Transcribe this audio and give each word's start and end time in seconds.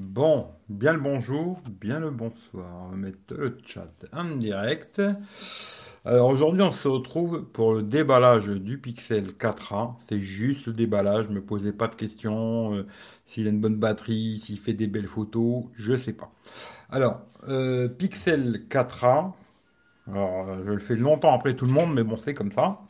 Bon, 0.00 0.46
bien 0.68 0.92
le 0.92 1.00
bonjour, 1.00 1.60
bien 1.80 1.98
le 1.98 2.10
bonsoir. 2.10 2.84
On 2.84 2.88
va 2.90 2.96
mettre 2.96 3.34
le 3.34 3.58
chat 3.66 4.06
en 4.12 4.26
direct. 4.36 5.02
Alors 6.04 6.28
aujourd'hui, 6.28 6.62
on 6.62 6.70
se 6.70 6.86
retrouve 6.86 7.44
pour 7.52 7.74
le 7.74 7.82
déballage 7.82 8.46
du 8.48 8.78
Pixel 8.78 9.32
4a. 9.32 9.96
C'est 9.98 10.20
juste 10.20 10.66
le 10.66 10.72
déballage, 10.72 11.28
ne 11.30 11.34
me 11.34 11.42
posez 11.42 11.72
pas 11.72 11.88
de 11.88 11.96
questions. 11.96 12.74
euh, 12.76 12.86
s'il 13.26 13.48
a 13.48 13.50
une 13.50 13.60
bonne 13.60 13.74
batterie, 13.76 14.38
s'il 14.38 14.58
fait 14.60 14.72
des 14.72 14.86
belles 14.86 15.08
photos, 15.08 15.64
je 15.74 15.96
sais 15.96 16.12
pas. 16.12 16.30
Alors, 16.90 17.22
euh, 17.48 17.88
Pixel 17.88 18.66
4a. 18.68 19.34
Alors, 20.06 20.48
euh, 20.48 20.62
je 20.64 20.70
le 20.72 20.78
fais 20.80 20.96
longtemps 20.96 21.34
après 21.34 21.56
tout 21.56 21.66
le 21.66 21.72
monde, 21.72 21.92
mais 21.94 22.04
bon, 22.04 22.16
c'est 22.18 22.34
comme 22.34 22.52
ça. 22.52 22.80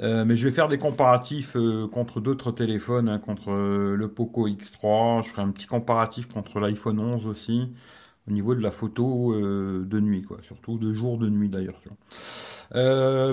Euh, 0.00 0.24
mais 0.24 0.36
je 0.36 0.46
vais 0.46 0.54
faire 0.54 0.68
des 0.68 0.78
comparatifs 0.78 1.56
euh, 1.56 1.88
contre 1.88 2.20
d'autres 2.20 2.52
téléphones, 2.52 3.08
hein, 3.08 3.18
contre 3.18 3.50
euh, 3.50 3.96
le 3.96 4.08
Poco 4.08 4.46
X3. 4.48 5.24
Je 5.24 5.30
ferai 5.30 5.42
un 5.42 5.50
petit 5.50 5.66
comparatif 5.66 6.28
contre 6.28 6.60
l'iPhone 6.60 7.00
11 7.00 7.26
aussi, 7.26 7.72
au 8.28 8.30
niveau 8.30 8.54
de 8.54 8.62
la 8.62 8.70
photo 8.70 9.34
de 9.34 10.00
nuit, 10.00 10.22
quoi. 10.22 10.38
Surtout 10.42 10.78
de 10.78 10.92
jour, 10.92 11.18
de 11.18 11.28
nuit 11.28 11.48
d'ailleurs. 11.48 11.80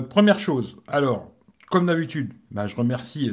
première 0.08 0.40
chose, 0.40 0.76
alors, 0.88 1.30
comme 1.70 1.86
d'habitude, 1.86 2.32
bah, 2.50 2.66
je 2.66 2.76
remercie 2.76 3.30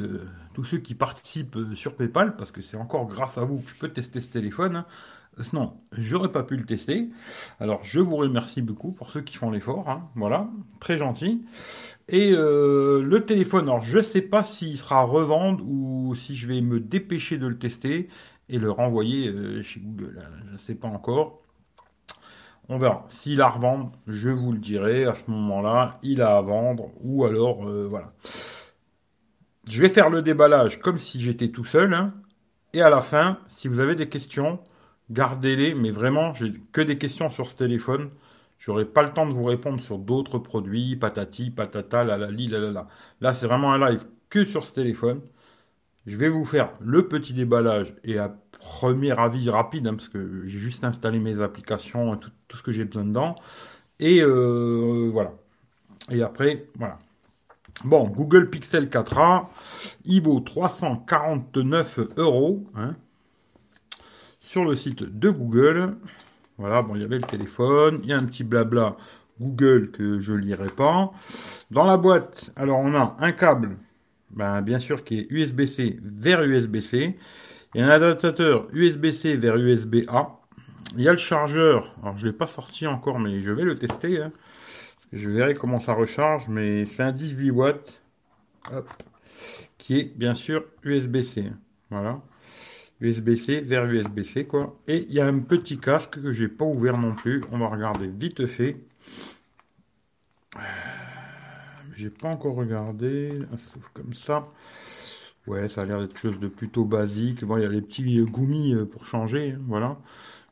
tous 0.52 0.64
ceux 0.64 0.78
qui 0.78 0.94
participent 0.94 1.58
sur 1.74 1.96
PayPal, 1.96 2.36
parce 2.36 2.52
que 2.52 2.62
c'est 2.62 2.76
encore 2.76 3.06
grâce 3.06 3.38
à 3.38 3.44
vous 3.44 3.58
que 3.58 3.70
je 3.70 3.76
peux 3.76 3.88
tester 3.88 4.20
ce 4.20 4.30
téléphone. 4.30 4.76
hein. 4.76 4.86
Sinon, 5.40 5.72
j'aurais 5.92 6.30
pas 6.30 6.42
pu 6.44 6.56
le 6.56 6.64
tester. 6.64 7.08
Alors, 7.58 7.82
je 7.82 7.98
vous 8.00 8.16
remercie 8.16 8.62
beaucoup 8.62 8.92
pour 8.92 9.10
ceux 9.10 9.20
qui 9.20 9.36
font 9.36 9.50
l'effort. 9.50 9.88
hein. 9.88 10.08
Voilà, 10.14 10.48
très 10.80 10.96
gentil. 10.98 11.44
Et 12.08 12.32
euh, 12.32 13.02
le 13.02 13.24
téléphone, 13.24 13.64
alors 13.64 13.82
je 13.82 14.00
sais 14.00 14.22
pas 14.22 14.44
s'il 14.44 14.78
sera 14.78 15.00
à 15.00 15.04
revendre 15.04 15.64
ou 15.66 16.14
si 16.14 16.36
je 16.36 16.46
vais 16.46 16.60
me 16.60 16.78
dépêcher 16.80 17.36
de 17.38 17.46
le 17.46 17.58
tester 17.58 18.08
et 18.48 18.58
le 18.58 18.70
renvoyer 18.70 19.28
euh, 19.28 19.62
chez 19.62 19.80
Google. 19.80 20.20
hein. 20.22 20.30
Je 20.46 20.52
ne 20.52 20.58
sais 20.58 20.74
pas 20.74 20.88
encore. 20.88 21.40
On 22.68 22.78
verra. 22.78 23.04
S'il 23.08 23.40
a 23.42 23.46
à 23.46 23.50
revendre, 23.50 23.92
je 24.06 24.30
vous 24.30 24.52
le 24.52 24.58
dirai. 24.58 25.04
À 25.04 25.14
ce 25.14 25.30
moment-là, 25.30 25.98
il 26.02 26.22
a 26.22 26.36
à 26.36 26.40
vendre 26.42 26.90
ou 27.02 27.24
alors 27.24 27.68
euh, 27.68 27.86
voilà. 27.88 28.12
Je 29.68 29.80
vais 29.80 29.88
faire 29.88 30.10
le 30.10 30.22
déballage 30.22 30.78
comme 30.80 30.98
si 30.98 31.20
j'étais 31.20 31.48
tout 31.48 31.64
seul. 31.64 31.92
hein. 31.94 32.14
Et 32.72 32.82
à 32.82 32.90
la 32.90 33.00
fin, 33.00 33.38
si 33.48 33.68
vous 33.68 33.80
avez 33.80 33.94
des 33.96 34.08
questions, 34.08 34.58
gardez-les. 35.10 35.74
Mais 35.74 35.90
vraiment, 35.90 36.34
j'ai 36.34 36.52
que 36.72 36.80
des 36.80 36.98
questions 36.98 37.30
sur 37.30 37.48
ce 37.50 37.56
téléphone. 37.56 38.10
J'aurai 38.58 38.84
pas 38.84 39.02
le 39.02 39.10
temps 39.10 39.26
de 39.26 39.32
vous 39.32 39.44
répondre 39.44 39.80
sur 39.80 39.98
d'autres 39.98 40.38
produits, 40.38 40.96
patati, 40.96 41.50
patata, 41.50 42.04
la 42.04 42.16
la 42.16 42.30
la 42.30 42.70
la. 42.70 42.86
Là, 43.20 43.34
c'est 43.34 43.46
vraiment 43.46 43.72
un 43.72 43.90
live 43.90 44.06
que 44.30 44.44
sur 44.44 44.64
ce 44.66 44.72
téléphone. 44.74 45.20
Je 46.06 46.18
vais 46.18 46.28
vous 46.28 46.44
faire 46.44 46.72
le 46.80 47.08
petit 47.08 47.32
déballage 47.32 47.94
et 48.04 48.18
un 48.18 48.34
premier 48.52 49.18
avis 49.18 49.50
rapide, 49.50 49.86
hein, 49.86 49.94
parce 49.94 50.08
que 50.08 50.42
j'ai 50.46 50.58
juste 50.58 50.84
installé 50.84 51.18
mes 51.18 51.40
applications, 51.40 52.16
tout, 52.16 52.30
tout 52.48 52.56
ce 52.56 52.62
que 52.62 52.72
j'ai 52.72 52.84
besoin 52.84 53.04
dedans. 53.04 53.36
Et 54.00 54.20
euh, 54.22 55.10
voilà. 55.12 55.32
Et 56.10 56.22
après, 56.22 56.68
voilà. 56.78 56.98
Bon, 57.84 58.08
Google 58.08 58.48
Pixel 58.50 58.86
4a, 58.86 59.46
il 60.04 60.22
vaut 60.22 60.40
349 60.40 61.98
euros 62.16 62.64
hein, 62.76 62.94
sur 64.44 64.64
le 64.64 64.74
site 64.74 65.02
de 65.02 65.30
Google. 65.30 65.96
Voilà, 66.58 66.82
bon, 66.82 66.94
il 66.94 67.00
y 67.00 67.04
avait 67.04 67.18
le 67.18 67.26
téléphone, 67.26 68.00
il 68.04 68.10
y 68.10 68.12
a 68.12 68.16
un 68.16 68.24
petit 68.24 68.44
blabla 68.44 68.96
Google 69.40 69.90
que 69.90 70.20
je 70.20 70.34
lirai 70.34 70.68
pas. 70.68 71.10
Dans 71.70 71.84
la 71.84 71.96
boîte, 71.96 72.50
alors 72.54 72.78
on 72.78 72.94
a 72.94 73.16
un 73.18 73.32
câble, 73.32 73.76
ben, 74.30 74.60
bien 74.60 74.78
sûr, 74.78 75.02
qui 75.02 75.20
est 75.20 75.26
USB-C 75.30 75.98
vers 76.02 76.42
USB-C. 76.42 77.16
Il 77.74 77.80
y 77.80 77.82
a 77.82 77.86
un 77.86 77.90
adaptateur 77.90 78.68
USB-C 78.72 79.34
vers 79.36 79.56
USB-A. 79.56 80.38
Il 80.96 81.02
y 81.02 81.08
a 81.08 81.12
le 81.12 81.18
chargeur, 81.18 81.96
alors 82.02 82.16
je 82.18 82.26
ne 82.26 82.30
l'ai 82.30 82.36
pas 82.36 82.46
sorti 82.46 82.86
encore, 82.86 83.18
mais 83.18 83.40
je 83.40 83.50
vais 83.50 83.64
le 83.64 83.74
tester. 83.74 84.22
hein. 84.22 84.30
Je 85.12 85.30
verrai 85.30 85.54
comment 85.54 85.80
ça 85.80 85.94
recharge, 85.94 86.48
mais 86.48 86.86
c'est 86.86 87.02
un 87.02 87.12
18 87.12 87.50
watts, 87.50 88.00
qui 89.78 89.98
est 89.98 90.16
bien 90.16 90.34
sûr 90.34 90.64
USB-C. 90.84 91.50
Voilà. 91.90 92.20
USB-C 93.04 93.60
vers 93.60 93.84
USB-C 93.86 94.46
quoi. 94.46 94.78
Et 94.88 95.06
il 95.08 95.12
y 95.12 95.20
a 95.20 95.26
un 95.26 95.38
petit 95.40 95.78
casque 95.78 96.20
que 96.20 96.32
j'ai 96.32 96.48
pas 96.48 96.64
ouvert 96.64 96.98
non 96.98 97.14
plus. 97.14 97.42
On 97.52 97.58
va 97.58 97.68
regarder 97.68 98.08
vite 98.08 98.46
fait. 98.46 98.76
Euh, 100.56 100.60
J'ai 101.96 102.10
pas 102.10 102.28
encore 102.28 102.54
regardé. 102.56 103.30
Ah, 103.52 103.56
Ça 103.56 103.74
comme 103.92 104.14
ça. 104.14 104.48
Ouais, 105.46 105.68
ça 105.68 105.82
a 105.82 105.84
l'air 105.84 106.00
d'être 106.00 106.16
chose 106.16 106.40
de 106.40 106.48
plutôt 106.48 106.84
basique. 106.84 107.44
Bon, 107.44 107.56
il 107.58 107.62
y 107.62 107.66
a 107.66 107.68
les 107.68 107.82
petits 107.82 108.18
euh, 108.18 108.24
goumis 108.24 108.74
euh, 108.74 108.86
pour 108.86 109.04
changer, 109.04 109.52
hein, 109.52 109.60
voilà. 109.68 109.98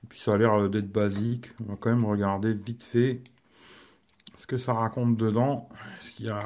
Et 0.05 0.07
puis 0.09 0.19
ça 0.19 0.35
a 0.35 0.39
l'air 0.39 0.69
d'être 0.69 0.93
basique. 0.93 1.51
On 1.61 1.73
va 1.73 1.77
quand 1.81 1.91
même 1.91 2.05
regarder 2.05 2.53
vite 2.53 2.83
fait 2.83 3.23
ce 4.37 4.47
que 4.47 4.59
ça 4.59 4.73
raconte 4.75 5.17
dedans. 5.17 5.69
Est-ce 5.99 6.11
qu'il 6.13 6.27
y 6.27 6.31
a 6.31 6.41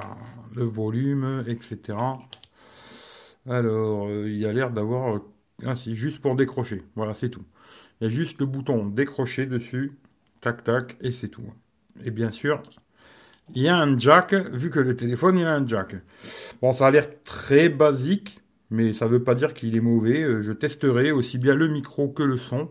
le 0.54 0.64
volume, 0.64 1.44
etc. 1.48 1.98
Alors, 3.48 4.10
il 4.10 4.36
y 4.36 4.46
a 4.46 4.52
l'air 4.52 4.70
d'avoir 4.70 5.20
euh, 5.64 5.68
ah, 5.72 5.74
juste 5.74 6.20
pour 6.20 6.36
décrocher. 6.36 6.82
Voilà, 6.94 7.14
c'est 7.14 7.30
tout. 7.30 7.44
Il 8.00 8.04
y 8.04 8.06
a 8.08 8.10
juste 8.10 8.38
le 8.38 8.46
bouton 8.46 8.86
décrocher 8.86 9.46
dessus. 9.46 9.92
Tac, 10.40 10.64
tac, 10.64 10.96
et 11.00 11.12
c'est 11.12 11.28
tout. 11.28 11.52
Et 12.04 12.10
bien 12.10 12.30
sûr, 12.30 12.62
il 13.54 13.62
y 13.62 13.68
a 13.68 13.76
un 13.76 13.98
jack, 13.98 14.34
vu 14.34 14.70
que 14.70 14.80
le 14.80 14.96
téléphone, 14.96 15.38
il 15.38 15.46
a 15.46 15.54
un 15.54 15.66
jack. 15.66 15.96
Bon, 16.60 16.72
ça 16.72 16.88
a 16.88 16.90
l'air 16.90 17.08
très 17.24 17.68
basique, 17.68 18.40
mais 18.70 18.92
ça 18.92 19.06
ne 19.06 19.12
veut 19.12 19.22
pas 19.22 19.34
dire 19.34 19.54
qu'il 19.54 19.76
est 19.76 19.80
mauvais. 19.80 20.22
Euh, 20.22 20.42
Je 20.42 20.52
testerai 20.52 21.12
aussi 21.12 21.38
bien 21.38 21.54
le 21.54 21.68
micro 21.68 22.08
que 22.08 22.22
le 22.22 22.36
son 22.36 22.70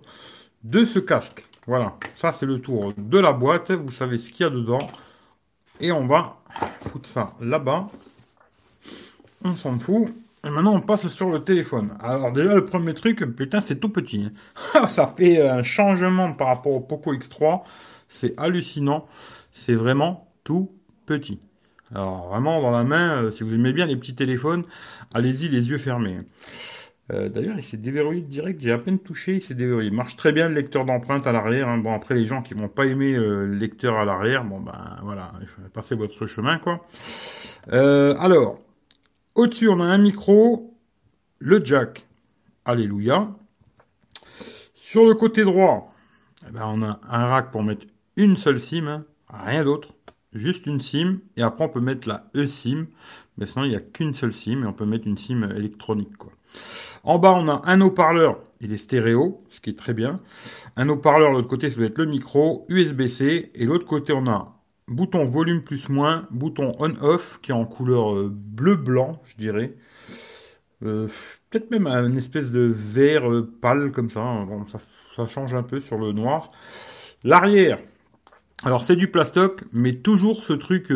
de 0.64 0.86
ce 0.86 1.00
casque. 1.00 1.46
Voilà, 1.68 1.98
ça 2.18 2.32
c'est 2.32 2.46
le 2.46 2.60
tour 2.60 2.94
de 2.98 3.20
la 3.20 3.34
boîte. 3.34 3.72
Vous 3.72 3.92
savez 3.92 4.18
ce 4.18 4.30
qu'il 4.30 4.44
y 4.46 4.48
a 4.48 4.52
dedans. 4.52 4.80
Et 5.80 5.92
on 5.92 6.08
va 6.08 6.38
foutre 6.82 7.08
ça 7.10 7.34
là-bas. 7.42 7.88
On 9.44 9.56
s'en 9.56 9.80
fout. 9.80 10.14
Et 10.46 10.50
maintenant, 10.50 10.76
on 10.76 10.82
passe 10.82 11.08
sur 11.08 11.30
le 11.32 11.44
téléphone. 11.44 11.98
Alors 12.02 12.32
déjà, 12.32 12.54
le 12.54 12.66
premier 12.66 12.94
truc, 12.94 13.26
putain, 13.36 13.62
c'est 13.62 13.78
tout 13.78 13.90
petit. 13.90 14.30
hein. 14.76 14.88
Ça 14.88 15.08
fait 15.08 15.42
un 15.42 15.64
changement 15.64 16.34
par 16.34 16.48
rapport 16.48 16.74
au 16.74 16.80
Poco 16.82 17.14
X3. 17.16 17.64
C'est 18.08 18.40
hallucinant. 18.40 19.08
C'est 19.52 19.74
vraiment 19.74 20.32
tout 20.44 20.70
petit. 21.08 21.40
Alors 21.94 22.30
vraiment, 22.30 22.62
dans 22.62 22.72
la 22.72 22.84
main, 22.84 23.24
euh, 23.24 23.32
si 23.32 23.44
vous 23.44 23.54
aimez 23.56 23.74
bien 23.74 23.88
les 23.88 23.96
petits 23.96 24.14
téléphones, 24.16 24.64
allez-y 25.14 25.48
les 25.50 25.70
yeux 25.70 25.78
fermés. 25.80 26.20
Euh, 27.12 27.30
D'ailleurs, 27.30 27.56
il 27.58 27.64
s'est 27.64 27.78
déverrouillé 27.78 28.22
direct. 28.22 28.60
J'ai 28.62 28.72
à 28.72 28.78
peine 28.78 29.00
touché, 29.00 29.36
il 29.36 29.42
s'est 29.42 29.54
déverrouillé. 29.56 29.90
Il 29.90 29.96
marche 29.96 30.16
très 30.16 30.32
bien 30.32 30.48
le 30.50 30.56
lecteur 30.56 30.86
d'empreinte 30.86 31.26
à 31.26 31.32
l'arrière. 31.32 31.70
hein. 31.70 31.78
Bon, 31.80 31.94
après, 31.94 32.14
les 32.16 32.26
gens 32.28 32.42
qui 32.44 32.54
vont 32.54 32.68
pas 32.68 32.86
aimer 32.86 33.16
euh, 33.16 33.46
le 33.48 33.54
lecteur 33.56 33.98
à 33.98 34.06
l'arrière, 34.06 34.44
bon 34.44 34.60
ben 34.60 34.98
voilà, 35.04 35.32
passer 35.74 35.96
votre 35.96 36.26
chemin, 36.28 36.58
quoi. 36.60 36.86
Euh, 37.72 38.16
alors, 38.20 38.60
au-dessus, 39.36 39.70
on 39.70 39.80
a 39.80 39.86
un 39.86 39.98
micro, 39.98 40.74
le 41.40 41.64
jack. 41.64 42.08
Alléluia. 42.66 43.30
Sur 44.74 45.06
le 45.06 45.14
côté 45.14 45.44
droit, 45.44 45.94
eh 46.48 46.52
ben, 46.52 46.64
on 46.66 46.82
a 46.82 47.00
un 47.10 47.28
rack 47.28 47.52
pour 47.52 47.64
mettre 47.64 47.86
une 48.16 48.38
seule 48.38 48.60
SIM, 48.60 48.88
hein, 48.88 49.06
rien 49.30 49.64
d'autre. 49.64 49.94
Juste 50.34 50.66
une 50.66 50.82
SIM. 50.82 51.20
Et 51.38 51.44
après, 51.44 51.66
on 51.66 51.70
peut 51.70 51.80
mettre 51.80 52.08
la 52.08 52.30
eSIM. 52.34 52.88
Mais 53.38 53.46
sinon, 53.46 53.66
il 53.66 53.70
n'y 53.70 53.76
a 53.76 53.82
qu'une 53.82 54.14
seule 54.14 54.34
SIM 54.34 54.64
et 54.64 54.66
on 54.66 54.74
peut 54.74 54.86
mettre 54.86 55.08
une 55.08 55.18
SIM 55.18 55.44
électronique. 55.56 56.14
En 57.04 57.20
bas, 57.20 57.34
on 57.34 57.48
a 57.48 57.62
un 57.66 57.82
haut-parleur. 57.82 58.40
Il 58.62 58.72
est 58.74 58.78
stéréo, 58.78 59.38
ce 59.50 59.60
qui 59.60 59.70
est 59.70 59.78
très 59.78 59.94
bien. 59.94 60.22
Un 60.76 60.90
haut-parleur, 60.90 61.32
de 61.32 61.36
l'autre 61.36 61.48
côté, 61.48 61.70
ça 61.70 61.78
doit 61.78 61.86
être 61.86 61.98
le 61.98 62.06
micro, 62.06 62.66
USB-C. 62.70 63.52
Et 63.54 63.66
l'autre 63.66 63.86
côté, 63.86 64.14
on 64.14 64.28
a 64.28 64.55
bouton 64.88 65.26
volume 65.26 65.62
plus 65.62 65.90
moins, 65.90 66.28
bouton 66.32 66.72
on-off, 66.80 67.40
qui 67.42 67.52
est 67.52 67.56
en 67.56 67.66
couleur 67.66 68.14
euh, 68.14 68.30
bleu-blanc, 68.32 69.22
je 69.26 69.36
dirais. 69.38 69.76
Euh, 70.84 71.08
Peut-être 71.50 71.72
même 71.72 71.88
un 71.88 72.14
espèce 72.16 72.52
de 72.52 72.62
vert 72.62 73.30
euh, 73.32 73.50
pâle, 73.62 73.92
comme 73.92 74.10
ça. 74.10 74.22
hein. 74.22 74.66
Ça. 74.72 74.78
Ça 75.16 75.28
change 75.28 75.54
un 75.54 75.64
peu 75.64 75.80
sur 75.80 75.98
le 75.98 76.12
noir. 76.12 76.50
L'arrière. 77.24 77.80
Alors, 78.66 78.84
c'est 78.84 78.98
du 78.98 79.10
plastoc, 79.10 79.64
mais 79.72 79.94
toujours 79.94 80.44
ce 80.44 80.52
truc... 80.54 80.92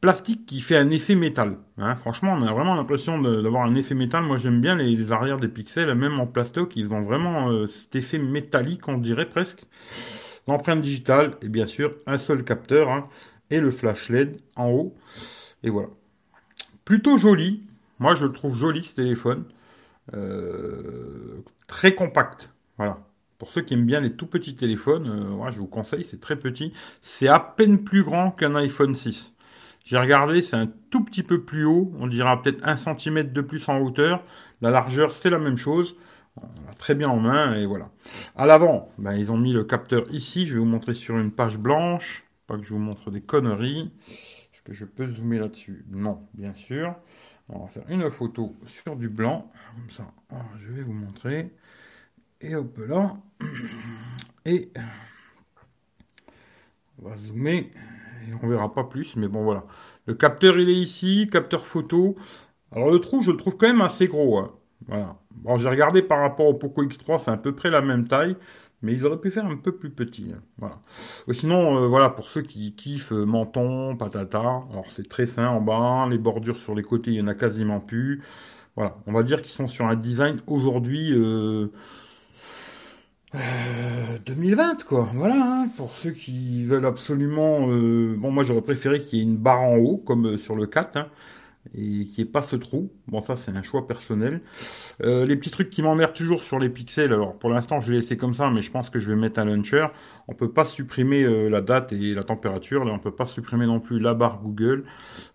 plastique 0.00 0.46
qui 0.46 0.60
fait 0.60 0.76
un 0.76 0.90
effet 0.90 1.14
métal. 1.14 1.58
Hein, 1.76 1.94
franchement, 1.96 2.32
on 2.32 2.42
a 2.42 2.52
vraiment 2.52 2.74
l'impression 2.74 3.20
d'avoir 3.20 3.64
un 3.64 3.74
effet 3.74 3.94
métal. 3.94 4.22
Moi, 4.24 4.38
j'aime 4.38 4.60
bien 4.60 4.76
les, 4.76 5.12
arrières 5.12 5.38
des 5.38 5.48
pixels, 5.48 5.94
même 5.94 6.18
en 6.18 6.26
plastoc, 6.26 6.74
ils 6.76 6.92
ont 6.92 7.02
vraiment 7.02 7.66
cet 7.66 7.96
effet 7.96 8.18
métallique, 8.18 8.88
on 8.88 8.96
dirait 8.98 9.28
presque. 9.28 9.66
L'empreinte 10.46 10.82
digitale, 10.82 11.36
et 11.42 11.48
bien 11.48 11.66
sûr, 11.66 11.96
un 12.06 12.18
seul 12.18 12.44
capteur, 12.44 12.90
hein, 12.90 13.08
et 13.50 13.60
le 13.60 13.70
flash 13.70 14.08
LED 14.10 14.40
en 14.56 14.70
haut. 14.70 14.94
Et 15.62 15.70
voilà. 15.70 15.88
Plutôt 16.84 17.16
joli. 17.16 17.62
Moi, 17.98 18.14
je 18.14 18.26
le 18.26 18.32
trouve 18.32 18.54
joli, 18.54 18.84
ce 18.84 18.94
téléphone. 18.94 19.44
Euh, 20.12 21.42
très 21.66 21.94
compact. 21.94 22.50
Voilà. 22.76 22.98
Pour 23.38 23.50
ceux 23.50 23.62
qui 23.62 23.74
aiment 23.74 23.86
bien 23.86 24.00
les 24.00 24.12
tout 24.12 24.26
petits 24.26 24.54
téléphones, 24.54 25.08
euh, 25.08 25.34
ouais, 25.34 25.52
je 25.52 25.58
vous 25.58 25.66
conseille, 25.66 26.04
c'est 26.04 26.20
très 26.20 26.36
petit. 26.36 26.72
C'est 27.00 27.28
à 27.28 27.40
peine 27.40 27.82
plus 27.82 28.04
grand 28.04 28.30
qu'un 28.30 28.54
iPhone 28.54 28.94
6. 28.94 29.34
J'ai 29.84 29.98
regardé, 29.98 30.40
c'est 30.40 30.56
un 30.56 30.70
tout 30.90 31.04
petit 31.04 31.22
peu 31.22 31.42
plus 31.42 31.66
haut, 31.66 31.92
on 31.98 32.06
dira 32.06 32.40
peut-être 32.40 32.66
un 32.66 32.76
centimètre 32.76 33.32
de 33.34 33.40
plus 33.42 33.68
en 33.68 33.78
hauteur. 33.80 34.24
La 34.62 34.70
largeur, 34.70 35.14
c'est 35.14 35.28
la 35.28 35.38
même 35.38 35.58
chose. 35.58 35.94
Très 36.78 36.94
bien 36.94 37.08
en 37.08 37.18
main 37.18 37.54
et 37.54 37.66
voilà. 37.66 37.90
À 38.36 38.46
l'avant, 38.46 38.90
ben, 38.98 39.14
ils 39.14 39.30
ont 39.32 39.38
mis 39.38 39.52
le 39.52 39.64
capteur 39.64 40.12
ici. 40.12 40.46
Je 40.46 40.54
vais 40.54 40.60
vous 40.60 40.66
montrer 40.66 40.94
sur 40.94 41.16
une 41.18 41.30
page 41.30 41.58
blanche. 41.58 42.24
Pas 42.46 42.56
que 42.58 42.62
je 42.64 42.74
vous 42.74 42.80
montre 42.80 43.10
des 43.10 43.20
conneries. 43.20 43.90
Est-ce 44.08 44.62
que 44.62 44.72
je 44.72 44.84
peux 44.84 45.10
zoomer 45.10 45.38
là-dessus? 45.38 45.84
Non, 45.90 46.26
bien 46.34 46.52
sûr. 46.54 46.94
On 47.48 47.60
va 47.60 47.68
faire 47.68 47.84
une 47.88 48.10
photo 48.10 48.54
sur 48.66 48.96
du 48.96 49.08
blanc. 49.08 49.50
Comme 49.74 49.90
ça, 49.90 50.04
je 50.60 50.72
vais 50.72 50.82
vous 50.82 50.92
montrer. 50.92 51.54
Et 52.40 52.54
hop 52.54 52.78
là. 52.86 53.14
Et 54.44 54.70
on 56.98 57.08
va 57.08 57.16
zoomer. 57.16 57.70
Et 58.26 58.34
on 58.42 58.48
verra 58.48 58.72
pas 58.72 58.84
plus, 58.84 59.16
mais 59.16 59.28
bon 59.28 59.44
voilà. 59.44 59.64
Le 60.06 60.14
capteur 60.14 60.58
il 60.58 60.68
est 60.68 60.74
ici, 60.74 61.28
capteur 61.30 61.64
photo. 61.64 62.16
Alors 62.72 62.90
le 62.90 62.98
trou, 62.98 63.22
je 63.22 63.30
le 63.30 63.36
trouve 63.36 63.56
quand 63.56 63.68
même 63.68 63.80
assez 63.80 64.08
gros. 64.08 64.38
Hein. 64.38 64.52
Voilà. 64.88 65.16
Bon, 65.30 65.56
j'ai 65.56 65.68
regardé 65.68 66.02
par 66.02 66.20
rapport 66.20 66.46
au 66.46 66.54
Poco 66.54 66.84
X3, 66.84 67.18
c'est 67.18 67.30
à 67.30 67.36
peu 67.36 67.54
près 67.54 67.70
la 67.70 67.80
même 67.80 68.06
taille, 68.06 68.36
mais 68.82 68.92
ils 68.92 69.04
auraient 69.04 69.20
pu 69.20 69.30
faire 69.30 69.46
un 69.46 69.56
peu 69.56 69.72
plus 69.72 69.90
petit. 69.90 70.32
Hein. 70.34 70.40
Voilà. 70.58 70.76
sinon, 71.32 71.78
euh, 71.78 71.86
voilà, 71.86 72.10
pour 72.10 72.28
ceux 72.28 72.42
qui 72.42 72.74
kiffent 72.74 73.12
euh, 73.12 73.24
menton, 73.24 73.96
patata, 73.96 74.38
alors 74.38 74.86
c'est 74.90 75.08
très 75.08 75.26
fin 75.26 75.48
en 75.48 75.60
bas, 75.60 76.06
les 76.10 76.18
bordures 76.18 76.58
sur 76.58 76.74
les 76.74 76.82
côtés, 76.82 77.12
il 77.12 77.16
y 77.16 77.22
en 77.22 77.28
a 77.28 77.34
quasiment 77.34 77.80
plus. 77.80 78.22
Voilà, 78.76 78.96
on 79.06 79.12
va 79.12 79.22
dire 79.22 79.40
qu'ils 79.40 79.52
sont 79.52 79.68
sur 79.68 79.86
un 79.86 79.94
design 79.94 80.40
aujourd'hui 80.46 81.12
2020 81.12 81.70
euh, 83.36 84.74
quoi. 84.86 85.08
Voilà, 85.14 85.36
hein. 85.36 85.68
pour 85.76 85.94
ceux 85.94 86.10
qui 86.10 86.64
veulent 86.64 86.86
absolument. 86.86 87.68
bon, 87.68 88.32
moi 88.32 88.42
j'aurais 88.42 88.62
préféré 88.62 89.00
qu'il 89.00 89.20
y 89.20 89.22
ait 89.22 89.24
une 89.24 89.36
barre 89.36 89.62
en 89.62 89.76
haut 89.76 89.98
comme 89.98 90.38
sur 90.38 90.56
le 90.56 90.66
4. 90.66 90.96
Hein 90.96 91.06
et 91.72 92.06
qui 92.06 92.20
est 92.20 92.26
pas 92.26 92.42
ce 92.42 92.56
trou. 92.56 92.90
Bon, 93.08 93.22
ça 93.22 93.36
c'est 93.36 93.50
un 93.50 93.62
choix 93.62 93.86
personnel. 93.86 94.42
Euh, 95.02 95.24
les 95.24 95.36
petits 95.36 95.50
trucs 95.50 95.70
qui 95.70 95.82
m'emmerdent 95.82 96.12
toujours 96.12 96.42
sur 96.42 96.58
les 96.58 96.68
pixels. 96.68 97.12
Alors 97.12 97.38
pour 97.38 97.50
l'instant, 97.50 97.80
je 97.80 97.90
vais 97.90 97.96
laisser 97.96 98.16
comme 98.16 98.34
ça, 98.34 98.50
mais 98.50 98.60
je 98.60 98.70
pense 98.70 98.90
que 98.90 98.98
je 98.98 99.08
vais 99.08 99.16
mettre 99.16 99.38
un 99.38 99.44
launcher. 99.46 99.86
On 100.28 100.34
peut 100.34 100.50
pas 100.52 100.64
supprimer 100.64 101.24
euh, 101.24 101.48
la 101.48 101.60
date 101.60 101.92
et 101.92 102.14
la 102.14 102.22
température. 102.22 102.84
Là, 102.84 102.92
on 102.92 102.98
peut 102.98 103.14
pas 103.14 103.26
supprimer 103.26 103.66
non 103.66 103.80
plus 103.80 103.98
la 103.98 104.14
barre 104.14 104.40
Google. 104.42 104.84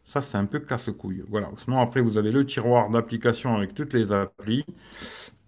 Ça, 0.06 0.22
c'est 0.22 0.38
un 0.38 0.46
peu 0.46 0.60
casse-couille. 0.60 1.24
Voilà. 1.30 1.50
Sinon, 1.64 1.80
après, 1.82 2.02
vous 2.02 2.18
avez 2.18 2.32
le 2.32 2.46
tiroir 2.46 2.90
d'application 2.90 3.56
avec 3.56 3.74
toutes 3.74 3.94
les 3.94 4.12
applis. 4.12 4.66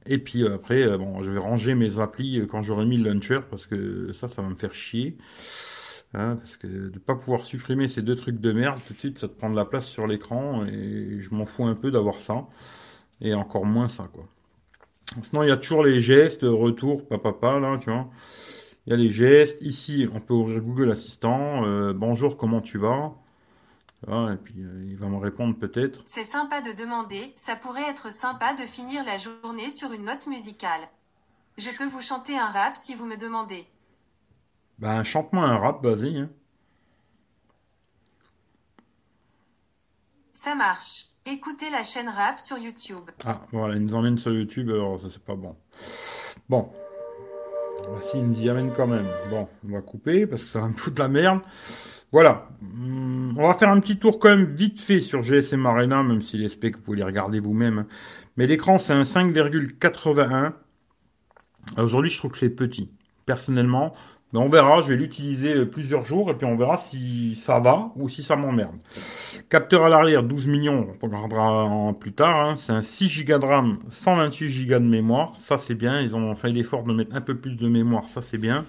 Et 0.07 0.17
puis 0.17 0.43
euh, 0.43 0.55
après, 0.55 0.97
bon, 0.97 1.21
je 1.21 1.31
vais 1.31 1.39
ranger 1.39 1.75
mes 1.75 1.99
applis 1.99 2.41
quand 2.49 2.63
j'aurai 2.63 2.85
mis 2.85 2.97
le 2.97 3.11
launcher 3.11 3.39
parce 3.49 3.67
que 3.67 4.11
ça, 4.13 4.27
ça 4.27 4.41
va 4.41 4.49
me 4.49 4.55
faire 4.55 4.73
chier. 4.73 5.15
Hein, 6.13 6.35
parce 6.35 6.57
que 6.57 6.67
de 6.67 6.89
ne 6.89 6.99
pas 6.99 7.15
pouvoir 7.15 7.45
supprimer 7.45 7.87
ces 7.87 8.01
deux 8.01 8.15
trucs 8.15 8.39
de 8.39 8.51
merde, 8.51 8.79
tout 8.85 8.93
de 8.93 8.99
suite, 8.99 9.17
ça 9.17 9.29
te 9.29 9.33
prend 9.33 9.49
de 9.49 9.55
la 9.55 9.65
place 9.65 9.87
sur 9.87 10.07
l'écran 10.07 10.65
et 10.65 11.21
je 11.21 11.33
m'en 11.33 11.45
fous 11.45 11.65
un 11.65 11.75
peu 11.75 11.89
d'avoir 11.89 12.19
ça. 12.19 12.47
Et 13.21 13.33
encore 13.33 13.65
moins 13.65 13.87
ça, 13.87 14.09
quoi. 14.11 14.25
Sinon, 15.23 15.43
il 15.43 15.49
y 15.49 15.51
a 15.51 15.57
toujours 15.57 15.83
les 15.83 16.01
gestes, 16.01 16.43
retour, 16.43 17.07
papa, 17.07 17.33
papa, 17.33 17.59
là, 17.59 17.77
tu 17.79 17.89
vois. 17.89 18.09
Il 18.85 18.91
y 18.91 18.93
a 18.93 18.95
les 18.97 19.11
gestes. 19.11 19.61
Ici, 19.61 20.07
on 20.13 20.19
peut 20.19 20.33
ouvrir 20.33 20.61
Google 20.61 20.91
Assistant. 20.91 21.65
Euh, 21.65 21.93
bonjour, 21.93 22.37
comment 22.37 22.61
tu 22.61 22.77
vas? 22.77 23.13
Et 24.07 24.37
puis 24.43 24.55
euh, 24.63 24.83
il 24.87 24.97
va 24.97 25.07
me 25.07 25.17
répondre 25.17 25.55
peut-être. 25.55 26.01
C'est 26.05 26.23
sympa 26.23 26.61
de 26.61 26.71
demander, 26.71 27.33
ça 27.35 27.55
pourrait 27.55 27.87
être 27.87 28.11
sympa 28.11 28.55
de 28.55 28.63
finir 28.63 29.05
la 29.05 29.19
journée 29.19 29.69
sur 29.69 29.91
une 29.93 30.05
note 30.05 30.25
musicale. 30.25 30.81
Je 31.59 31.69
peux 31.77 31.85
vous 31.85 32.01
chanter 32.01 32.35
un 32.35 32.47
rap 32.47 32.75
si 32.75 32.95
vous 32.95 33.05
me 33.05 33.15
demandez. 33.15 33.67
Ben, 34.81 35.03
chante-moi 35.03 35.43
un 35.43 35.57
rap, 35.57 35.85
vas-y. 35.85 36.17
Hein. 36.17 36.29
Ça 40.33 40.55
marche. 40.55 41.05
Écoutez 41.27 41.69
la 41.69 41.83
chaîne 41.83 42.09
rap 42.09 42.39
sur 42.39 42.57
YouTube. 42.57 43.11
Ah, 43.23 43.41
voilà, 43.51 43.75
il 43.75 43.85
nous 43.85 43.93
emmène 43.93 44.17
sur 44.17 44.33
YouTube, 44.33 44.71
alors 44.71 44.99
ça 44.99 45.07
c'est 45.11 45.21
pas 45.21 45.35
bon. 45.35 45.55
Bon. 46.49 46.71
Bah, 47.83 47.99
si, 48.01 48.17
il 48.17 48.25
me 48.25 48.33
dit 48.33 48.49
amène 48.49 48.73
quand 48.73 48.87
même. 48.87 49.05
Bon, 49.29 49.47
on 49.67 49.71
va 49.71 49.81
couper 49.83 50.25
parce 50.25 50.41
que 50.41 50.49
ça 50.49 50.61
va 50.61 50.67
me 50.67 50.73
foutre 50.73 50.99
la 50.99 51.09
merde. 51.09 51.41
Voilà. 52.11 52.49
Hmm, 52.61 53.37
on 53.37 53.47
va 53.47 53.53
faire 53.53 53.69
un 53.69 53.79
petit 53.79 53.99
tour 53.99 54.17
quand 54.17 54.29
même 54.29 54.55
vite 54.55 54.81
fait 54.81 54.99
sur 54.99 55.21
GSM 55.21 55.63
Arena, 55.63 56.01
même 56.01 56.23
si 56.23 56.39
les 56.39 56.49
specs, 56.49 56.77
vous 56.77 56.81
pouvez 56.81 56.97
les 56.97 57.03
regarder 57.03 57.39
vous-même. 57.39 57.79
Hein. 57.79 57.87
Mais 58.35 58.47
l'écran, 58.47 58.79
c'est 58.79 58.93
un 58.93 59.03
5,81. 59.03 60.53
Aujourd'hui, 61.77 62.09
je 62.09 62.17
trouve 62.17 62.31
que 62.31 62.39
c'est 62.39 62.49
petit. 62.49 62.89
Personnellement, 63.27 63.93
mais 64.33 64.39
on 64.39 64.47
verra, 64.47 64.81
je 64.81 64.89
vais 64.89 64.95
l'utiliser 64.95 65.55
euh, 65.55 65.65
plusieurs 65.65 66.05
jours 66.05 66.31
et 66.31 66.35
puis 66.35 66.45
on 66.45 66.55
verra 66.55 66.77
si 66.77 67.35
ça 67.35 67.59
va 67.59 67.91
ou 67.95 68.07
si 68.09 68.23
ça 68.23 68.35
m'emmerde. 68.35 68.75
Capteur 69.49 69.85
à 69.85 69.89
l'arrière, 69.89 70.23
12 70.23 70.47
millions, 70.47 70.87
on 71.01 71.05
regardera 71.05 71.93
plus 71.99 72.13
tard. 72.13 72.35
Hein. 72.35 72.55
C'est 72.57 72.71
un 72.71 72.81
6 72.81 73.25
Go 73.25 73.37
de 73.37 73.45
RAM, 73.45 73.79
128 73.89 74.65
Go 74.67 74.79
de 74.79 74.79
mémoire. 74.79 75.33
Ça 75.37 75.57
c'est 75.57 75.75
bien, 75.75 75.99
ils 75.99 76.15
ont 76.15 76.33
fait 76.35 76.51
l'effort 76.51 76.83
de 76.83 76.93
mettre 76.93 77.15
un 77.15 77.21
peu 77.21 77.35
plus 77.35 77.57
de 77.57 77.67
mémoire, 77.67 78.07
ça 78.09 78.21
c'est 78.21 78.37
bien. 78.37 78.65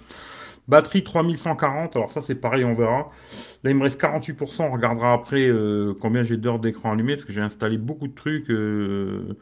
Batterie 0.69 1.03
3140, 1.03 1.97
alors 1.97 2.11
ça 2.11 2.21
c'est 2.21 2.37
pareil, 2.37 2.65
on 2.65 2.75
verra. 2.75 3.07
Là 3.65 3.71
il 3.71 3.77
me 3.77 3.83
reste 3.83 4.01
48%, 4.01 4.63
on 4.63 4.73
regardera 4.73 5.13
après 5.13 5.49
euh, 5.49 5.95
combien 6.01 6.23
j'ai 6.23 6.37
d'heures 6.37 6.61
d'écran 6.61 6.93
allumé, 6.93 7.15
parce 7.15 7.25
que 7.25 7.33
j'ai 7.33 7.41
installé 7.41 7.79
beaucoup 7.79 8.09
de 8.09 8.15
trucs. 8.15 8.51
Euh, 8.51 9.37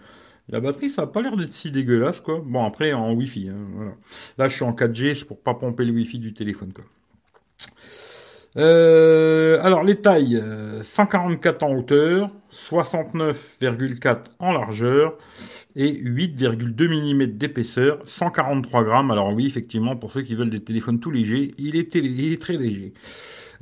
la 0.50 0.60
batterie, 0.60 0.90
ça 0.90 1.02
n'a 1.02 1.08
pas 1.08 1.22
l'air 1.22 1.36
d'être 1.36 1.52
si 1.52 1.70
dégueulasse, 1.70 2.20
quoi. 2.20 2.42
Bon, 2.44 2.64
après, 2.64 2.92
en 2.92 3.12
Wi-Fi, 3.12 3.48
hein, 3.48 3.66
voilà. 3.72 3.92
Là, 4.38 4.48
je 4.48 4.54
suis 4.56 4.64
en 4.64 4.72
4G, 4.72 5.14
c'est 5.14 5.24
pour 5.24 5.40
pas 5.40 5.54
pomper 5.54 5.84
le 5.84 5.92
Wi-Fi 5.92 6.18
du 6.18 6.34
téléphone, 6.34 6.72
quoi. 6.72 6.84
Euh, 8.56 9.60
alors, 9.62 9.84
les 9.84 9.96
tailles, 9.96 10.42
144 10.82 11.62
euh, 11.62 11.66
en 11.66 11.76
hauteur, 11.76 12.30
69,4 12.52 14.22
en 14.40 14.52
largeur 14.52 15.16
et 15.76 15.92
8,2 15.92 16.88
mm 16.88 17.26
d'épaisseur, 17.36 18.02
143 18.06 18.84
grammes. 18.84 19.10
Alors 19.12 19.32
oui, 19.32 19.46
effectivement, 19.46 19.96
pour 19.96 20.12
ceux 20.12 20.22
qui 20.22 20.34
veulent 20.34 20.50
des 20.50 20.64
téléphones 20.64 20.98
tout 20.98 21.12
légers, 21.12 21.54
il 21.58 21.76
est, 21.76 22.40
très 22.40 22.56
léger. 22.56 22.92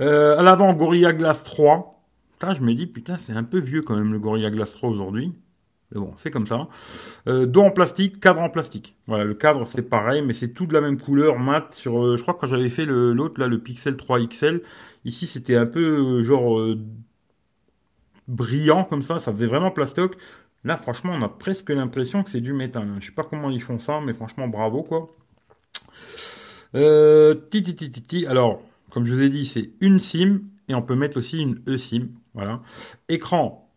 Euh, 0.01 0.39
à 0.39 0.43
l'avant, 0.43 0.73
Gorilla 0.73 1.13
Glass 1.13 1.45
3. 1.45 2.03
Putain, 2.33 2.55
je 2.55 2.63
me 2.63 2.73
dis, 2.73 2.87
putain, 2.87 3.17
c'est 3.17 3.33
un 3.33 3.45
peu 3.45 3.59
vieux 3.59 3.83
quand 3.83 3.97
même 3.97 4.13
le 4.13 4.19
Gorilla 4.19 4.51
Glass 4.51 4.73
3 4.73 4.89
aujourd'hui. 4.89 5.33
Mais 5.93 6.01
bon, 6.01 6.13
c'est 6.17 6.31
comme 6.31 6.47
ça. 6.47 6.69
Euh, 7.29 7.47
dos 7.47 7.63
en 7.63 7.71
plastique, 7.71 8.21
cadre 8.21 8.41
en 8.41 8.51
plastique. 8.51 8.97
Voilà, 9.07 9.25
le 9.25 9.35
cadre 9.35 9.67
c'est 9.67 9.83
pareil, 9.83 10.23
mais 10.23 10.35
c'est 10.35 10.53
tout 10.53 10.67
de 10.67 10.75
la 10.75 10.81
même 10.81 11.01
couleur, 11.01 11.39
mat. 11.39 11.75
Sur, 11.75 12.05
euh, 12.05 12.17
je 12.17 12.23
crois 12.23 12.35
que 12.35 12.41
quand 12.41 12.47
j'avais 12.47 12.69
fait 12.69 12.85
l'autre 12.85 13.41
là, 13.41 13.47
le 13.47 13.59
Pixel 13.59 13.97
3 13.97 14.27
XL, 14.27 14.63
ici 15.05 15.27
c'était 15.27 15.57
un 15.57 15.67
peu 15.67 16.19
euh, 16.19 16.23
genre 16.23 16.61
brillant 18.27 18.85
comme 18.85 19.03
ça, 19.03 19.19
ça 19.19 19.33
faisait 19.33 19.47
vraiment 19.47 19.71
plastoc. 19.71 20.17
Là, 20.65 20.77
franchement, 20.77 21.13
on 21.15 21.23
a 21.23 21.29
presque 21.29 21.71
l'impression 21.71 22.23
que 22.23 22.31
c'est 22.31 22.41
du 22.41 22.53
métal. 22.53 22.97
Je 23.01 23.07
sais 23.07 23.13
pas 23.13 23.25
comment 23.25 23.49
ils 23.51 23.63
font 23.63 23.79
ça, 23.79 24.01
mais 24.05 24.13
franchement, 24.13 24.49
bravo 24.49 24.83
quoi. 24.83 25.07
Euh, 26.75 27.35
titi, 27.51 27.75
titi, 27.75 28.27
Alors, 28.27 28.63
comme 28.91 29.07
je 29.07 29.15
vous 29.15 29.23
ai 29.23 29.31
dit, 29.31 29.47
c'est 29.47 29.71
une 29.81 30.01
SIM 30.01 30.41
et 30.69 30.75
on 30.75 30.83
peut 30.83 30.97
mettre 30.97 31.17
aussi 31.17 31.39
une 31.39 31.63
eSIM. 31.67 32.09
Voilà. 32.35 32.61
Écran 33.09 33.68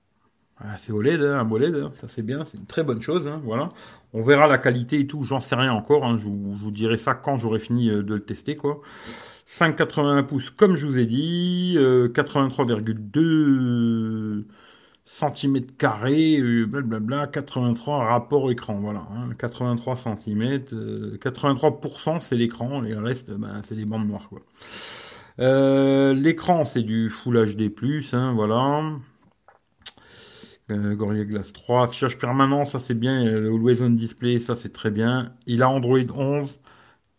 c'est 0.77 0.91
OLED, 0.91 1.21
hein, 1.21 1.39
un 1.39 1.49
OLED, 1.49 1.75
hein, 1.75 1.91
ça 1.95 2.07
c'est 2.07 2.21
bien, 2.21 2.45
c'est 2.45 2.57
une 2.57 2.65
très 2.65 2.83
bonne 2.83 3.01
chose. 3.01 3.27
Hein, 3.27 3.41
voilà. 3.43 3.69
On 4.13 4.21
verra 4.21 4.47
la 4.47 4.57
qualité 4.57 4.99
et 4.99 5.07
tout, 5.07 5.23
j'en 5.23 5.39
sais 5.39 5.55
rien 5.55 5.73
encore. 5.73 6.17
je, 6.17 6.27
vous, 6.27 6.71
dirai 6.71 6.97
ça 6.97 7.13
quand 7.13 7.37
j'aurai 7.37 7.59
fini 7.59 7.89
euh, 7.89 8.03
de 8.03 8.15
le 8.15 8.23
tester. 8.23 8.55
quoi. 8.55 8.81
5,81 9.47 10.23
pouces, 10.25 10.49
comme 10.49 10.75
je 10.75 10.85
vous 10.85 10.97
ai 10.97 11.05
dit, 11.05 11.75
83,2 11.77 13.19
euh, 13.19 14.45
cm 15.05 15.65
carrés, 15.77 16.37
euh, 16.39 16.65
blablabla, 16.65 17.27
83 17.27 18.05
rapport 18.05 18.49
écran, 18.49 18.75
voilà, 18.79 19.03
83 19.37 19.97
cm, 19.97 20.59
83% 21.17 22.21
c'est 22.21 22.37
l'écran 22.37 22.81
et 22.83 22.91
le 22.91 22.99
reste, 22.99 23.31
ben, 23.31 23.59
c'est 23.61 23.75
des 23.75 23.83
bandes 23.83 24.07
noires, 24.07 24.29
quoi. 24.29 24.39
L'écran 26.13 26.63
c'est 26.63 26.83
du 26.83 27.09
Full 27.09 27.53
HD+, 27.53 27.73
hein, 28.13 28.31
voilà. 28.33 28.83
Euh, 30.71 30.95
Gorilla 30.95 31.25
Glass 31.25 31.53
3, 31.53 31.83
affichage 31.83 32.17
permanent, 32.17 32.65
ça 32.65 32.79
c'est 32.79 32.93
bien. 32.93 33.25
Le 33.25 33.47
Always 33.47 33.81
On 33.81 33.89
Display, 33.89 34.39
ça 34.39 34.55
c'est 34.55 34.71
très 34.71 34.91
bien. 34.91 35.33
Il 35.45 35.63
a 35.63 35.69
Android 35.69 35.99
11. 35.99 36.59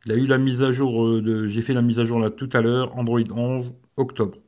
Il 0.07 0.13
a 0.13 0.15
eu 0.17 0.27
la 0.27 0.39
mise 0.39 0.63
à 0.63 0.73
jour 0.73 1.07
euh, 1.07 1.23
de. 1.23 1.47
J'ai 1.47 1.63
fait 1.63 1.75
la 1.75 1.83
mise 1.83 1.99
à 2.01 2.05
jour 2.05 2.19
là 2.19 2.31
tout 2.31 2.49
à 2.53 2.61
l'heure. 2.61 2.97
Android 2.97 3.21
11, 3.21 3.73
octobre. 3.97 4.39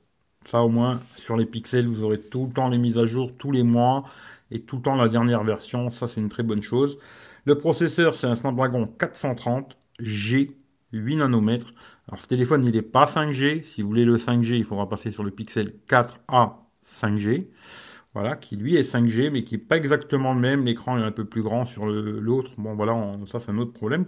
Ça 0.46 0.62
au 0.62 0.68
moins, 0.68 1.00
sur 1.16 1.36
les 1.36 1.46
pixels, 1.46 1.86
vous 1.86 2.02
aurez 2.02 2.20
tout 2.20 2.46
le 2.46 2.52
temps 2.52 2.68
les 2.68 2.78
mises 2.78 2.98
à 2.98 3.06
jour, 3.06 3.30
tous 3.36 3.50
les 3.52 3.62
mois, 3.62 3.98
et 4.50 4.60
tout 4.60 4.76
le 4.76 4.82
temps 4.82 4.96
la 4.96 5.08
dernière 5.08 5.44
version. 5.44 5.90
Ça 5.90 6.08
c'est 6.08 6.20
une 6.20 6.28
très 6.28 6.42
bonne 6.42 6.62
chose. 6.62 6.98
Le 7.44 7.58
processeur, 7.58 8.14
c'est 8.14 8.26
un 8.26 8.34
Snapdragon 8.34 8.86
430 8.86 9.76
G, 10.00 10.56
8 10.92 11.16
nanomètres. 11.16 11.74
Alors 12.08 12.22
ce 12.22 12.28
téléphone, 12.28 12.64
il 12.64 12.72
n'est 12.72 12.82
pas 12.82 13.04
5G. 13.04 13.62
Si 13.64 13.82
vous 13.82 13.88
voulez 13.88 14.04
le 14.04 14.16
5G, 14.16 14.56
il 14.56 14.64
faudra 14.64 14.88
passer 14.88 15.10
sur 15.10 15.24
le 15.24 15.30
Pixel 15.30 15.74
4A 15.88 16.54
5G. 16.84 17.48
Voilà, 18.14 18.36
qui 18.36 18.56
lui 18.56 18.76
est 18.76 18.82
5G, 18.82 19.30
mais 19.30 19.42
qui 19.42 19.54
n'est 19.54 19.60
pas 19.60 19.76
exactement 19.76 20.34
le 20.34 20.40
même. 20.40 20.64
L'écran 20.64 20.98
est 20.98 21.02
un 21.02 21.10
peu 21.10 21.24
plus 21.24 21.42
grand 21.42 21.64
sur 21.66 21.86
l'autre. 21.86 22.52
Bon, 22.58 22.74
voilà, 22.74 23.16
ça 23.26 23.40
c'est 23.40 23.50
un 23.50 23.58
autre 23.58 23.72
problème. 23.72 24.06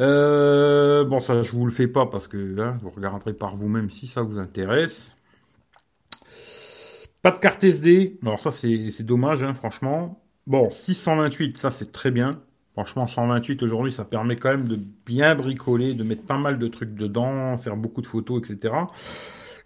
Euh, 0.00 1.04
bon, 1.04 1.20
ça, 1.20 1.42
je 1.42 1.52
vous 1.52 1.66
le 1.66 1.72
fais 1.72 1.88
pas 1.88 2.06
parce 2.06 2.28
que 2.28 2.60
hein, 2.60 2.78
vous 2.80 2.90
regarderez 2.90 3.34
par 3.34 3.56
vous-même 3.56 3.90
si 3.90 4.06
ça 4.06 4.22
vous 4.22 4.38
intéresse. 4.38 5.16
Pas 7.22 7.32
de 7.32 7.38
carte 7.38 7.64
SD. 7.64 8.18
Alors 8.22 8.40
ça, 8.40 8.50
c'est 8.50 9.02
dommage, 9.02 9.42
hein, 9.42 9.54
franchement. 9.54 10.22
Bon, 10.46 10.70
628, 10.70 11.56
ça 11.56 11.70
c'est 11.70 11.92
très 11.92 12.10
bien. 12.10 12.40
Franchement, 12.72 13.06
128 13.06 13.62
aujourd'hui, 13.62 13.92
ça 13.92 14.04
permet 14.04 14.36
quand 14.36 14.48
même 14.50 14.66
de 14.66 14.78
bien 15.06 15.34
bricoler, 15.34 15.94
de 15.94 16.04
mettre 16.04 16.24
pas 16.24 16.38
mal 16.38 16.58
de 16.58 16.68
trucs 16.68 16.94
dedans, 16.94 17.56
faire 17.58 17.76
beaucoup 17.76 18.00
de 18.00 18.06
photos, 18.06 18.42
etc. 18.48 18.74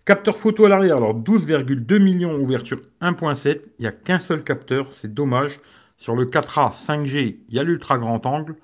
Capteur 0.07 0.37
photo 0.37 0.67
à 0.67 0.69
l'arrière, 0.69 0.99
alors 0.99 1.21
12,2 1.21 1.99
millions, 1.99 2.37
ouverture 2.37 2.81
1.7. 3.01 3.61
Il 3.81 3.83
n'y 3.83 3.87
a 3.89 3.91
qu'un 3.91 4.21
seul 4.21 4.45
capteur, 4.45 4.87
c'est 4.93 5.13
dommage. 5.13 5.59
Sur 5.97 6.15
le 6.15 6.27
4A 6.27 6.71
5G, 6.71 7.39
il 7.49 7.55
y 7.55 7.59
a 7.59 7.65
l'ultra 7.65 7.99
grand 7.99 8.25
angle. 8.25 8.55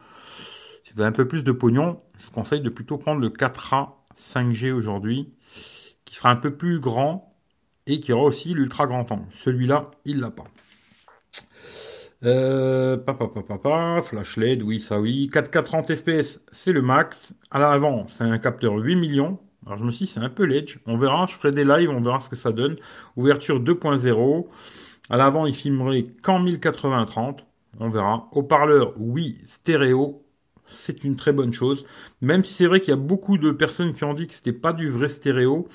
Si 0.85 0.93
vous 0.95 1.01
avez 1.01 1.09
un 1.09 1.13
peu 1.13 1.27
plus 1.27 1.43
de 1.43 1.51
pognon, 1.51 2.01
je 2.21 2.27
vous 2.27 2.31
conseille 2.31 2.61
de 2.61 2.69
plutôt 2.69 2.97
prendre 2.97 3.21
le 3.21 3.29
4A 3.31 3.89
5G 4.17 4.71
aujourd'hui, 4.71 5.35
qui 6.05 6.15
sera 6.15 6.31
un 6.31 6.37
peu 6.37 6.55
plus 6.55 6.79
grand 6.79 7.35
et 7.89 7.99
qui 7.99 8.13
aura 8.13 8.23
aussi 8.23 8.55
l'ultra 8.55 8.87
grand 8.87 9.11
angle. 9.11 9.27
Celui-là, 9.33 9.91
il 10.05 10.21
l'a 10.21 10.31
pas. 10.31 10.45
Euh, 12.23 12.97
papa, 12.97 14.01
flash 14.05 14.37
LED, 14.37 14.63
oui, 14.63 14.81
ça 14.81 15.01
oui. 15.01 15.29
4K 15.33 15.65
30 15.65 15.95
fps, 15.97 16.41
c'est 16.53 16.73
le 16.73 16.83
max. 16.83 17.35
À 17.51 17.59
l'avant, 17.59 18.07
c'est 18.07 18.23
un 18.23 18.39
capteur 18.39 18.77
8 18.77 18.95
millions. 18.95 19.41
Alors 19.66 19.78
je 19.78 19.85
me 19.85 19.90
suis 19.90 20.07
dit, 20.07 20.12
c'est 20.12 20.21
un 20.21 20.28
peu 20.28 20.45
l'edge. 20.45 20.78
On 20.87 20.97
verra, 20.97 21.26
je 21.26 21.35
ferai 21.35 21.52
des 21.52 21.64
lives, 21.64 21.90
on 21.90 22.00
verra 22.00 22.21
ce 22.21 22.28
que 22.28 22.37
ça 22.37 22.52
donne. 22.52 22.76
Ouverture 23.16 23.61
2.0. 23.61 24.47
À 25.11 25.16
l'avant, 25.16 25.47
il 25.47 25.54
filmerait 25.54 26.07
qu'en 26.23 26.42
1080-30. 26.45 27.38
On 27.81 27.88
verra. 27.88 28.28
Haut-parleur, 28.33 28.95
oui, 28.99 29.38
stéréo. 29.47 30.23
C'est 30.66 31.04
une 31.04 31.16
très 31.16 31.33
bonne 31.33 31.52
chose. 31.52 31.85
Même 32.21 32.45
si 32.45 32.54
c'est 32.54 32.66
vrai 32.66 32.81
qu'il 32.81 32.90
y 32.90 32.92
a 32.92 32.97
beaucoup 32.97 33.38
de 33.38 33.50
personnes 33.50 33.92
qui 33.95 34.04
ont 34.04 34.14
dit 34.14 34.26
que 34.26 34.35
c'était 34.35 34.52
pas 34.52 34.73
du 34.73 34.88
vrai 34.88 35.09
stéréo. 35.09 35.69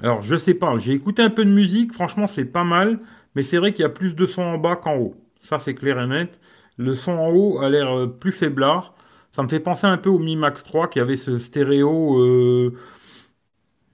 Alors 0.00 0.22
je 0.22 0.36
sais 0.36 0.54
pas, 0.54 0.78
j'ai 0.78 0.92
écouté 0.92 1.22
un 1.22 1.30
peu 1.30 1.44
de 1.44 1.50
musique, 1.50 1.92
franchement 1.92 2.26
c'est 2.26 2.46
pas 2.46 2.64
mal, 2.64 2.98
mais 3.34 3.42
c'est 3.42 3.58
vrai 3.58 3.72
qu'il 3.72 3.82
y 3.82 3.86
a 3.86 3.90
plus 3.90 4.14
de 4.14 4.24
son 4.26 4.42
en 4.42 4.58
bas 4.58 4.76
qu'en 4.76 4.96
haut. 4.96 5.16
Ça, 5.40 5.58
c'est 5.58 5.74
clair 5.74 6.00
et 6.00 6.06
net. 6.06 6.40
Le 6.76 6.94
son 6.94 7.12
en 7.12 7.30
haut 7.30 7.58
a 7.60 7.68
l'air 7.68 7.96
euh, 7.96 8.06
plus 8.06 8.32
faiblard. 8.32 8.94
Ça 9.32 9.42
me 9.42 9.48
fait 9.48 9.60
penser 9.60 9.86
un 9.86 9.96
peu 9.96 10.10
au 10.10 10.18
Mi 10.18 10.36
Max 10.36 10.62
3 10.62 10.88
qui 10.88 11.00
avait 11.00 11.16
ce 11.16 11.38
stéréo 11.38 12.20
euh, 12.20 12.76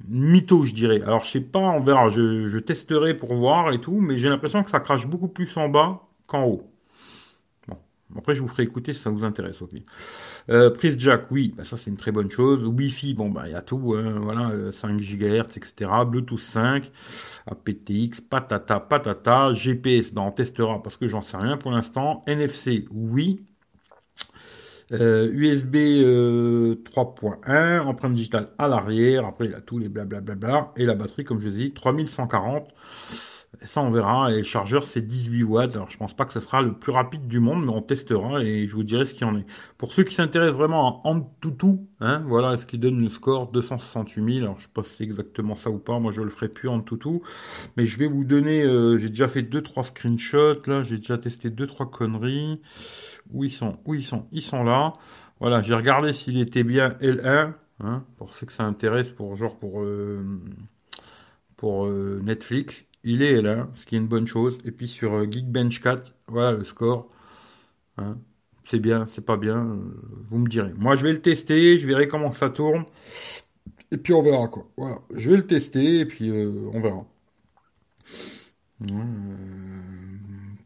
mytho, 0.09 0.65
je 0.65 0.75
dirais. 0.75 1.01
Alors, 1.03 1.25
je 1.25 1.31
sais 1.31 1.41
pas, 1.41 1.61
on 1.61 1.81
verra. 1.81 2.09
Je, 2.09 2.59
testerai 2.59 3.15
pour 3.17 3.35
voir 3.35 3.73
et 3.73 3.81
tout, 3.81 4.01
mais 4.01 4.19
j'ai 4.19 4.29
l'impression 4.29 4.65
que 4.65 4.71
ça 4.71 4.81
crache 4.81 5.07
beaucoup 5.07 5.29
plus 5.29 5.57
en 5.57 5.69
bas 5.69 6.09
qu'en 6.27 6.45
haut. 6.45 6.73
Bon. 7.69 7.77
Après, 8.17 8.35
je 8.35 8.43
vous 8.43 8.49
ferai 8.49 8.65
écouter 8.65 8.93
si 8.93 9.01
ça 9.01 9.11
vous 9.11 9.23
intéresse. 9.23 9.63
ok. 9.63 9.75
Euh, 10.51 10.71
prise 10.71 10.99
jack, 10.99 11.31
oui, 11.31 11.55
bah, 11.57 11.63
ça 11.63 11.77
c'est 11.77 11.91
une 11.91 11.97
très 11.97 12.11
bonne 12.11 12.33
chose. 12.33 12.65
Wi-Fi, 12.65 13.15
bon, 13.15 13.31
bah 13.31 13.45
il 13.47 13.53
y 13.53 13.55
a 13.55 13.63
tout, 13.63 13.95
hein, 13.97 14.19
voilà, 14.21 14.73
5 14.73 14.99
GHz, 14.99 15.57
etc. 15.57 15.89
Bluetooth 16.05 16.41
5 16.41 16.91
aptX, 17.47 18.21
patata, 18.23 18.81
patata, 18.81 19.53
GPS, 19.53 20.13
ben, 20.13 20.23
on 20.23 20.33
testera 20.33 20.83
parce 20.83 20.97
que 20.97 21.07
j'en 21.07 21.23
sais 21.23 21.37
rien 21.37 21.57
pour 21.57 21.71
l'instant. 21.71 22.19
NFC, 22.27 22.87
oui. 22.91 23.45
USB 24.91 25.75
3.1, 25.75 27.81
empreinte 27.81 28.15
digitale 28.15 28.49
à 28.59 28.69
l'arrière, 28.69 29.27
après 29.27 29.47
il 29.47 29.55
a 29.55 29.61
tous 29.61 29.79
les 29.79 29.89
blablabla, 29.89 30.73
et 30.77 30.85
la 30.85 30.95
batterie, 30.95 31.25
comme 31.25 31.41
je 31.41 31.49
vous 31.49 31.55
ai 31.55 31.59
dit, 31.59 31.73
3140. 31.73 32.69
Ça, 33.65 33.81
on 33.81 33.91
verra. 33.91 34.33
Et 34.33 34.39
le 34.39 34.43
chargeur, 34.45 34.87
c'est 34.87 35.03
18 35.03 35.43
watts. 35.43 35.75
Alors, 35.75 35.91
je 35.91 35.97
pense 35.97 36.15
pas 36.15 36.25
que 36.25 36.33
ce 36.33 36.41
sera 36.41 36.63
le 36.63 36.75
plus 36.75 36.93
rapide 36.93 37.27
du 37.27 37.41
monde, 37.41 37.65
mais 37.65 37.73
on 37.73 37.83
testera 37.83 38.43
et 38.43 38.69
je 38.69 38.75
vous 38.75 38.85
dirai 38.85 39.05
ce 39.05 39.15
qu'il 39.15 39.27
en 39.27 39.37
est. 39.37 39.47
Pour 39.79 39.93
ceux 39.93 40.05
qui 40.05 40.15
s'intéressent 40.15 40.59
vraiment 40.59 41.03
à 41.05 41.09
Antutu, 41.09 41.81
hein, 42.01 42.23
voilà 42.27 42.57
ce 42.57 42.67
qui 42.67 42.79
donne 42.79 43.01
le 43.01 43.09
score 43.09 43.51
268 43.51 44.35
000. 44.35 44.45
Alors, 44.45 44.59
je 44.59 44.65
sais 44.65 44.71
pas 44.73 44.85
si 44.85 44.91
c'est 44.97 45.05
exactement 45.05 45.57
ça 45.57 45.71
ou 45.71 45.79
pas. 45.79 45.99
Moi, 45.99 46.13
je 46.13 46.23
le 46.23 46.31
ferai 46.31 46.49
plus 46.49 46.69
en 46.69 46.81
tout 46.81 47.23
Mais 47.77 47.85
je 47.85 47.99
vais 47.99 48.07
vous 48.07 48.25
donner, 48.25 48.63
euh, 48.63 48.97
j'ai 48.97 49.09
déjà 49.09 49.29
fait 49.29 49.43
deux, 49.43 49.63
trois 49.63 49.83
screenshots, 49.83 50.63
là. 50.67 50.83
J'ai 50.83 50.99
déjà 50.99 51.19
testé 51.19 51.51
deux, 51.51 51.67
trois 51.67 51.91
conneries. 51.91 52.61
Où 53.33 53.45
ils 53.45 53.51
sont? 53.51 53.79
Où 53.85 53.95
ils 53.95 54.05
sont? 54.05 54.27
Ils 54.31 54.43
sont 54.43 54.63
là. 54.63 54.93
Voilà, 55.41 55.63
j'ai 55.63 55.75
regardé 55.75 56.13
s'il 56.13 56.41
était 56.41 56.65
bien 56.65 56.91
L1, 57.01 57.53
hein, 57.81 58.05
pour 58.17 58.35
ceux 58.35 58.47
que 58.47 58.53
ça 58.53 58.65
intéresse, 58.65 59.11
pour 59.11 59.37
genre 59.37 59.57
pour, 59.57 59.83
euh, 59.83 60.25
pour 61.57 61.87
euh, 61.87 62.21
Netflix 62.25 62.87
il 63.05 63.23
est 63.23 63.43
là, 63.43 63.69
ce 63.77 63.87
qui 63.87 63.95
est 63.97 63.99
une 63.99 64.09
bonne 64.09 64.27
chose. 64.27 64.59
Et 64.65 64.71
puis 64.73 64.89
sur 64.89 65.15
euh, 65.15 65.27
Geekbench 65.31 65.81
4, 65.81 66.15
voilà 66.29 66.53
le 66.53 66.65
score. 66.65 67.09
Hein. 67.99 68.19
C'est 68.67 68.81
bien, 68.81 69.07
c'est 69.07 69.25
pas 69.25 69.37
bien, 69.37 69.57
euh, 69.67 69.79
vous 70.29 70.39
me 70.39 70.49
direz. 70.49 70.73
Moi, 70.77 70.97
je 70.97 71.05
vais 71.05 71.13
le 71.13 71.23
tester, 71.23 71.79
je 71.79 71.87
verrai 71.87 72.09
comment 72.09 72.33
ça 72.33 72.51
tourne. 72.51 72.85
Et 73.93 73.99
puis 73.99 74.13
on 74.13 74.23
verra 74.23 74.49
quoi. 74.49 74.69
Voilà, 74.77 74.99
je 75.15 75.31
vais 75.31 75.37
le 75.37 75.47
tester 75.47 76.01
et 76.01 76.07
puis 76.07 76.29
euh, 76.31 76.71
on 76.75 76.81
verra. 76.81 77.07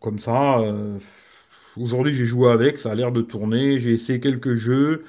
comme 0.00 0.18
ça, 0.18 0.60
aujourd'hui 1.76 2.12
j'ai 2.12 2.26
joué 2.26 2.50
avec, 2.50 2.78
ça 2.78 2.92
a 2.92 2.94
l'air 2.94 3.12
de 3.12 3.22
tourner. 3.22 3.78
J'ai 3.78 3.92
essayé 3.92 4.20
quelques 4.20 4.54
jeux, 4.56 5.04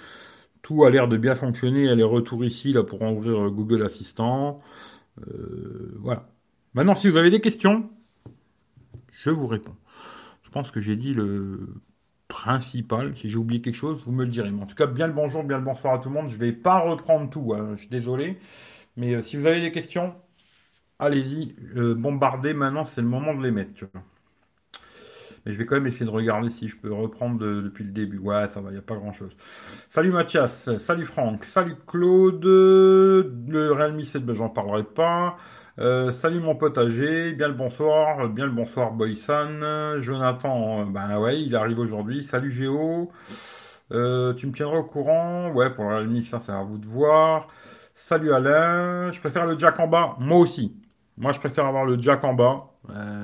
tout 0.62 0.84
a 0.86 0.90
l'air 0.92 1.08
de 1.08 1.18
bien 1.18 1.36
fonctionner. 1.36 1.90
a 1.90 1.96
les 1.96 2.04
retours 2.04 2.46
ici 2.46 2.74
là 2.74 2.84
pour 2.84 3.02
ouvrir 3.02 3.50
Google 3.52 3.84
Assistant. 3.84 4.58
voilà. 6.00 6.33
Maintenant, 6.74 6.96
si 6.96 7.08
vous 7.08 7.18
avez 7.18 7.30
des 7.30 7.40
questions, 7.40 7.88
je 9.24 9.30
vous 9.30 9.46
réponds. 9.46 9.76
Je 10.42 10.50
pense 10.50 10.72
que 10.72 10.82
j'ai 10.82 10.96
dit 10.96 11.14
le 11.14 11.76
principal. 12.28 13.16
Si 13.16 13.30
j'ai 13.30 13.38
oublié 13.38 13.62
quelque 13.62 13.76
chose, 13.76 14.04
vous 14.06 14.12
me 14.12 14.24
le 14.24 14.30
direz. 14.30 14.50
en 14.50 14.66
tout 14.66 14.76
cas, 14.76 14.88
bien 14.88 15.06
le 15.06 15.14
bonjour, 15.14 15.44
bien 15.44 15.58
le 15.58 15.64
bonsoir 15.64 15.94
à 15.94 16.00
tout 16.00 16.10
le 16.10 16.16
monde. 16.16 16.30
Je 16.30 16.36
ne 16.36 16.40
vais 16.40 16.52
pas 16.52 16.80
reprendre 16.80 17.30
tout, 17.30 17.54
hein. 17.54 17.74
je 17.76 17.82
suis 17.82 17.90
désolé. 17.90 18.40
Mais 18.98 19.14
euh, 19.14 19.22
si 19.22 19.38
vous 19.38 19.46
avez 19.46 19.62
des 19.62 19.72
questions, 19.72 20.16
allez-y, 20.98 21.56
euh, 21.76 21.94
bombardez 21.94 22.56
maintenant, 22.56 22.86
c'est 22.86 23.02
le 23.02 23.08
moment 23.08 23.36
de 23.36 23.44
les 23.44 23.52
mettre. 23.52 23.86
Mais 25.46 25.54
je 25.54 25.58
vais 25.60 25.68
quand 25.68 25.76
même 25.76 25.86
essayer 25.86 26.06
de 26.06 26.12
regarder 26.12 26.50
si 26.50 26.68
je 26.68 26.76
peux 26.76 26.92
reprendre 26.92 27.38
depuis 27.38 27.84
le 27.84 27.92
début. 27.92 28.18
Ouais, 28.18 28.48
ça 28.48 28.62
va, 28.62 28.70
il 28.72 28.74
n'y 28.74 28.80
a 28.80 28.84
pas 28.84 28.96
grand-chose. 28.96 29.36
Salut 29.90 30.12
Mathias, 30.12 30.76
salut 30.78 31.06
Franck, 31.06 31.46
salut 31.46 31.76
Claude. 31.86 32.44
Le 32.44 33.72
Realme 33.74 34.04
7, 34.04 34.26
ben, 34.26 34.34
j'en 34.34 34.50
parlerai 34.50 34.84
pas. 34.84 35.38
Euh, 35.80 36.12
salut 36.12 36.40
mon 36.40 36.56
potager, 36.56 37.32
bien 37.32 37.48
le 37.48 37.56
bonsoir, 37.56 38.30
bien 38.30 38.46
le 38.46 38.52
bonsoir 38.52 38.92
Boyson. 38.92 39.98
Jonathan, 40.02 40.82
euh, 40.82 40.86
ben 40.86 41.18
ouais, 41.18 41.42
il 41.42 41.56
arrive 41.56 41.80
aujourd'hui. 41.80 42.24
Salut 42.24 42.52
Géo. 42.52 43.12
Euh, 43.92 44.34
tu 44.36 44.46
me 44.46 44.52
tiendras 44.54 44.78
au 44.78 44.84
courant? 44.84 45.50
Ouais, 45.52 45.72
pour 45.72 45.90
la 45.90 46.02
limite, 46.04 46.28
ça 46.28 46.40
c'est 46.40 46.52
à 46.52 46.62
vous 46.62 46.78
de 46.78 46.86
voir. 46.86 47.48
Salut 47.96 48.34
Alain, 48.34 49.12
je 49.12 49.20
préfère 49.20 49.48
le 49.48 49.58
jack 49.58 49.80
en 49.80 49.88
bas. 49.88 50.16
Moi 50.20 50.38
aussi. 50.38 50.78
Moi 51.18 51.32
je 51.32 51.40
préfère 51.40 51.66
avoir 51.66 51.86
le 51.86 52.00
jack 52.00 52.24
en 52.24 52.34
bas. 52.36 52.70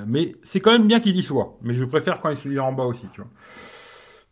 mais 0.06 0.34
c'est 0.42 0.60
quand 0.60 0.72
même 0.72 0.86
bien 0.88 1.00
qu'il 1.00 1.16
y 1.16 1.22
soit. 1.22 1.56
Mais 1.62 1.74
je 1.74 1.84
préfère 1.84 2.20
quand 2.20 2.32
il 2.44 2.56
est 2.56 2.58
en 2.58 2.72
bas 2.72 2.84
aussi, 2.84 3.06
tu 3.12 3.20
vois. 3.20 3.30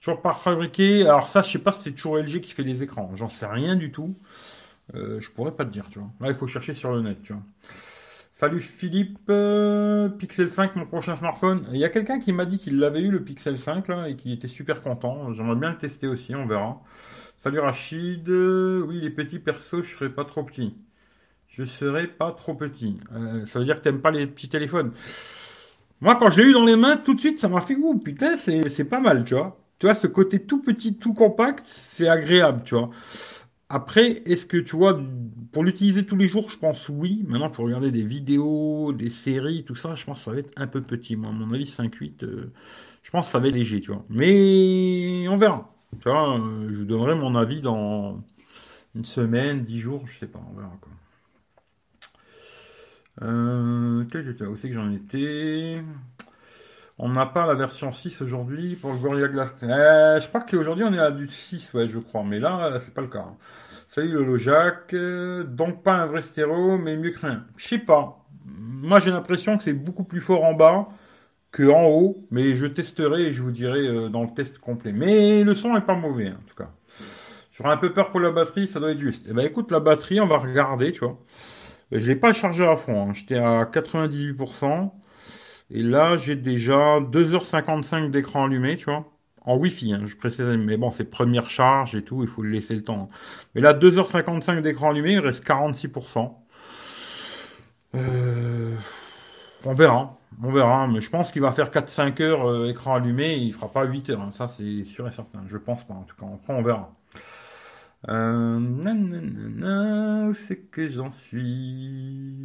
Toujours 0.00 0.22
par 0.22 0.38
fabriqué. 0.38 1.02
Alors 1.06 1.26
ça, 1.28 1.42
je 1.42 1.50
sais 1.52 1.58
pas 1.60 1.72
si 1.72 1.84
c'est 1.84 1.92
toujours 1.92 2.18
LG 2.18 2.40
qui 2.40 2.52
fait 2.52 2.62
les 2.64 2.82
écrans. 2.82 3.10
J'en 3.14 3.28
sais 3.28 3.46
rien 3.46 3.76
du 3.76 3.92
tout. 3.92 4.16
je 4.94 5.30
pourrais 5.30 5.52
pas 5.52 5.64
te 5.64 5.70
dire, 5.70 5.86
tu 5.90 6.00
vois. 6.00 6.08
Là, 6.20 6.28
il 6.28 6.34
faut 6.34 6.46
chercher 6.48 6.74
sur 6.74 6.92
le 6.92 7.02
net, 7.02 7.22
tu 7.22 7.32
vois. 7.32 7.42
Salut 8.40 8.60
Philippe, 8.60 9.18
euh, 9.30 10.08
Pixel 10.08 10.48
5, 10.48 10.76
mon 10.76 10.86
prochain 10.86 11.16
smartphone. 11.16 11.66
Il 11.72 11.78
y 11.78 11.84
a 11.84 11.88
quelqu'un 11.88 12.20
qui 12.20 12.32
m'a 12.32 12.44
dit 12.44 12.60
qu'il 12.60 12.78
l'avait 12.78 13.00
eu 13.00 13.10
le 13.10 13.24
Pixel 13.24 13.58
5 13.58 13.88
là 13.88 14.08
et 14.08 14.14
qui 14.14 14.32
était 14.32 14.46
super 14.46 14.80
content. 14.80 15.32
J'aimerais 15.32 15.56
bien 15.56 15.70
le 15.70 15.76
tester 15.76 16.06
aussi, 16.06 16.36
on 16.36 16.46
verra. 16.46 16.80
Salut 17.36 17.58
Rachid, 17.58 18.28
oui 18.28 19.00
les 19.00 19.10
petits 19.10 19.40
persos, 19.40 19.82
je 19.82 19.92
serai 19.92 20.08
pas 20.08 20.24
trop 20.24 20.44
petit. 20.44 20.76
Je 21.48 21.64
serai 21.64 22.06
pas 22.06 22.30
trop 22.30 22.54
petit. 22.54 23.00
Euh, 23.12 23.44
ça 23.44 23.58
veut 23.58 23.64
dire 23.64 23.80
que 23.80 23.82
t'aimes 23.82 24.02
pas 24.02 24.12
les 24.12 24.28
petits 24.28 24.48
téléphones. 24.48 24.92
Moi 26.00 26.14
quand 26.14 26.30
je 26.30 26.40
l'ai 26.40 26.50
eu 26.50 26.52
dans 26.52 26.64
les 26.64 26.76
mains, 26.76 26.96
tout 26.96 27.14
de 27.14 27.20
suite 27.20 27.40
ça 27.40 27.48
m'a 27.48 27.60
fait 27.60 27.74
ouh 27.74 27.98
putain 27.98 28.36
c'est 28.36 28.84
pas 28.84 29.00
mal 29.00 29.24
tu 29.24 29.34
vois. 29.34 29.58
Tu 29.80 29.86
vois 29.86 29.96
ce 29.96 30.06
côté 30.06 30.44
tout 30.44 30.62
petit, 30.62 30.96
tout 30.96 31.12
compact, 31.12 31.64
c'est 31.66 32.08
agréable 32.08 32.62
tu 32.64 32.76
vois. 32.76 32.90
Après, 33.70 34.22
est-ce 34.24 34.46
que 34.46 34.56
tu 34.56 34.76
vois, 34.76 34.98
pour 35.52 35.62
l'utiliser 35.62 36.06
tous 36.06 36.16
les 36.16 36.26
jours, 36.28 36.48
je 36.50 36.56
pense 36.56 36.88
oui. 36.88 37.24
Maintenant, 37.28 37.50
pour 37.50 37.66
regarder 37.66 37.90
des 37.90 38.02
vidéos, 38.02 38.92
des 38.94 39.10
séries, 39.10 39.64
tout 39.64 39.74
ça, 39.74 39.94
je 39.94 40.04
pense 40.04 40.20
que 40.20 40.24
ça 40.24 40.32
va 40.32 40.38
être 40.38 40.52
un 40.56 40.66
peu 40.66 40.80
petit. 40.80 41.16
Moi, 41.16 41.30
à 41.30 41.32
mon 41.32 41.52
avis, 41.52 41.64
5.8, 41.66 42.24
euh, 42.24 42.52
je 43.02 43.10
pense 43.10 43.26
que 43.26 43.32
ça 43.32 43.38
va 43.38 43.48
être 43.48 43.54
léger, 43.54 43.80
tu 43.80 43.92
vois. 43.92 44.04
Mais 44.08 45.26
on 45.28 45.36
verra. 45.36 45.70
Tu 46.00 46.08
vois, 46.08 46.38
euh, 46.38 46.68
je 46.70 46.78
vous 46.78 46.84
donnerai 46.84 47.14
mon 47.14 47.34
avis 47.34 47.60
dans 47.60 48.22
une 48.94 49.04
semaine, 49.04 49.64
10 49.64 49.80
jours, 49.80 50.06
je 50.06 50.18
sais 50.18 50.26
pas, 50.26 50.40
on 50.50 50.54
verra 50.54 50.76
quoi. 50.80 50.92
Euh, 53.22 54.04
où 54.04 54.56
c'est 54.56 54.68
que 54.68 54.74
j'en 54.74 54.92
étais? 54.92 55.82
On 57.00 57.10
n'a 57.10 57.26
pas 57.26 57.46
la 57.46 57.54
version 57.54 57.92
6 57.92 58.22
aujourd'hui 58.22 58.74
pour 58.74 58.92
le 58.92 58.98
Gorilla 58.98 59.28
Glass. 59.28 59.54
Euh, 59.62 60.18
je 60.18 60.26
crois 60.26 60.40
qu'aujourd'hui 60.40 60.82
on 60.84 60.92
est 60.92 60.98
à 60.98 61.12
du 61.12 61.28
6, 61.28 61.72
ouais, 61.74 61.86
je 61.86 62.00
crois. 62.00 62.24
Mais 62.24 62.40
là, 62.40 62.76
c'est 62.80 62.92
pas 62.92 63.02
le 63.02 63.06
cas. 63.06 63.20
Hein. 63.20 63.36
Salut 63.86 64.12
Lolo 64.14 64.36
Jacques. 64.36 64.94
donc 64.94 65.84
pas 65.84 65.92
un 65.92 66.06
vrai 66.06 66.22
stéréo, 66.22 66.76
mais 66.76 66.96
mieux 66.96 67.12
que 67.12 67.24
rien. 67.24 67.44
Je 67.56 67.68
sais 67.68 67.78
pas. 67.78 68.24
Moi 68.44 68.98
j'ai 68.98 69.12
l'impression 69.12 69.56
que 69.56 69.62
c'est 69.62 69.74
beaucoup 69.74 70.02
plus 70.02 70.20
fort 70.20 70.42
en 70.42 70.54
bas 70.54 70.86
que 71.52 71.62
en 71.70 71.84
haut, 71.84 72.26
mais 72.32 72.56
je 72.56 72.66
testerai 72.66 73.26
et 73.26 73.32
je 73.32 73.42
vous 73.42 73.52
dirai 73.52 73.86
euh, 73.86 74.08
dans 74.08 74.24
le 74.24 74.34
test 74.34 74.58
complet. 74.58 74.92
Mais 74.92 75.44
le 75.44 75.54
son 75.54 75.76
est 75.76 75.86
pas 75.86 75.94
mauvais 75.94 76.30
en 76.30 76.48
tout 76.48 76.56
cas. 76.56 76.70
J'aurais 77.52 77.70
un 77.70 77.76
peu 77.76 77.92
peur 77.92 78.10
pour 78.10 78.20
la 78.20 78.32
batterie, 78.32 78.66
ça 78.66 78.80
doit 78.80 78.90
être 78.90 78.98
juste. 78.98 79.24
Eh 79.28 79.32
ben 79.32 79.46
écoute, 79.46 79.70
la 79.70 79.80
batterie, 79.80 80.20
on 80.20 80.26
va 80.26 80.38
regarder, 80.38 80.90
tu 80.92 81.00
vois. 81.00 81.18
Je 81.92 82.06
l'ai 82.06 82.16
pas 82.16 82.32
chargé 82.32 82.66
à 82.66 82.76
fond, 82.76 83.10
hein. 83.10 83.14
j'étais 83.14 83.38
à 83.38 83.64
98%. 83.64 84.90
Et 85.70 85.82
là, 85.82 86.16
j'ai 86.16 86.36
déjà 86.36 87.00
2h55 87.00 88.10
d'écran 88.10 88.44
allumé, 88.44 88.76
tu 88.76 88.86
vois. 88.86 89.04
En 89.42 89.56
Wi-Fi, 89.56 89.94
hein, 89.94 90.02
je 90.04 90.16
précise, 90.16 90.42
mais 90.42 90.76
bon, 90.76 90.90
c'est 90.90 91.04
première 91.04 91.48
charge 91.50 91.94
et 91.94 92.02
tout, 92.02 92.22
il 92.22 92.28
faut 92.28 92.42
lui 92.42 92.54
laisser 92.56 92.74
le 92.74 92.84
temps. 92.84 93.08
Mais 93.54 93.60
là, 93.60 93.72
2h55 93.74 94.62
d'écran 94.62 94.90
allumé, 94.90 95.12
il 95.14 95.20
reste 95.20 95.44
46%. 95.46 96.34
Euh, 97.94 98.74
on 99.64 99.72
verra, 99.74 100.18
on 100.42 100.50
verra, 100.52 100.86
mais 100.88 101.00
je 101.00 101.10
pense 101.10 101.32
qu'il 101.32 101.42
va 101.42 101.52
faire 101.52 101.70
4-5 101.70 102.20
heures 102.22 102.46
euh, 102.48 102.68
écran 102.70 102.94
allumé, 102.94 103.36
il 103.36 103.52
fera 103.52 103.68
pas 103.72 103.84
8 103.84 104.10
heures, 104.10 104.20
hein. 104.20 104.30
ça 104.30 104.46
c'est 104.46 104.84
sûr 104.84 105.08
et 105.08 105.12
certain, 105.12 105.42
je 105.46 105.56
pense 105.56 105.84
pas 105.86 105.94
en 105.94 106.02
tout 106.04 106.16
cas, 106.16 106.26
après 106.32 106.52
on 106.54 106.62
verra. 106.62 106.94
Euh, 108.08 108.58
où 110.28 110.34
c'est 110.34 110.70
que 110.70 110.88
j'en 110.88 111.10
suis? 111.10 112.36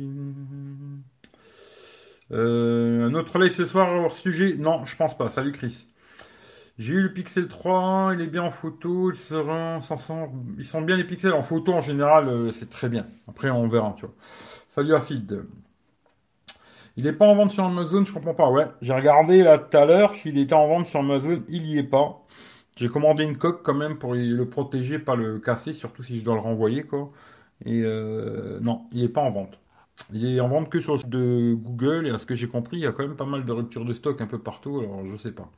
Euh, 2.33 3.07
Un 3.07 3.13
autre 3.13 3.39
live 3.39 3.51
ce 3.51 3.65
soir 3.65 3.93
hors 3.93 4.17
sujet 4.17 4.55
Non, 4.57 4.85
je 4.85 4.95
pense 4.95 5.17
pas. 5.17 5.29
Salut 5.29 5.51
Chris. 5.51 5.87
J'ai 6.79 6.95
eu 6.95 7.03
le 7.03 7.13
Pixel 7.13 7.47
3, 7.47 8.13
il 8.15 8.21
est 8.21 8.27
bien 8.27 8.41
en 8.41 8.49
photo, 8.49 9.11
ils, 9.11 9.17
seront, 9.17 9.79
ils 10.57 10.65
sont 10.65 10.81
bien 10.81 10.97
les 10.97 11.03
pixels 11.03 11.33
en 11.33 11.43
photo 11.43 11.71
en 11.71 11.81
général, 11.81 12.27
euh, 12.27 12.51
c'est 12.51 12.67
très 12.67 12.89
bien. 12.89 13.05
Après 13.27 13.51
on 13.51 13.67
verra, 13.67 13.93
tu 13.95 14.07
vois. 14.07 14.15
Salut 14.69 14.95
Afid. 14.95 15.45
Il 16.97 17.03
n'est 17.03 17.13
pas 17.13 17.27
en 17.27 17.35
vente 17.35 17.51
sur 17.51 17.63
Amazon, 17.63 18.03
je 18.05 18.11
comprends 18.13 18.33
pas. 18.33 18.49
Ouais, 18.49 18.67
j'ai 18.81 18.93
regardé 18.93 19.43
là 19.43 19.59
tout 19.59 19.77
à 19.77 19.85
l'heure 19.85 20.15
s'il 20.15 20.37
était 20.39 20.55
en 20.55 20.67
vente 20.67 20.87
sur 20.87 20.99
Amazon, 20.99 21.43
il 21.47 21.65
y 21.67 21.77
est 21.77 21.83
pas. 21.83 22.23
J'ai 22.75 22.89
commandé 22.89 23.23
une 23.23 23.37
coque 23.37 23.61
quand 23.63 23.75
même 23.75 23.99
pour 23.99 24.15
le 24.15 24.43
protéger, 24.45 24.97
pas 24.97 25.15
le 25.15 25.39
casser, 25.39 25.73
surtout 25.73 26.01
si 26.01 26.19
je 26.19 26.25
dois 26.25 26.33
le 26.33 26.41
renvoyer. 26.41 26.85
Et 27.65 27.83
euh, 27.83 28.59
non, 28.61 28.85
il 28.91 29.01
n'est 29.01 29.09
pas 29.09 29.21
en 29.21 29.29
vente. 29.29 29.59
Il 30.11 30.25
est 30.25 30.39
en 30.39 30.47
vente 30.47 30.69
que 30.69 30.79
sur 30.79 30.93
le 30.93 30.99
site 30.99 31.09
de 31.09 31.53
Google, 31.53 32.07
et 32.07 32.09
à 32.11 32.17
ce 32.17 32.25
que 32.25 32.35
j'ai 32.35 32.47
compris, 32.47 32.77
il 32.77 32.83
y 32.83 32.87
a 32.87 32.91
quand 32.91 33.03
même 33.03 33.15
pas 33.15 33.25
mal 33.25 33.45
de 33.45 33.51
ruptures 33.51 33.85
de 33.85 33.93
stock 33.93 34.19
un 34.21 34.27
peu 34.27 34.39
partout, 34.39 34.79
alors 34.79 35.05
je 35.05 35.17
sais 35.17 35.31
pas. 35.31 35.49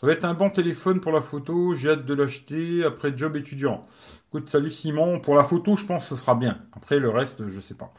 Ça 0.00 0.06
va 0.06 0.12
être 0.12 0.24
un 0.24 0.34
bon 0.34 0.48
téléphone 0.48 1.00
pour 1.00 1.10
la 1.10 1.20
photo, 1.20 1.74
j'ai 1.74 1.90
hâte 1.90 2.04
de 2.04 2.14
l'acheter 2.14 2.84
après 2.84 3.16
job 3.16 3.36
étudiant. 3.36 3.82
Écoute, 4.28 4.48
salut 4.48 4.70
Simon, 4.70 5.18
pour 5.18 5.34
la 5.34 5.42
photo, 5.42 5.74
je 5.76 5.84
pense 5.86 6.04
que 6.04 6.10
ce 6.10 6.16
sera 6.16 6.34
bien. 6.36 6.58
Après, 6.72 7.00
le 7.00 7.10
reste, 7.10 7.48
je 7.48 7.60
sais 7.60 7.74
pas. 7.74 7.92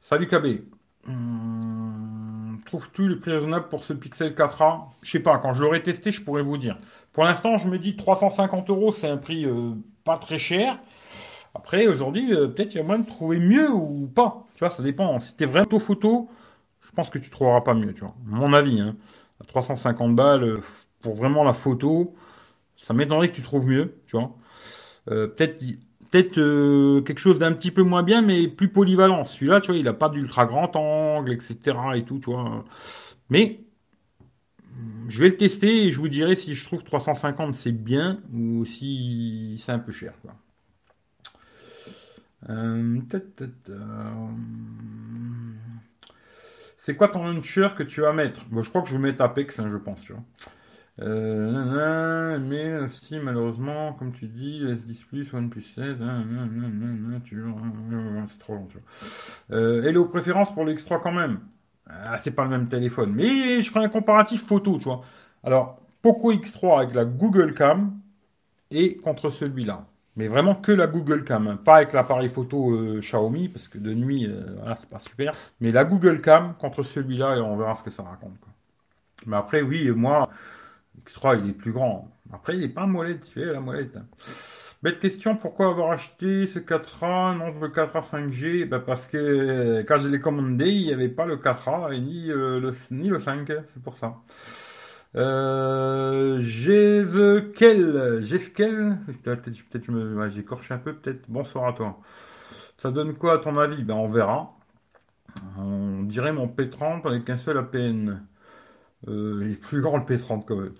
Salut 0.00 0.26
KB. 0.26 0.64
Hum, 1.06 2.60
trouves-tu 2.66 3.06
le 3.08 3.20
prix 3.20 3.30
raisonnable 3.30 3.68
pour 3.68 3.84
ce 3.84 3.92
Pixel 3.92 4.34
4a 4.34 4.88
Je 5.02 5.10
sais 5.12 5.20
pas, 5.20 5.38
quand 5.38 5.52
je 5.52 5.62
l'aurai 5.62 5.80
testé, 5.82 6.10
je 6.10 6.22
pourrais 6.22 6.42
vous 6.42 6.56
dire. 6.56 6.76
Pour 7.12 7.24
l'instant, 7.24 7.56
je 7.56 7.68
me 7.68 7.78
dis 7.78 7.96
350 7.96 8.70
euros, 8.70 8.90
c'est 8.90 9.08
un 9.08 9.16
prix 9.16 9.44
euh, 9.44 9.74
pas 10.04 10.18
très 10.18 10.38
cher. 10.38 10.78
Après, 11.54 11.86
aujourd'hui, 11.86 12.34
euh, 12.34 12.48
peut-être 12.48 12.74
il 12.74 12.78
y 12.78 12.80
a 12.80 12.84
moyen 12.84 13.02
de 13.02 13.06
trouver 13.06 13.38
mieux 13.38 13.70
ou 13.70 14.08
pas. 14.08 14.47
Tu 14.58 14.64
vois, 14.64 14.70
ça 14.70 14.82
dépend. 14.82 15.20
Si 15.20 15.36
t'es 15.36 15.46
vraiment 15.46 15.78
photo, 15.78 16.28
je 16.80 16.90
pense 16.90 17.10
que 17.10 17.18
tu 17.20 17.30
trouveras 17.30 17.60
pas 17.60 17.74
mieux, 17.74 17.94
tu 17.94 18.00
vois. 18.00 18.16
Mon 18.24 18.52
avis, 18.52 18.80
hein. 18.80 18.96
350 19.46 20.16
balles 20.16 20.42
euh, 20.42 20.60
pour 21.00 21.14
vraiment 21.14 21.44
la 21.44 21.52
photo, 21.52 22.16
ça 22.76 22.92
m'étonnerait 22.92 23.30
que 23.30 23.36
tu 23.36 23.42
trouves 23.42 23.64
mieux, 23.64 23.94
tu 24.08 24.16
vois. 24.16 24.34
peut-être 25.06 25.62
peut-être 26.10 26.38
euh, 26.38 27.02
quelque 27.02 27.20
chose 27.20 27.38
d'un 27.38 27.52
petit 27.52 27.70
peu 27.70 27.82
moins 27.82 28.02
bien, 28.02 28.20
mais 28.20 28.48
plus 28.48 28.68
polyvalent. 28.68 29.24
Celui-là, 29.24 29.60
tu 29.60 29.68
vois, 29.68 29.76
il 29.76 29.84
n'a 29.84 29.92
pas 29.92 30.08
d'ultra 30.08 30.44
grand 30.44 30.74
angle, 30.74 31.32
etc. 31.32 31.56
et 31.94 32.02
tout, 32.02 32.18
tu. 32.18 32.30
Mais 33.30 33.60
je 35.08 35.22
vais 35.22 35.28
le 35.28 35.36
tester 35.36 35.84
et 35.84 35.90
je 35.92 36.00
vous 36.00 36.08
dirai 36.08 36.34
si 36.34 36.56
je 36.56 36.64
trouve 36.66 36.82
350 36.82 37.54
c'est 37.54 37.72
bien 37.72 38.20
ou 38.34 38.64
si 38.64 39.60
c'est 39.64 39.72
un 39.72 39.78
peu 39.78 39.92
cher. 39.92 40.14
Euh, 40.26 40.30
c'est 46.76 46.96
quoi 46.96 47.08
ton 47.08 47.24
launcher 47.24 47.68
que 47.76 47.82
tu 47.82 48.00
vas 48.00 48.12
mettre? 48.12 48.44
Je 48.50 48.68
crois 48.68 48.82
que 48.82 48.88
je 48.88 48.94
vais 48.94 49.02
mettre 49.02 49.22
Apex, 49.22 49.58
hein, 49.58 49.68
je 49.70 49.76
pense. 49.76 50.02
Tu 50.02 50.12
vois. 50.12 50.22
Euh, 51.00 52.38
mais 52.40 52.88
si 52.88 53.18
malheureusement, 53.18 53.92
comme 53.94 54.12
tu 54.12 54.26
dis, 54.26 54.64
S10 54.64 55.04
Plus, 55.04 55.32
OnePlus 55.32 55.62
16, 55.62 55.96
c'est 58.30 58.38
trop 58.38 58.54
long. 58.54 58.66
Tu 58.66 58.78
vois. 58.78 59.56
Euh, 59.56 59.82
hello, 59.84 60.06
préférence 60.06 60.52
pour 60.52 60.64
l'X3 60.64 61.00
quand 61.00 61.12
même? 61.12 61.40
Ah, 61.86 62.18
c'est 62.18 62.32
pas 62.32 62.44
le 62.44 62.50
même 62.50 62.68
téléphone, 62.68 63.12
mais 63.14 63.62
je 63.62 63.70
ferai 63.70 63.84
un 63.86 63.88
comparatif 63.88 64.44
photo, 64.44 64.78
tu 64.78 64.84
vois. 64.84 65.02
Alors, 65.44 65.80
Poco 66.02 66.32
X3 66.32 66.80
avec 66.82 66.94
la 66.94 67.04
Google 67.04 67.54
Cam 67.54 67.98
et 68.70 68.96
contre 68.96 69.30
celui-là. 69.30 69.86
Mais 70.18 70.26
vraiment 70.26 70.56
que 70.56 70.72
la 70.72 70.88
Google 70.88 71.22
Cam, 71.22 71.46
hein. 71.46 71.56
pas 71.64 71.76
avec 71.76 71.92
l'appareil 71.92 72.28
photo 72.28 72.72
euh, 72.72 72.98
Xiaomi, 72.98 73.48
parce 73.48 73.68
que 73.68 73.78
de 73.78 73.94
nuit, 73.94 74.26
euh, 74.26 74.56
voilà, 74.58 74.74
c'est 74.74 74.88
pas 74.88 74.98
super. 74.98 75.32
Mais 75.60 75.70
la 75.70 75.84
Google 75.84 76.20
Cam 76.20 76.54
contre 76.58 76.82
celui-là 76.82 77.36
et 77.36 77.40
on 77.40 77.56
verra 77.56 77.76
ce 77.76 77.84
que 77.84 77.90
ça 77.90 78.02
raconte. 78.02 78.32
Mais 79.26 79.36
après, 79.36 79.62
oui, 79.62 79.88
moi, 79.92 80.28
X3, 81.06 81.38
il 81.44 81.50
est 81.50 81.52
plus 81.52 81.70
grand. 81.70 82.10
Après, 82.32 82.54
il 82.54 82.60
n'est 82.60 82.68
pas 82.68 82.84
molette, 82.84 83.32
tu 83.32 83.40
sais, 83.40 83.46
la 83.46 83.60
molette. 83.60 83.96
Bête 84.82 84.98
question, 84.98 85.36
pourquoi 85.36 85.68
avoir 85.68 85.92
acheté 85.92 86.48
ce 86.48 86.58
4A, 86.58 87.38
non 87.38 87.56
le 87.60 87.68
4A 87.68 88.02
5G 88.02 88.68
ben 88.68 88.80
Parce 88.80 89.06
que 89.06 89.84
quand 89.86 89.98
je 89.98 90.08
l'ai 90.08 90.20
commandé, 90.20 90.68
il 90.68 90.86
n'y 90.86 90.92
avait 90.92 91.08
pas 91.08 91.26
le 91.26 91.36
4A 91.36 91.94
et 91.94 92.00
ni, 92.00 92.32
euh, 92.32 92.58
le, 92.58 92.72
ni 92.90 93.08
le 93.08 93.20
5, 93.20 93.46
c'est 93.46 93.82
pour 93.84 93.96
ça. 93.96 94.16
Euh, 95.16 96.40
Gesquel, 96.40 98.20
peut-être 99.22 99.50
peut 99.70 99.80
je 99.82 99.92
me, 99.92 100.28
j'écorche 100.28 100.70
un 100.70 100.78
peu, 100.78 100.94
peut-être. 100.94 101.22
Bonsoir 101.28 101.66
à 101.68 101.72
toi. 101.72 101.98
Ça 102.76 102.90
donne 102.90 103.14
quoi 103.14 103.34
à 103.34 103.38
ton 103.38 103.56
avis? 103.58 103.82
Ben 103.84 103.94
on 103.94 104.08
verra. 104.08 104.54
On 105.58 106.02
dirait 106.04 106.32
mon 106.32 106.46
P30 106.46 107.06
avec 107.06 107.28
un 107.30 107.36
seul 107.36 107.58
APN. 107.58 108.22
Euh, 109.08 109.40
il 109.42 109.52
est 109.52 109.60
plus 109.60 109.80
grand 109.80 109.98
le 109.98 110.04
P30 110.04 110.44
quand 110.46 110.56
même. 110.56 110.74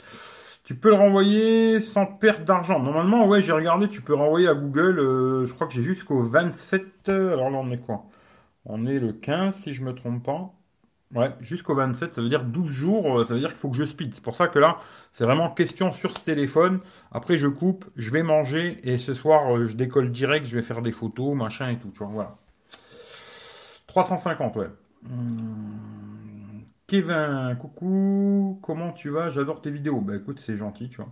Tu 0.64 0.74
peux 0.76 0.90
le 0.90 0.96
renvoyer 0.96 1.80
sans 1.80 2.06
perte 2.06 2.44
d'argent. 2.44 2.78
Normalement, 2.80 3.26
ouais, 3.26 3.40
j'ai 3.42 3.52
regardé, 3.52 3.88
tu 3.88 4.02
peux 4.02 4.14
renvoyer 4.14 4.48
à 4.48 4.54
Google. 4.54 4.98
Euh, 5.00 5.46
je 5.46 5.54
crois 5.54 5.66
que 5.66 5.72
j'ai 5.74 5.82
jusqu'au 5.82 6.20
27. 6.20 7.08
Alors 7.08 7.50
là, 7.50 7.58
on 7.58 7.70
est 7.70 7.78
quoi? 7.78 8.04
On 8.66 8.86
est 8.86 8.98
le 9.00 9.12
15, 9.12 9.54
si 9.56 9.74
je 9.74 9.84
me 9.84 9.94
trompe 9.94 10.24
pas. 10.24 10.52
Ouais, 11.14 11.32
jusqu'au 11.40 11.74
27, 11.74 12.12
ça 12.14 12.20
veut 12.20 12.28
dire 12.28 12.44
12 12.44 12.70
jours, 12.70 13.20
euh, 13.20 13.24
ça 13.24 13.32
veut 13.32 13.40
dire 13.40 13.48
qu'il 13.48 13.58
faut 13.58 13.70
que 13.70 13.76
je 13.76 13.84
speed. 13.84 14.12
C'est 14.14 14.22
pour 14.22 14.36
ça 14.36 14.48
que 14.48 14.58
là, 14.58 14.78
c'est 15.10 15.24
vraiment 15.24 15.50
question 15.50 15.90
sur 15.90 16.16
ce 16.16 16.24
téléphone. 16.24 16.80
Après, 17.12 17.38
je 17.38 17.46
coupe, 17.46 17.86
je 17.96 18.10
vais 18.10 18.22
manger 18.22 18.78
et 18.82 18.98
ce 18.98 19.14
soir, 19.14 19.66
je 19.66 19.74
décolle 19.74 20.12
direct, 20.12 20.46
je 20.46 20.56
vais 20.56 20.62
faire 20.62 20.82
des 20.82 20.92
photos, 20.92 21.34
machin 21.34 21.70
et 21.70 21.78
tout, 21.78 21.90
tu 21.90 21.98
vois, 22.00 22.08
voilà. 22.08 22.36
350, 23.86 24.56
ouais. 24.56 24.68
Hmm. 25.02 26.60
Kevin, 26.86 27.56
coucou, 27.60 28.58
comment 28.62 28.92
tu 28.92 29.10
vas? 29.10 29.28
J'adore 29.28 29.60
tes 29.60 29.70
vidéos. 29.70 30.00
Bah 30.00 30.16
écoute, 30.16 30.40
c'est 30.40 30.56
gentil, 30.56 30.88
tu 30.88 30.98
vois. 30.98 31.10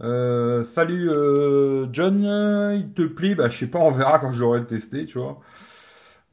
Euh, 0.00 0.64
salut 0.64 1.08
euh, 1.10 1.86
John, 1.92 2.20
il 2.76 2.92
te 2.92 3.02
plaît? 3.02 3.34
Bah 3.34 3.48
je 3.48 3.58
sais 3.58 3.66
pas, 3.68 3.78
on 3.78 3.90
verra 3.92 4.18
quand 4.18 4.32
je 4.32 4.40
l'aurai 4.40 4.66
testé, 4.66 5.06
tu 5.06 5.18
vois. 5.18 5.40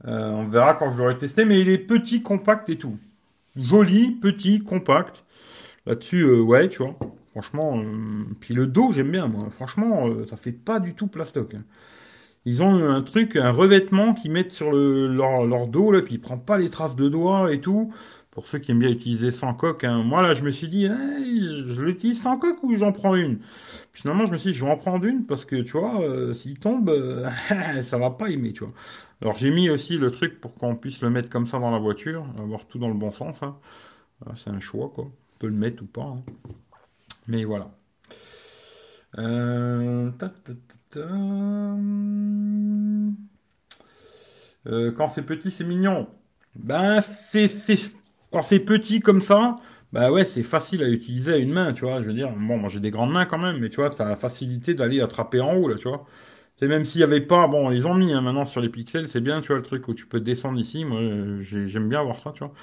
Euh, 0.07 0.29
on 0.31 0.47
verra 0.47 0.75
quand 0.75 0.91
je 0.91 0.97
l'aurai 0.97 1.17
testé, 1.17 1.45
mais 1.45 1.59
il 1.61 1.69
est 1.69 1.77
petit, 1.77 2.21
compact 2.21 2.69
et 2.69 2.77
tout. 2.77 2.97
Joli, 3.55 4.11
petit, 4.11 4.63
compact. 4.63 5.25
Là-dessus, 5.85 6.25
ouais, 6.41 6.69
tu 6.69 6.83
vois. 6.83 6.97
Franchement, 7.31 7.81
puis 8.39 8.53
le 8.53 8.67
dos, 8.67 8.91
j'aime 8.91 9.11
bien, 9.11 9.27
moi. 9.27 9.49
Franchement, 9.51 10.09
ça 10.27 10.35
fait 10.37 10.51
pas 10.51 10.79
du 10.79 10.93
tout 10.95 11.07
plastoc. 11.07 11.53
Hein. 11.53 11.63
Ils 12.45 12.63
ont 12.63 12.89
un 12.89 13.01
truc, 13.01 13.35
un 13.35 13.51
revêtement 13.51 14.13
qu'ils 14.13 14.31
mettent 14.31 14.51
sur 14.51 14.71
leur, 14.71 15.67
dos, 15.67 15.91
là, 15.91 16.01
puis 16.01 16.15
il 16.15 16.21
prend 16.21 16.37
pas 16.37 16.57
les 16.57 16.69
traces 16.69 16.95
de 16.95 17.09
doigts 17.09 17.53
et 17.53 17.59
tout 17.61 17.93
pour 18.31 18.47
ceux 18.47 18.59
qui 18.59 18.71
aiment 18.71 18.79
bien 18.79 18.89
utiliser 18.89 19.31
sans 19.31 19.53
coque, 19.53 19.83
hein. 19.83 20.03
moi 20.03 20.21
là 20.21 20.33
je 20.33 20.43
me 20.43 20.51
suis 20.51 20.67
dit, 20.67 20.85
je, 20.85 21.83
l'utilise 21.83 22.21
sans 22.21 22.37
coque 22.37 22.63
ou 22.63 22.75
j'en 22.75 22.91
prends 22.91 23.15
une? 23.15 23.39
Finalement 23.91 24.27
je 24.27 24.31
me 24.31 24.37
suis 24.37 24.51
dit, 24.51 24.57
je 24.57 24.63
vais 24.63 24.71
en 24.71 24.77
prendre 24.77 25.05
une 25.05 25.25
parce 25.25 25.45
que 25.45 25.57
tu 25.57 25.73
vois, 25.73 26.01
euh, 26.01 26.33
s'il 26.33 26.57
tombe, 26.59 26.89
euh, 26.89 27.29
ça 27.83 27.97
va 27.97 28.11
pas 28.11 28.29
aimer, 28.29 28.53
tu 28.53 28.63
vois. 28.63 28.73
Alors 29.21 29.37
j'ai 29.37 29.51
mis 29.51 29.69
aussi 29.69 29.97
le 29.97 30.11
truc 30.11 30.39
pour 30.39 30.53
qu'on 30.55 30.75
puisse 30.75 31.01
le 31.01 31.09
mettre 31.09 31.29
comme 31.29 31.47
ça 31.47 31.59
dans 31.59 31.71
la 31.71 31.79
voiture, 31.79 32.25
avoir 32.37 32.65
tout 32.65 32.79
dans 32.79 32.87
le 32.87 32.93
bon 32.93 33.11
sens. 33.11 33.43
Hein. 33.43 33.57
C'est 34.35 34.49
un 34.49 34.59
choix 34.59 34.91
quoi, 34.93 35.05
on 35.05 35.37
peut 35.39 35.47
le 35.47 35.53
mettre 35.53 35.83
ou 35.83 35.87
pas. 35.87 36.03
Hein. 36.03 36.23
Mais 37.27 37.43
voilà. 37.43 37.71
Euh, 39.17 40.11
quand 44.91 45.07
c'est 45.07 45.23
petit, 45.23 45.51
c'est 45.51 45.63
mignon. 45.63 46.07
Ben, 46.55 47.01
c'est 47.01 47.47
quand 48.31 48.41
c'est 48.41 48.59
petit 48.59 48.99
comme 48.99 49.21
ça, 49.21 49.55
bah 49.91 50.11
ouais, 50.11 50.25
c'est 50.25 50.43
facile 50.43 50.83
à 50.83 50.89
utiliser 50.89 51.33
à 51.33 51.37
une 51.37 51.51
main, 51.51 51.73
tu 51.73 51.85
vois. 51.85 52.01
Je 52.01 52.07
veux 52.07 52.13
dire, 52.13 52.31
bon, 52.31 52.57
moi 52.57 52.69
j'ai 52.69 52.79
des 52.79 52.91
grandes 52.91 53.11
mains 53.11 53.25
quand 53.25 53.37
même, 53.39 53.57
mais 53.59 53.69
tu 53.69 53.77
vois, 53.77 53.89
t'as 53.89 54.07
la 54.07 54.15
facilité 54.15 54.73
d'aller 54.73 55.01
attraper 55.01 55.41
en 55.41 55.55
haut, 55.55 55.67
là, 55.67 55.75
tu 55.75 55.87
vois. 55.87 56.05
C'est 56.59 56.67
même 56.67 56.83
s'il 56.83 56.99
y 56.99 57.05
avait 57.05 57.21
pas, 57.21 57.47
bon, 57.47 57.71
ils 57.71 57.87
ont 57.87 57.93
mis 57.93 58.11
hein, 58.11 58.19
maintenant 58.19 58.45
sur 58.45 58.59
les 58.59 58.67
pixels, 58.67 59.07
c'est 59.07 59.21
bien, 59.21 59.39
tu 59.39 59.47
vois, 59.47 59.55
le 59.55 59.63
truc 59.63 59.87
où 59.87 59.93
tu 59.93 60.05
peux 60.05 60.19
descendre 60.19 60.59
ici. 60.59 60.83
Moi, 60.83 60.99
j'aime 61.41 61.87
bien 61.87 62.03
voir 62.03 62.19
ça, 62.19 62.33
tu 62.33 62.39
vois. 62.39 62.53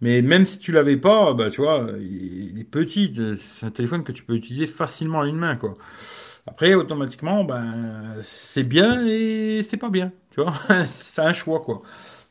Mais 0.00 0.22
même 0.22 0.46
si 0.46 0.60
tu 0.60 0.70
l'avais 0.70 0.96
pas, 0.96 1.34
bah, 1.34 1.50
tu 1.50 1.60
vois, 1.60 1.88
il 1.98 2.60
est 2.60 2.70
petit. 2.70 3.12
C'est 3.40 3.66
un 3.66 3.72
téléphone 3.72 4.04
que 4.04 4.12
tu 4.12 4.22
peux 4.22 4.34
utiliser 4.36 4.68
facilement 4.68 5.22
à 5.22 5.26
une 5.26 5.38
main, 5.38 5.56
quoi. 5.56 5.74
Après, 6.46 6.74
automatiquement, 6.74 7.42
ben, 7.42 8.14
c'est 8.22 8.62
bien 8.62 9.04
et 9.08 9.64
c'est 9.68 9.76
pas 9.76 9.90
bien, 9.90 10.12
tu 10.30 10.40
vois. 10.40 10.54
c'est 10.86 11.22
un 11.22 11.32
choix, 11.32 11.62
quoi. 11.62 11.82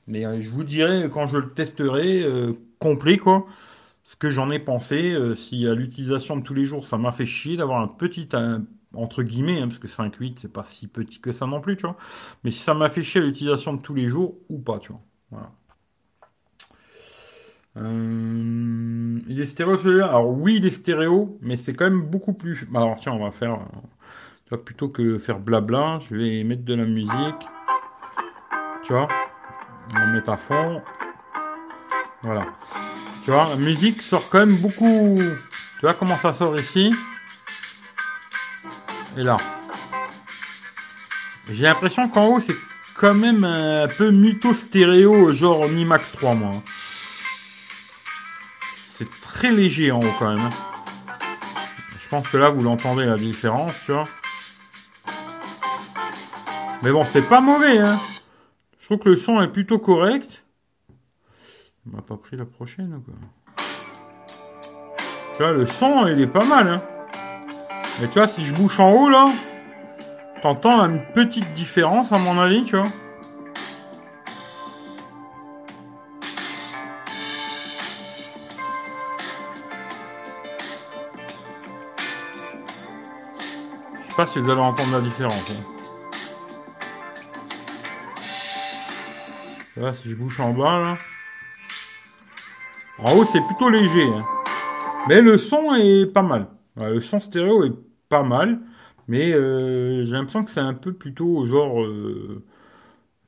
Mais 0.08 0.26
euh, 0.26 0.39
je 0.39 0.50
vous 0.50 0.63
dirai 0.63 1.10
quand 1.12 1.28
je 1.28 1.39
le 1.39 1.50
testerai 1.50 2.24
euh, 2.24 2.54
complet, 2.80 3.17
quoi, 3.17 3.47
ce 4.06 4.15
que 4.15 4.30
j'en 4.30 4.50
ai 4.50 4.60
pensé. 4.60 5.12
Euh, 5.12 5.36
si 5.36 5.67
à 5.67 5.76
l'utilisation 5.76 6.38
de 6.38 6.43
tous 6.43 6.54
les 6.54 6.63
jours, 6.63 6.88
ça 6.88 6.97
m'a 6.97 7.12
fait 7.12 7.26
chier 7.26 7.58
d'avoir 7.58 7.82
un 7.82 7.89
petit, 7.89 8.30
entre 8.93 9.23
guillemets, 9.23 9.62
hein, 9.62 9.67
parce 9.67 9.80
que 9.80 9.88
5.8, 9.88 10.38
c'est 10.39 10.51
pas 10.51 10.63
si 10.63 10.88
petit 10.88 11.19
que 11.19 11.32
ça 11.32 11.45
non 11.45 11.62
plus, 11.62 11.77
tu 11.77 11.84
vois. 11.84 11.97
Mais 12.43 12.51
si 12.51 12.60
ça 12.60 12.73
m'a 12.73 12.89
fait 12.89 13.04
chier 13.04 13.21
l'utilisation 13.21 13.73
de 13.73 13.82
tous 13.82 13.93
les 13.93 14.08
jours 14.08 14.38
ou 14.49 14.60
pas, 14.60 14.80
tu 14.80 14.91
vois. 14.91 15.01
Voilà. 15.32 15.51
Euh, 17.77 19.19
il 19.30 19.39
est 19.39 19.45
stéréo 19.45 19.77
celui-là 19.77 20.08
Alors 20.08 20.30
oui, 20.30 20.58
il 20.58 20.65
est 20.65 20.71
stéréo, 20.71 21.38
mais 21.41 21.56
c'est 21.56 21.73
quand 21.73 21.86
même 21.86 22.01
beaucoup 22.01 22.34
plus. 22.34 22.67
Alors 22.75 22.97
tiens, 22.97 23.13
on 23.13 23.23
va 23.23 23.32
faire. 23.32 23.60
Tu 24.45 24.49
vois, 24.49 24.63
plutôt 24.63 24.89
que 24.89 25.17
faire 25.17 25.39
blabla, 25.39 25.99
je 25.99 26.15
vais 26.15 26.43
mettre 26.43 26.65
de 26.65 26.73
la 26.73 26.86
musique. 26.86 27.47
Tu 28.84 28.91
vois, 28.91 29.08
on 29.93 29.99
va 29.99 30.08
mettre 30.08 30.30
à 30.30 30.38
fond. 30.38 30.82
Voilà. 32.23 32.45
Tu 33.23 33.32
vois, 33.32 33.47
la 33.49 33.56
musique 33.56 34.01
sort 34.01 34.27
quand 34.30 34.39
même 34.39 34.58
beaucoup. 34.58 35.17
Tu 35.80 35.82
vois 35.82 35.93
comment 35.93 36.17
ça 36.17 36.34
sort 36.34 36.60
ici? 36.60 36.93
Et 39.17 39.24
là. 39.24 39.38
J'ai 41.50 41.63
l'impression 41.63 42.08
qu'en 42.08 42.28
haut, 42.28 42.39
c'est 42.39 42.56
quand 42.95 43.13
même 43.13 43.43
un 43.43 43.88
peu 43.88 44.12
mytho 44.12 44.54
stéréo, 44.54 45.34
genre 45.34 45.67
Mi 45.67 45.86
Max 45.86 46.12
3, 46.13 46.36
moi. 46.36 46.63
C'est 48.86 49.10
très 49.21 49.52
léger 49.52 49.91
en 49.91 50.00
haut 50.00 50.13
quand 50.19 50.36
même. 50.36 50.50
Je 52.00 52.08
pense 52.08 52.28
que 52.28 52.38
là, 52.38 52.50
vous 52.50 52.62
l'entendez 52.62 53.06
la 53.06 53.17
différence, 53.17 53.74
tu 53.86 53.91
vois. 53.91 54.08
Mais 56.84 56.91
bon, 56.91 57.04
c'est 57.06 57.28
pas 57.28 57.41
mauvais, 57.41 57.80
hein. 57.80 58.00
Je 58.80 58.86
trouve 58.86 59.00
que 59.00 59.10
le 59.10 59.15
son 59.15 59.41
est 59.41 59.47
plutôt 59.47 59.80
correct. 59.80 60.43
On 61.86 61.95
m'a 61.95 62.02
pas 62.02 62.17
pris 62.17 62.38
la 62.38 62.45
prochaine, 62.45 63.02
quoi. 63.06 63.13
Vois, 65.39 65.54
le 65.54 65.65
son, 65.65 66.08
il 66.08 66.21
est 66.21 66.28
pas 66.28 66.45
mal, 66.45 66.69
hein. 66.69 66.82
Mais 68.02 68.08
tu 68.08 68.16
vois, 68.16 68.26
si 68.26 68.44
je 68.44 68.56
bouche 68.56 68.80
en 68.80 68.92
haut, 68.94 69.10
là, 69.10 69.26
t'entends 70.42 70.84
une 70.86 71.06
petite 71.14 71.54
différence, 71.54 72.12
à 72.12 72.18
mon 72.18 72.40
avis, 72.40 72.64
tu 72.64 72.76
vois. 72.76 72.88
Je 84.02 84.10
sais 84.10 84.16
pas 84.16 84.26
si 84.26 84.40
vous 84.40 84.50
allez 84.50 84.60
entendre 84.60 84.94
la 84.94 85.02
différence. 85.02 85.52
Hein. 89.78 89.94
si 89.94 90.10
je 90.10 90.16
bouche 90.16 90.40
en 90.40 90.54
bas, 90.54 90.80
là. 90.80 90.98
En 92.98 93.16
haut, 93.16 93.26
c'est 93.26 93.42
plutôt 93.42 93.70
léger. 93.70 94.08
Hein. 94.08 94.26
Mais 95.08 95.22
le 95.22 95.38
son 95.38 95.76
est 95.76 96.08
pas 96.08 96.24
mal. 96.24 96.48
Le 96.78 97.00
son 97.00 97.20
stéréo 97.20 97.64
est 97.66 97.90
pas 98.12 98.24
mal. 98.24 98.62
Mais 99.10 99.34
euh, 99.34 100.06
j'ai 100.06 100.13
l'impression 100.13 100.45
que 100.45 100.52
c'est 100.52 100.62
un 100.62 100.76
peu 100.76 100.93
plutôt 100.93 101.45
genre, 101.45 101.84
euh, 101.84 102.43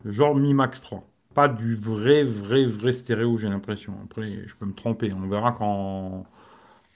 genre 0.05 0.35
Mi 0.35 0.53
Max 0.53 0.81
3. 0.81 1.05
Pas 1.35 1.47
du 1.49 1.75
vrai, 1.75 2.23
vrai, 2.23 2.65
vrai 2.65 2.93
stéréo, 2.93 3.37
j'ai 3.37 3.49
l'impression. 3.49 3.95
Après, 4.05 4.47
je 4.47 4.55
peux 4.55 4.65
me 4.67 4.73
tromper. 4.75 5.13
On 5.13 5.27
verra 5.27 5.53
quand, 5.53 6.25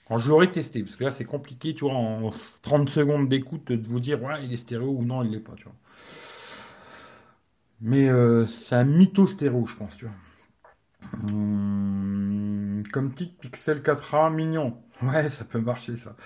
quand 0.08 0.18
je 0.18 0.30
l'aurai 0.30 0.52
testé. 0.52 0.82
Parce 0.84 0.96
que 0.96 1.04
là, 1.04 1.12
c'est 1.12 1.24
compliqué, 1.26 1.74
tu 1.74 1.84
vois, 1.84 1.94
en 1.94 2.30
30 2.62 2.90
secondes 2.90 3.28
d'écoute, 3.28 3.72
de 3.72 3.88
vous 3.88 4.00
dire, 4.00 4.22
ouais, 4.22 4.44
il 4.44 4.52
est 4.52 4.58
stéréo 4.58 4.90
ou 4.90 5.04
non, 5.04 5.24
il 5.24 5.32
l'est 5.32 5.40
pas, 5.40 5.54
tu 5.56 5.64
vois. 5.64 5.74
Mais 7.80 8.08
euh, 8.08 8.46
c'est 8.46 8.76
un 8.76 8.84
mytho 8.84 9.26
stéréo, 9.26 9.66
je 9.66 9.76
pense, 9.76 9.96
tu 9.96 10.04
vois. 10.06 10.14
Hum, 11.12 12.82
comme 12.92 13.12
petit 13.12 13.26
Pixel 13.40 13.82
4a 13.82 14.30
mignon. 14.30 14.82
Ouais, 15.02 15.28
ça 15.30 15.44
peut 15.44 15.60
marcher 15.60 15.96
ça. 15.96 16.16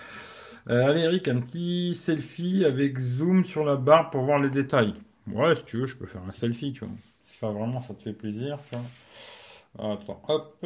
Euh, 0.68 0.88
allez 0.90 1.00
Eric, 1.02 1.28
un 1.28 1.40
petit 1.40 1.94
selfie 1.94 2.64
avec 2.64 2.98
zoom 2.98 3.44
sur 3.44 3.64
la 3.64 3.76
barre 3.76 4.10
pour 4.10 4.22
voir 4.22 4.38
les 4.38 4.50
détails. 4.50 4.94
Ouais, 5.26 5.54
si 5.56 5.64
tu 5.64 5.78
veux, 5.78 5.86
je 5.86 5.96
peux 5.96 6.06
faire 6.06 6.22
un 6.22 6.32
selfie, 6.32 6.72
tu 6.72 6.84
vois. 6.84 6.94
Ça 7.40 7.48
vraiment, 7.50 7.80
ça 7.80 7.94
te 7.94 8.02
fait 8.02 8.12
plaisir, 8.12 8.58
tu 8.68 8.76
vois. 8.76 9.92
Attends, 9.92 10.22
hop. 10.28 10.64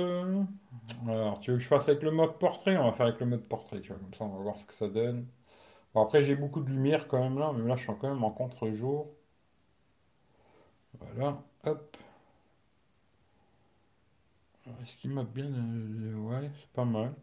Alors, 1.08 1.40
tu 1.40 1.50
veux 1.50 1.56
que 1.56 1.62
je 1.62 1.68
fasse 1.68 1.88
avec 1.88 2.02
le 2.02 2.10
mode 2.10 2.38
portrait? 2.38 2.76
On 2.76 2.84
va 2.84 2.92
faire 2.92 3.06
avec 3.06 3.20
le 3.20 3.26
mode 3.26 3.44
portrait, 3.44 3.80
tu 3.80 3.88
vois. 3.92 3.98
Comme 3.98 4.14
ça, 4.14 4.24
on 4.24 4.36
va 4.36 4.42
voir 4.42 4.58
ce 4.58 4.66
que 4.66 4.74
ça 4.74 4.88
donne. 4.88 5.26
Bon, 5.94 6.02
après, 6.02 6.24
j'ai 6.24 6.36
beaucoup 6.36 6.60
de 6.60 6.70
lumière 6.70 7.08
quand 7.08 7.20
même 7.20 7.38
là, 7.38 7.52
mais 7.56 7.66
là, 7.68 7.76
je 7.76 7.82
suis 7.84 7.92
quand 8.00 8.08
même 8.12 8.24
en 8.24 8.30
contre-jour. 8.30 9.08
Voilà, 11.00 11.42
hop. 11.64 11.96
Est-ce 14.82 14.96
qu'il 14.98 15.10
m'a 15.10 15.24
bien... 15.24 15.46
Euh, 15.46 16.14
ouais, 16.16 16.50
c'est 16.60 16.70
pas 16.72 16.84
mal. 16.84 17.14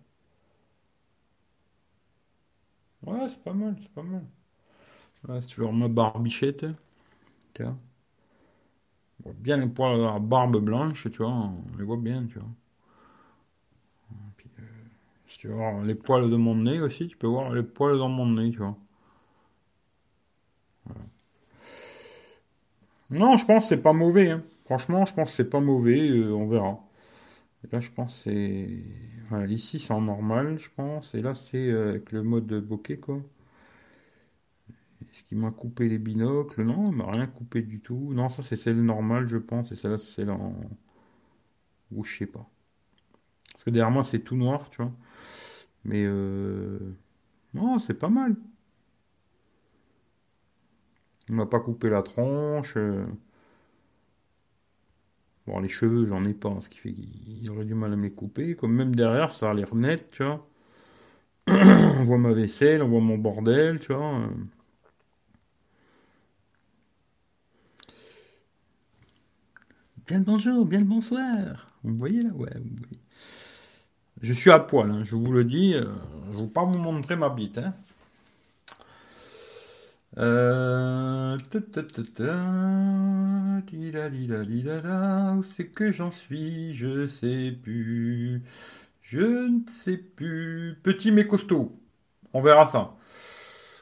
Ouais, 3.06 3.30
c'est 3.30 3.44
pas 3.44 3.54
mal, 3.54 3.76
c'est 3.82 3.92
pas 3.94 4.02
mal. 4.04 4.26
Ouais, 5.28 5.42
si 5.42 5.48
tu 5.48 5.62
veux 5.62 5.72
ma 5.72 5.88
barbichette, 5.90 6.66
tiens. 7.54 7.80
bien 9.36 9.58
les 9.58 9.68
poils 9.68 9.98
de 9.98 10.04
la 10.04 10.20
barbe 10.20 10.58
blanche, 10.64 11.10
tu 11.12 11.18
vois, 11.18 11.30
on 11.32 11.64
les 11.80 11.84
voit 11.84 11.98
bien, 11.98 12.28
tu 12.28 12.38
vois. 12.38 12.48
Euh, 14.60 14.64
si 15.28 15.38
tu 15.38 15.48
veux 15.48 15.56
voir 15.56 15.82
les 15.84 15.96
poils 15.96 16.30
de 16.30 16.36
mon 16.38 16.56
nez 16.56 16.80
aussi, 16.82 17.08
tu 17.08 17.18
peux 17.18 17.28
voir 17.28 17.52
les 17.54 17.64
poils 17.64 17.98
dans 17.98 18.10
mon 18.10 18.26
nez, 18.28 18.52
tu 18.52 18.58
vois. 18.60 18.78
Non, 23.10 23.38
je 23.38 23.46
pense 23.46 23.64
que 23.64 23.70
c'est 23.70 23.82
pas 23.82 23.94
mauvais. 23.94 24.30
Hein. 24.32 24.44
Franchement, 24.66 25.06
je 25.06 25.14
pense 25.14 25.30
que 25.30 25.36
c'est 25.36 25.50
pas 25.50 25.60
mauvais. 25.60 26.10
Euh, 26.10 26.34
on 26.34 26.48
verra. 26.48 26.80
là, 27.72 27.80
je 27.80 27.92
pense 27.92 28.16
que 28.16 28.22
c'est. 28.32 28.70
Ici, 29.48 29.80
c'est 29.80 29.94
en 29.94 30.02
normal, 30.02 30.60
je 30.60 30.70
pense. 30.76 31.14
Et 31.16 31.22
là, 31.22 31.36
c'est 31.36 31.70
euh, 31.70 31.90
avec 31.90 32.12
le 32.12 32.24
mode 32.24 32.54
bokeh, 32.66 33.00
quoi. 33.00 33.22
Est-ce 35.02 35.24
qu'il 35.24 35.38
m'a 35.38 35.52
coupé 35.52 35.88
les 35.90 36.00
binocles 36.00 36.64
Non, 36.64 36.90
il 36.92 36.98
m'a 36.98 37.12
rien 37.12 37.28
coupé 37.28 37.62
du 37.62 37.80
tout. 37.80 38.12
Non, 38.14 38.30
ça, 38.30 38.44
c'est 38.44 38.56
celle 38.56 38.82
normale, 38.84 39.28
je 39.28 39.38
pense. 39.38 39.72
Et 39.72 39.76
celle-là, 39.76 39.98
c'est 39.98 40.14
celle 40.16 40.32
en. 40.32 40.56
Ou 41.92 42.04
je 42.04 42.18
sais 42.18 42.26
pas. 42.28 42.42
Parce 43.52 43.64
que 43.64 43.70
derrière 43.70 43.92
moi, 43.92 44.04
c'est 44.04 44.20
tout 44.20 44.36
noir, 44.36 44.70
tu 44.70 44.82
vois. 44.82 44.92
Mais. 45.86 46.04
Euh... 46.06 46.80
Non, 47.54 47.80
c'est 47.80 47.94
pas 47.96 48.10
mal. 48.10 48.36
Il 51.28 51.36
m'a 51.36 51.46
pas 51.46 51.60
coupé 51.60 51.90
la 51.90 52.02
tronche. 52.02 52.76
Euh. 52.78 53.06
Bon, 55.48 55.60
les 55.60 55.70
cheveux, 55.70 56.06
j'en 56.06 56.24
ai 56.24 56.34
pas, 56.34 56.58
ce 56.62 56.70
qui 56.70 56.80
fait 56.80 56.94
qu'il 56.94 57.50
aurait 57.50 57.66
du 57.66 57.76
mal 57.76 57.92
à 57.94 57.96
me 57.96 58.04
les 58.04 58.12
couper. 58.12 58.56
Comme 58.56 58.74
même 58.74 58.96
derrière, 58.96 59.34
ça 59.34 59.50
a 59.50 59.54
l'air 59.54 59.76
net, 59.76 60.10
tu 60.12 60.24
vois. 60.24 60.48
on 61.48 62.04
voit 62.06 62.18
ma 62.18 62.34
vaisselle, 62.34 62.82
on 62.84 62.90
voit 62.90 63.02
mon 63.02 63.18
bordel, 63.18 63.80
tu 63.80 63.94
vois. 63.94 64.30
Bien 70.08 70.20
le 70.20 70.24
bonjour, 70.26 70.66
bien 70.66 70.80
le 70.80 70.86
bonsoir. 70.86 71.68
Vous 71.84 71.96
voyez 71.98 72.22
là? 72.22 72.30
Ouais, 72.32 72.52
vous 72.56 72.76
voyez. 72.78 73.00
Je 74.22 74.34
suis 74.34 74.52
à 74.52 74.60
poil, 74.60 74.92
hein, 74.92 75.04
je 75.04 75.16
vous 75.16 75.32
le 75.32 75.44
dis. 75.44 75.74
Euh, 75.76 75.86
je 76.32 76.38
ne 76.38 76.44
vais 76.44 76.50
pas 76.50 76.64
vous 76.64 76.78
montrer 76.78 77.16
ma 77.16 77.30
bite. 77.30 77.58
Hein. 77.58 77.74
Euh... 80.18 81.38
Où 85.38 85.44
c'est 85.44 85.68
que 85.68 85.92
j'en 85.92 86.12
suis? 86.12 86.74
Je 86.74 87.08
sais 87.08 87.52
plus. 87.64 88.44
Je 89.02 89.48
ne 89.48 89.60
sais 89.68 89.98
plus. 89.98 90.78
Petit 90.84 91.12
mais 91.12 91.28
costaud. 91.28 91.80
On 92.34 92.42
verra 92.42 92.66
ça. 92.66 92.96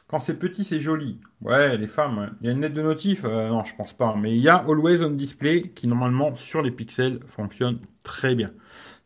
Quand 0.08 0.18
c'est 0.18 0.38
petit, 0.38 0.64
c'est 0.64 0.80
joli. 0.80 1.18
Ouais, 1.40 1.76
les 1.78 1.86
femmes. 1.86 2.36
Il 2.40 2.46
y 2.46 2.50
a 2.50 2.52
une 2.52 2.60
lettre 2.60 2.74
de 2.74 2.82
notif? 2.82 3.24
Euh, 3.24 3.48
Non, 3.48 3.64
je 3.64 3.74
pense 3.74 3.92
pas. 3.94 4.14
Mais 4.16 4.36
il 4.36 4.42
y 4.42 4.48
a 4.48 4.56
Always 4.56 5.02
on 5.02 5.10
Display 5.10 5.62
qui, 5.74 5.86
normalement, 5.86 6.36
sur 6.36 6.60
les 6.62 6.70
pixels, 6.70 7.20
fonctionne 7.26 7.78
très 8.02 8.34
bien. 8.34 8.52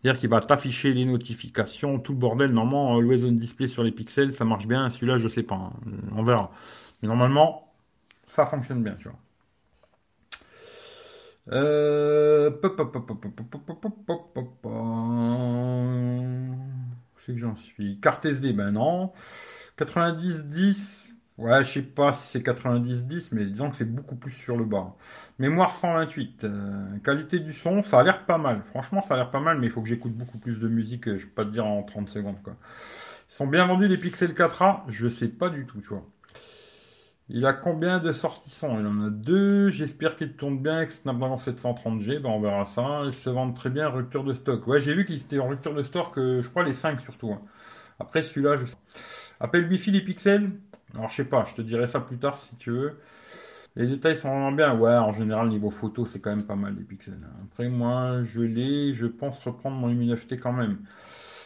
C'est-à-dire 0.02 0.20
qu'il 0.20 0.30
va 0.30 0.40
t'afficher 0.40 0.92
les 0.94 1.04
notifications, 1.04 1.98
tout 2.00 2.12
le 2.12 2.18
bordel. 2.18 2.50
Normalement, 2.52 2.96
Always 2.96 3.24
on 3.24 3.32
Display 3.32 3.68
sur 3.68 3.84
les 3.84 3.92
pixels, 3.92 4.32
ça 4.32 4.44
marche 4.44 4.66
bien. 4.66 4.90
Celui-là, 4.90 5.18
je 5.18 5.28
sais 5.28 5.42
pas. 5.44 5.72
On 6.16 6.24
verra. 6.24 6.50
Mais 7.02 7.08
normalement, 7.08 7.72
ça 8.26 8.46
fonctionne 8.46 8.82
bien, 8.82 8.94
tu 8.96 9.08
vois. 9.08 9.18
Euh... 11.52 12.50
C'est 17.24 17.32
que 17.32 17.38
j'en 17.38 17.56
suis. 17.56 18.00
Carte 18.00 18.24
SD, 18.24 18.52
ben 18.52 18.72
non. 18.72 19.12
90-10. 19.78 21.12
Ouais, 21.38 21.62
je 21.64 21.70
sais 21.72 21.82
pas 21.82 22.12
si 22.12 22.28
c'est 22.28 22.40
90-10, 22.40 23.28
mais 23.32 23.44
disons 23.44 23.68
que 23.68 23.76
c'est 23.76 23.84
beaucoup 23.92 24.16
plus 24.16 24.30
sur 24.32 24.56
le 24.56 24.64
bas. 24.64 24.92
Mémoire 25.38 25.74
128. 25.74 26.44
Euh, 26.44 26.98
qualité 27.04 27.38
du 27.40 27.52
son, 27.52 27.82
ça 27.82 28.00
a 28.00 28.02
l'air 28.02 28.24
pas 28.24 28.38
mal. 28.38 28.62
Franchement, 28.62 29.02
ça 29.02 29.14
a 29.14 29.16
l'air 29.18 29.30
pas 29.30 29.40
mal, 29.40 29.58
mais 29.58 29.66
il 29.66 29.70
faut 29.72 29.82
que 29.82 29.88
j'écoute 29.88 30.12
beaucoup 30.14 30.38
plus 30.38 30.58
de 30.60 30.68
musique. 30.68 31.08
Euh, 31.08 31.18
je 31.18 31.26
peux 31.26 31.32
pas 31.32 31.44
te 31.44 31.50
dire 31.50 31.66
en 31.66 31.82
30 31.82 32.08
secondes, 32.08 32.42
quoi. 32.42 32.56
Ils 33.30 33.34
sont 33.34 33.46
bien 33.46 33.66
vendus 33.66 33.88
les 33.88 33.98
Pixel 33.98 34.32
4a 34.34 34.84
Je 34.88 35.08
sais 35.08 35.28
pas 35.28 35.50
du 35.50 35.66
tout, 35.66 35.80
tu 35.80 35.88
vois. 35.88 36.06
Il 37.28 37.44
a 37.44 37.52
combien 37.52 37.98
de 37.98 38.12
sortissants? 38.12 38.78
Il 38.78 38.86
en 38.86 39.02
a 39.02 39.10
deux. 39.10 39.70
J'espère 39.70 40.16
qu'il 40.16 40.34
tourne 40.34 40.58
bien 40.58 40.76
avec 40.76 40.92
Snapdragon 40.92 41.36
730G. 41.36 42.20
Ben, 42.20 42.30
on 42.30 42.40
verra 42.40 42.64
ça. 42.64 43.02
Ils 43.06 43.14
se 43.14 43.28
vendent 43.30 43.56
très 43.56 43.70
bien. 43.70 43.88
Rupture 43.88 44.22
de 44.24 44.32
stock. 44.32 44.66
Ouais, 44.66 44.80
j'ai 44.80 44.94
vu 44.94 45.04
qu'ils 45.04 45.20
étaient 45.20 45.38
en 45.38 45.48
rupture 45.48 45.74
de 45.74 45.82
stock. 45.82 46.12
je 46.16 46.48
crois 46.48 46.62
les 46.62 46.74
5 46.74 47.00
surtout. 47.00 47.32
Hein. 47.32 47.42
Après 47.98 48.22
celui-là, 48.22 48.56
je 48.56 48.66
sais. 48.66 48.76
Appel 49.40 49.66
Wi-Fi 49.68 49.90
les 49.90 50.02
pixels? 50.02 50.52
Alors 50.94 51.08
je 51.10 51.16
sais 51.16 51.24
pas. 51.24 51.44
Je 51.44 51.54
te 51.56 51.62
dirai 51.62 51.86
ça 51.88 52.00
plus 52.00 52.18
tard 52.18 52.38
si 52.38 52.56
tu 52.56 52.70
veux. 52.70 53.00
Les 53.76 53.86
détails 53.86 54.16
sont 54.16 54.30
vraiment 54.30 54.52
bien. 54.52 54.74
Ouais, 54.78 54.96
en 54.96 55.12
général, 55.12 55.48
niveau 55.48 55.70
photo, 55.70 56.06
c'est 56.06 56.20
quand 56.20 56.30
même 56.30 56.46
pas 56.46 56.56
mal 56.56 56.74
les 56.76 56.84
pixels. 56.84 57.20
Hein. 57.22 57.44
Après, 57.44 57.68
moi, 57.68 58.22
je 58.24 58.40
l'ai. 58.40 58.94
Je 58.94 59.06
pense 59.06 59.38
reprendre 59.44 59.76
mon 59.76 59.88
Mi 59.88 60.12
9T 60.12 60.38
quand 60.38 60.52
même. 60.52 60.78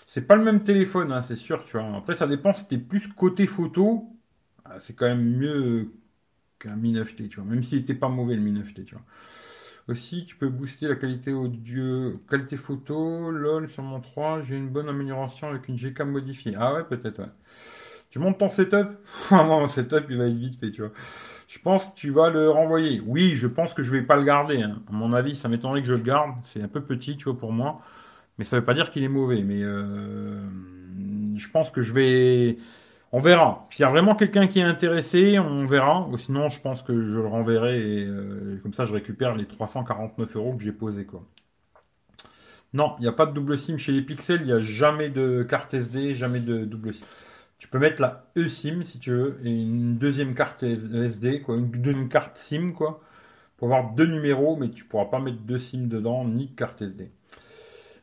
C'est 0.06 0.22
pas 0.22 0.36
le 0.36 0.44
même 0.44 0.62
téléphone, 0.62 1.12
hein, 1.12 1.22
c'est 1.22 1.36
sûr, 1.36 1.64
tu 1.64 1.76
vois. 1.78 1.96
Après, 1.96 2.14
ça 2.14 2.26
dépend 2.26 2.52
si 2.52 2.66
t'es 2.66 2.78
plus 2.78 3.08
côté 3.08 3.46
photo. 3.46 4.08
Ah, 4.70 4.80
c'est 4.80 4.94
quand 4.94 5.06
même 5.06 5.24
mieux 5.24 5.92
qu'un 6.60 6.76
Mi 6.76 6.92
9T, 6.92 7.28
tu 7.28 7.36
vois. 7.40 7.44
Même 7.50 7.62
s'il 7.62 7.78
était 7.80 7.94
pas 7.94 8.08
mauvais, 8.08 8.36
le 8.36 8.42
Mi 8.42 8.52
9T, 8.52 8.84
tu 8.84 8.94
vois. 8.96 9.04
Aussi, 9.88 10.26
tu 10.26 10.36
peux 10.36 10.48
booster 10.50 10.88
la 10.88 10.96
qualité 10.96 11.32
audio, 11.32 12.18
qualité 12.30 12.56
photo. 12.56 13.30
LOL, 13.30 13.70
sur 13.70 13.82
mon 13.84 14.00
3, 14.00 14.42
j'ai 14.42 14.56
une 14.56 14.70
bonne 14.70 14.88
amélioration 14.88 15.48
avec 15.50 15.68
une 15.68 15.78
GCAM 15.78 16.10
modifiée. 16.12 16.54
Ah 16.58 16.74
ouais, 16.74 16.84
peut-être, 16.84 17.20
ouais. 17.20 17.30
Tu 18.10 18.18
montes 18.18 18.38
ton 18.38 18.50
setup? 18.50 18.88
Ah 19.30 19.44
mon 19.44 19.68
setup, 19.68 20.06
il 20.10 20.18
va 20.18 20.26
être 20.26 20.34
vite 20.36 20.60
fait, 20.60 20.70
tu 20.72 20.82
vois. 20.82 20.92
Je 21.48 21.58
pense 21.60 21.86
que 21.86 21.94
tu 21.96 22.10
vas 22.10 22.30
le 22.30 22.50
renvoyer. 22.50 23.00
Oui, 23.06 23.32
je 23.36 23.46
pense 23.48 23.74
que 23.74 23.82
je 23.82 23.90
vais 23.92 24.02
pas 24.02 24.16
le 24.16 24.24
garder. 24.24 24.62
Hein. 24.62 24.82
À 24.88 24.92
mon 24.92 25.12
avis, 25.14 25.36
ça 25.36 25.48
m'étonnerait 25.48 25.82
que 25.82 25.88
je 25.88 25.94
le 25.94 26.02
garde. 26.02 26.32
C'est 26.44 26.62
un 26.62 26.68
peu 26.68 26.82
petit, 26.82 27.16
tu 27.16 27.24
vois, 27.24 27.38
pour 27.38 27.52
moi. 27.52 27.82
Mais 28.38 28.44
ça 28.46 28.58
veut 28.58 28.64
pas 28.66 28.74
dire 28.74 28.90
qu'il 28.92 29.04
est 29.04 29.08
mauvais. 29.08 29.42
Mais 29.42 29.62
euh, 29.62 30.40
je 31.36 31.48
pense 31.50 31.70
que 31.70 31.82
je 31.82 31.92
vais. 31.94 32.58
On 33.12 33.20
verra. 33.20 33.66
S'il 33.70 33.82
y 33.82 33.84
a 33.84 33.88
vraiment 33.88 34.14
quelqu'un 34.14 34.46
qui 34.46 34.60
est 34.60 34.64
intéressé, 34.64 35.38
on 35.38 35.64
verra. 35.64 36.08
Sinon, 36.16 36.48
je 36.48 36.60
pense 36.60 36.82
que 36.82 37.02
je 37.02 37.16
le 37.16 37.26
renverrai 37.26 37.80
et 37.80 38.04
euh, 38.04 38.58
comme 38.62 38.72
ça, 38.72 38.84
je 38.84 38.92
récupère 38.94 39.34
les 39.34 39.46
349 39.46 40.36
euros 40.36 40.56
que 40.56 40.62
j'ai 40.62 40.72
posés, 40.72 41.04
quoi. 41.06 41.24
Non, 42.72 42.94
il 42.98 43.02
n'y 43.02 43.08
a 43.08 43.12
pas 43.12 43.26
de 43.26 43.32
double 43.32 43.58
SIM 43.58 43.76
chez 43.78 43.92
les 43.92 44.02
Pixels. 44.02 44.42
Il 44.42 44.46
n'y 44.46 44.52
a 44.52 44.60
jamais 44.60 45.08
de 45.10 45.42
carte 45.42 45.74
SD, 45.74 46.14
jamais 46.14 46.40
de 46.40 46.64
double 46.64 46.94
SIM. 46.94 47.04
Tu 47.58 47.68
peux 47.68 47.78
mettre 47.78 48.00
la 48.00 48.30
eSIM 48.36 48.84
si 48.84 48.98
tu 48.98 49.10
veux, 49.10 49.38
et 49.44 49.50
une 49.50 49.98
deuxième 49.98 50.34
carte 50.34 50.62
SD, 50.62 51.42
quoi, 51.42 51.56
une 51.56 52.08
carte 52.08 52.36
SIM, 52.38 52.72
quoi, 52.72 53.02
pour 53.58 53.68
avoir 53.68 53.92
deux 53.94 54.06
numéros, 54.06 54.56
mais 54.56 54.70
tu 54.70 54.84
pourras 54.84 55.06
pas 55.06 55.20
mettre 55.20 55.38
deux 55.40 55.58
SIM 55.58 55.88
dedans, 55.88 56.24
ni 56.26 56.54
carte 56.54 56.82
SD. 56.82 57.10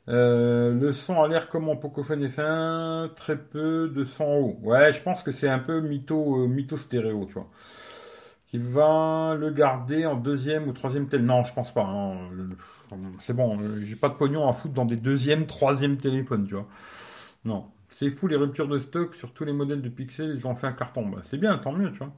Euh, 0.09 0.73
le 0.73 0.93
son 0.93 1.21
a 1.21 1.27
l'air 1.27 1.49
comme 1.49 1.67
en 1.67 1.75
Pocophone 1.75 2.25
F1, 2.25 3.13
très 3.15 3.37
peu 3.37 3.89
de 3.89 4.03
son 4.03 4.25
haut. 4.25 4.59
Ouais, 4.63 4.93
je 4.93 5.01
pense 5.01 5.21
que 5.21 5.31
c'est 5.31 5.49
un 5.49 5.59
peu 5.59 5.81
mytho, 5.81 6.43
euh, 6.43 6.47
mytho 6.47 6.77
stéréo, 6.77 7.25
tu 7.25 7.33
vois. 7.33 7.49
Qui 8.47 8.59
va 8.59 9.35
le 9.37 9.51
garder 9.51 10.05
en 10.05 10.15
deuxième 10.15 10.67
ou 10.69 10.73
troisième 10.73 11.07
tel. 11.09 11.25
Non, 11.25 11.43
je 11.43 11.53
pense 11.53 11.73
pas. 11.73 11.83
Hein. 11.83 12.29
C'est 13.19 13.33
bon, 13.33 13.59
euh, 13.59 13.81
j'ai 13.83 13.97
pas 13.97 14.09
de 14.09 14.13
pognon 14.15 14.47
à 14.47 14.53
foutre 14.53 14.73
dans 14.73 14.85
des 14.85 14.95
deuxième, 14.95 15.45
troisième 15.47 15.97
téléphones, 15.97 16.45
tu 16.47 16.53
vois. 16.55 16.67
Non. 17.45 17.65
C'est 17.89 18.09
fou 18.11 18.27
les 18.27 18.35
ruptures 18.37 18.67
de 18.67 18.77
stock 18.79 19.15
sur 19.15 19.33
tous 19.33 19.43
les 19.45 19.53
modèles 19.53 19.81
de 19.81 19.89
Pixel, 19.89 20.33
ils 20.35 20.47
ont 20.47 20.55
fait 20.55 20.67
un 20.67 20.73
carton. 20.73 21.07
Bah, 21.07 21.19
c'est 21.23 21.37
bien, 21.37 21.57
tant 21.57 21.73
mieux, 21.73 21.91
tu 21.91 21.99
vois. 21.99 22.13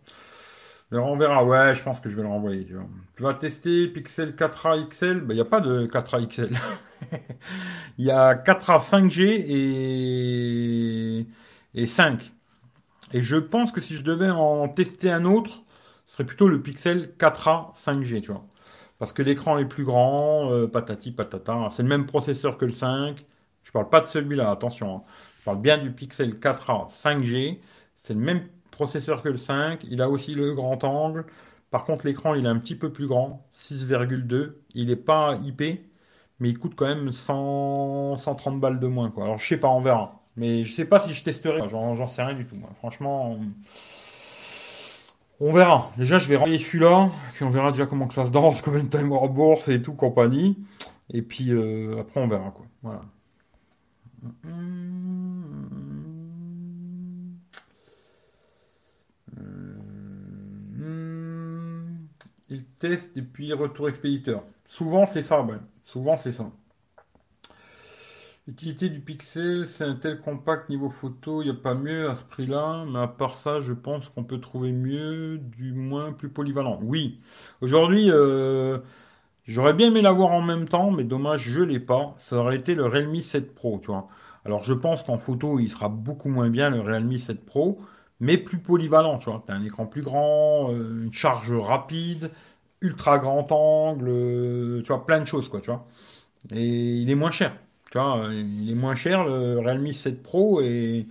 Le 0.92 1.00
renverra, 1.00 1.46
ouais, 1.46 1.76
je 1.76 1.84
pense 1.84 2.00
que 2.00 2.10
je 2.10 2.16
vais 2.16 2.24
le 2.24 2.28
renvoyer, 2.30 2.66
tu 2.66 3.24
vas 3.24 3.36
tester 3.36 3.88
Pixel 3.88 4.34
4a 4.36 4.88
XL, 4.90 5.24
il 5.30 5.36
n'y 5.36 5.40
a 5.40 5.46
pas 5.46 5.60
de 5.60 5.86
4a 5.86 6.28
XL. 6.28 6.50
Il 7.98 8.06
y 8.06 8.12
a 8.12 8.34
4a 8.34 8.80
5G 8.80 9.46
et... 9.48 11.28
et 11.76 11.86
5. 11.86 12.32
Et 13.14 13.22
je 13.24 13.36
pense 13.38 13.72
que 13.72 13.82
si 13.82 13.96
je 13.96 14.04
devais 14.04 14.30
en 14.30 14.68
tester 14.68 15.12
un 15.12 15.26
autre, 15.26 15.64
ce 16.06 16.16
serait 16.16 16.26
plutôt 16.26 16.48
le 16.48 16.62
Pixel 16.62 17.14
4a 17.20 17.74
5G, 17.76 18.22
tu 18.22 18.32
vois. 18.32 18.46
Parce 19.00 19.14
que 19.14 19.22
l'écran 19.22 19.58
est 19.58 19.66
plus 19.66 19.86
grand, 19.86 20.52
euh, 20.52 20.68
patati 20.68 21.12
patata. 21.12 21.70
C'est 21.72 21.84
le 21.84 21.90
même 21.90 22.06
processeur 22.06 22.58
que 22.58 22.66
le 22.66 22.74
5. 22.74 23.26
Je 23.64 23.72
parle 23.72 23.90
pas 23.90 24.02
de 24.02 24.08
celui-là, 24.08 24.52
attention. 24.52 24.98
Hein. 24.98 25.04
Je 25.40 25.46
parle 25.46 25.62
bien 25.62 25.78
du 25.78 25.92
Pixel 25.92 26.36
4a 26.36 26.90
5G. 26.90 27.60
C'est 27.96 28.14
le 28.14 28.20
même 28.20 28.48
processeur 28.80 29.22
que 29.22 29.28
le 29.28 29.38
5. 29.38 29.84
Il 29.90 30.02
a 30.02 30.10
aussi 30.10 30.34
le 30.34 30.54
grand 30.54 30.82
angle. 30.86 31.26
Par 31.70 31.84
contre, 31.84 32.06
l'écran, 32.06 32.34
il 32.34 32.46
est 32.46 32.50
un 32.50 32.58
petit 32.58 32.76
peu 32.76 32.92
plus 32.92 33.08
grand, 33.08 33.46
6,2. 33.54 34.54
Il 34.74 34.88
n'est 34.88 34.96
pas 34.96 35.38
IP, 35.44 35.62
mais 36.40 36.50
il 36.50 36.58
coûte 36.58 36.76
quand 36.76 36.88
même 36.88 37.12
100, 37.12 38.18
130 38.18 38.60
balles 38.62 38.80
de 38.80 38.88
moins. 38.88 39.12
Quoi. 39.12 39.26
Alors, 39.26 39.38
je 39.38 39.46
sais 39.46 39.58
pas, 39.58 39.68
on 39.68 39.82
verra. 39.82 40.22
Mais 40.38 40.64
je 40.64 40.74
sais 40.74 40.86
pas 40.86 41.00
si 41.02 41.14
je 41.14 41.24
testerai. 41.26 41.68
J'en 41.68 42.08
sais 42.08 42.24
rien 42.24 42.34
du 42.34 42.46
tout. 42.46 42.56
Franchement, 42.78 43.38
on... 45.42 45.52
verra. 45.52 45.92
Déjà, 45.98 46.18
je 46.18 46.30
vais 46.30 46.38
renvoyer 46.38 46.58
celui-là. 46.58 47.10
Puis 47.34 47.44
on 47.44 47.50
verra 47.50 47.72
déjà 47.72 47.86
comment 47.86 48.08
que 48.08 48.14
ça 48.14 48.26
se 48.26 48.32
danse, 48.32 48.62
combien 48.64 48.84
de 48.84 48.90
temps 48.90 49.00
en 49.00 49.28
bourse 49.28 49.68
et 49.68 49.82
tout, 49.82 49.94
compagnie. 49.94 50.58
Et 51.12 51.22
puis 51.22 51.52
euh, 51.52 52.00
après, 52.00 52.22
on 52.22 52.30
verra. 52.30 52.52
Quoi. 52.52 52.66
Voilà. 52.82 53.02
Il 62.50 62.66
teste 62.66 63.16
et 63.18 63.22
puis 63.22 63.54
retour 63.54 63.90
expéditeur. 63.90 64.44
Souvent 64.68 65.06
c'est 65.06 65.22
ça, 65.22 65.46
souvent 65.86 66.18
c'est 66.18 66.32
ça. 66.32 66.52
L'utilité 68.50 68.90
du 68.90 69.00
Pixel, 69.00 69.68
c'est 69.68 69.84
un 69.84 69.94
tel 69.94 70.22
compact 70.22 70.70
niveau 70.70 70.90
photo, 70.90 71.44
il 71.44 71.46
n'y 71.46 71.52
a 71.52 71.54
pas 71.54 71.76
mieux 71.76 72.10
à 72.10 72.16
ce 72.16 72.24
prix-là, 72.24 72.84
mais 72.92 72.98
à 72.98 73.08
part 73.08 73.36
ça, 73.36 73.60
je 73.60 73.74
pense 73.74 74.10
qu'on 74.10 74.24
peut 74.24 74.40
trouver 74.40 74.72
mieux, 74.72 75.38
du 75.38 75.72
moins 75.72 76.14
plus 76.14 76.30
polyvalent. 76.30 76.80
Oui, 76.82 77.20
aujourd'hui, 77.62 78.10
euh, 78.10 78.80
j'aurais 79.46 79.74
bien 79.74 79.90
aimé 79.90 80.02
l'avoir 80.02 80.32
en 80.32 80.42
même 80.42 80.68
temps, 80.68 80.90
mais 80.90 81.04
dommage, 81.04 81.42
je 81.42 81.62
l'ai 81.62 81.80
pas. 81.80 82.16
Ça 82.18 82.38
aurait 82.38 82.56
été 82.56 82.74
le 82.74 82.88
Realme 82.88 83.22
7 83.22 83.54
Pro, 83.54 83.80
tu 83.84 83.92
vois. 83.92 84.08
Alors 84.46 84.64
je 84.64 84.74
pense 84.74 85.04
qu'en 85.04 85.20
photo, 85.20 85.60
il 85.60 85.70
sera 85.70 85.88
beaucoup 85.90 86.30
moins 86.30 86.50
bien 86.50 86.72
le 86.72 86.82
Realme 86.82 87.20
7 87.20 87.46
Pro, 87.46 87.80
mais 88.20 88.38
plus 88.38 88.58
polyvalent, 88.60 89.18
tu 89.18 89.30
vois. 89.30 89.44
Tu 89.46 89.52
as 89.52 89.56
un 89.56 89.64
écran 89.64 89.86
plus 89.86 90.02
grand, 90.02 90.72
euh, 90.72 91.04
une 91.04 91.14
charge 91.14 91.52
rapide, 91.52 92.32
ultra 92.82 93.18
grand 93.20 93.52
angle, 93.52 94.08
euh, 94.10 94.82
tu 94.82 94.88
vois, 94.88 95.06
plein 95.06 95.20
de 95.20 95.26
choses, 95.26 95.50
quoi, 95.50 95.62
tu 95.62 95.72
vois. 95.72 95.86
Et 96.54 96.66
il 96.66 97.10
est 97.10 97.16
moins 97.16 97.32
cher, 97.32 97.56
tu 97.92 97.98
vois, 98.00 98.30
il 98.32 98.72
est 98.72 98.76
moins 98.76 98.96
cher 98.96 99.26
le 99.26 99.60
Realme 99.60 99.92
7 99.94 100.24
Pro 100.24 100.62
et 100.62 101.08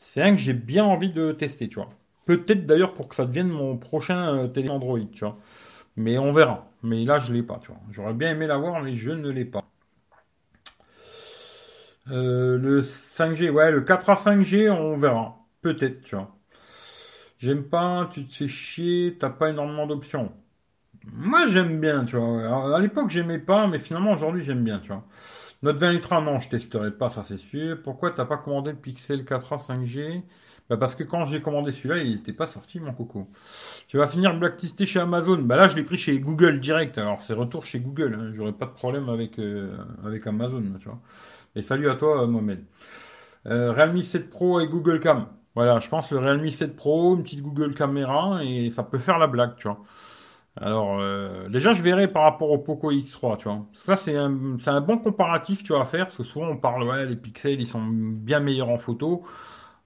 c'est 0.00 0.22
un 0.22 0.32
que 0.32 0.38
j'ai 0.38 0.54
bien 0.54 0.84
envie 0.84 1.10
de 1.12 1.32
tester, 1.32 1.68
tu 1.68 1.76
vois. 1.76 1.90
Peut-être 2.26 2.66
d'ailleurs 2.66 2.94
pour 2.94 3.08
que 3.08 3.14
ça 3.14 3.26
devienne 3.26 3.48
mon 3.48 3.76
prochain 3.78 4.36
euh, 4.36 4.48
télé 4.48 4.68
Android, 4.70 5.00
tu 5.12 5.20
vois. 5.24 5.36
Mais 5.96 6.18
on 6.18 6.32
verra. 6.32 6.70
Mais 6.82 7.04
là, 7.04 7.18
je 7.20 7.32
l'ai 7.34 7.42
pas, 7.42 7.60
tu 7.62 7.68
vois. 7.72 7.80
J'aurais 7.92 8.14
bien 8.14 8.32
aimé 8.32 8.46
l'avoir, 8.46 8.82
mais 8.82 8.96
je 8.96 9.12
ne 9.12 9.30
l'ai 9.30 9.44
pas. 9.46 9.64
le 12.06 12.80
5G, 12.82 13.50
ouais, 13.50 13.70
le 13.70 13.82
4A 13.82 14.14
5G, 14.14 14.70
on 14.70 14.96
verra. 14.96 15.38
Peut-être, 15.62 16.02
tu 16.02 16.16
vois. 16.16 16.35
J'aime 17.38 17.64
pas, 17.64 18.08
tu 18.12 18.26
te 18.26 18.34
fais 18.34 18.48
chier, 18.48 19.16
t'as 19.18 19.30
pas 19.30 19.50
énormément 19.50 19.86
d'options. 19.86 20.32
Moi, 21.12 21.46
j'aime 21.48 21.80
bien, 21.80 22.04
tu 22.04 22.16
vois. 22.16 22.76
à 22.76 22.80
l'époque, 22.80 23.10
j'aimais 23.10 23.38
pas, 23.38 23.66
mais 23.66 23.78
finalement, 23.78 24.12
aujourd'hui, 24.12 24.42
j'aime 24.42 24.64
bien, 24.64 24.80
tu 24.80 24.88
vois. 24.88 25.04
Note 25.62 25.78
20 25.78 25.92
Ultra, 25.92 26.20
non, 26.20 26.40
je 26.40 26.48
testerai 26.48 26.90
pas, 26.92 27.08
ça 27.08 27.22
c'est 27.22 27.36
sûr. 27.38 27.80
Pourquoi 27.82 28.10
t'as 28.10 28.26
pas 28.26 28.36
commandé 28.38 28.72
le 28.72 28.76
Pixel 28.76 29.24
4a 29.24 29.56
5G 29.58 30.22
bah 30.68 30.76
parce 30.76 30.96
que 30.96 31.04
quand 31.04 31.26
j'ai 31.26 31.40
commandé 31.40 31.70
celui-là, 31.70 31.98
il 31.98 32.16
n'était 32.16 32.32
pas 32.32 32.46
sorti, 32.46 32.80
mon 32.80 32.92
coco. 32.92 33.28
Tu 33.86 33.98
vas 33.98 34.08
finir 34.08 34.36
blacklisté 34.36 34.84
chez 34.84 34.98
Amazon. 34.98 35.38
Bah 35.38 35.56
là, 35.56 35.68
je 35.68 35.76
l'ai 35.76 35.84
pris 35.84 35.96
chez 35.96 36.18
Google 36.18 36.58
direct. 36.60 36.98
Alors, 36.98 37.22
c'est 37.22 37.34
retour 37.34 37.64
chez 37.64 37.78
Google. 37.80 38.18
Hein. 38.18 38.30
J'aurais 38.32 38.52
pas 38.52 38.66
de 38.66 38.72
problème 38.72 39.08
avec, 39.08 39.38
euh, 39.38 39.76
avec 40.04 40.26
Amazon, 40.26 40.62
tu 40.80 40.88
vois. 40.88 41.00
Et 41.54 41.62
salut 41.62 41.88
à 41.88 41.94
toi, 41.94 42.26
Mohamed. 42.26 42.64
Euh, 43.46 43.72
Realme 43.72 44.02
7 44.02 44.28
Pro 44.30 44.60
et 44.60 44.68
Google 44.68 45.00
Cam. 45.00 45.28
Voilà, 45.56 45.80
je 45.80 45.88
pense 45.88 46.10
le 46.12 46.18
Realme 46.18 46.50
7 46.50 46.76
Pro, 46.76 47.16
une 47.16 47.22
petite 47.22 47.42
Google 47.42 47.74
Caméra, 47.74 48.44
et 48.44 48.70
ça 48.70 48.82
peut 48.82 48.98
faire 48.98 49.18
la 49.18 49.26
blague, 49.26 49.56
tu 49.56 49.68
vois. 49.68 49.82
Alors, 50.56 50.98
euh, 51.00 51.48
déjà, 51.48 51.72
je 51.74 51.82
verrai 51.82 52.08
par 52.08 52.24
rapport 52.24 52.50
au 52.50 52.58
Poco 52.58 52.92
X3, 52.92 53.38
tu 53.38 53.48
vois. 53.48 53.66
Ça, 53.74 53.96
c'est 53.96 54.16
un, 54.16 54.30
bon 54.30 54.98
comparatif, 54.98 55.64
tu 55.64 55.72
vas 55.72 55.84
faire, 55.86 56.06
parce 56.06 56.18
que 56.18 56.24
souvent, 56.24 56.48
on 56.48 56.58
parle, 56.58 56.84
ouais, 56.84 57.06
les 57.06 57.16
pixels, 57.16 57.60
ils 57.60 57.66
sont 57.66 57.82
bien 57.86 58.40
meilleurs 58.40 58.70
en 58.70 58.78
photo. 58.78 59.24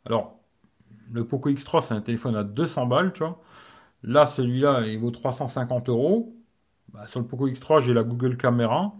Alors, 0.06 0.40
le 1.12 1.26
Poco 1.26 1.50
X3, 1.50 1.82
c'est 1.82 1.94
un 1.94 2.02
téléphone 2.02 2.36
à 2.36 2.44
200 2.44 2.86
balles, 2.86 3.12
tu 3.12 3.20
vois. 3.20 3.40
Là, 4.04 4.26
celui-là, 4.26 4.82
il 4.86 5.00
vaut 5.00 5.10
350 5.12 5.88
euros. 5.88 6.36
Bah, 6.92 7.06
sur 7.08 7.20
le 7.20 7.26
Poco 7.26 7.48
X3, 7.48 7.80
j'ai 7.82 7.94
la 7.94 8.04
Google 8.04 8.36
Caméra. 8.36 8.94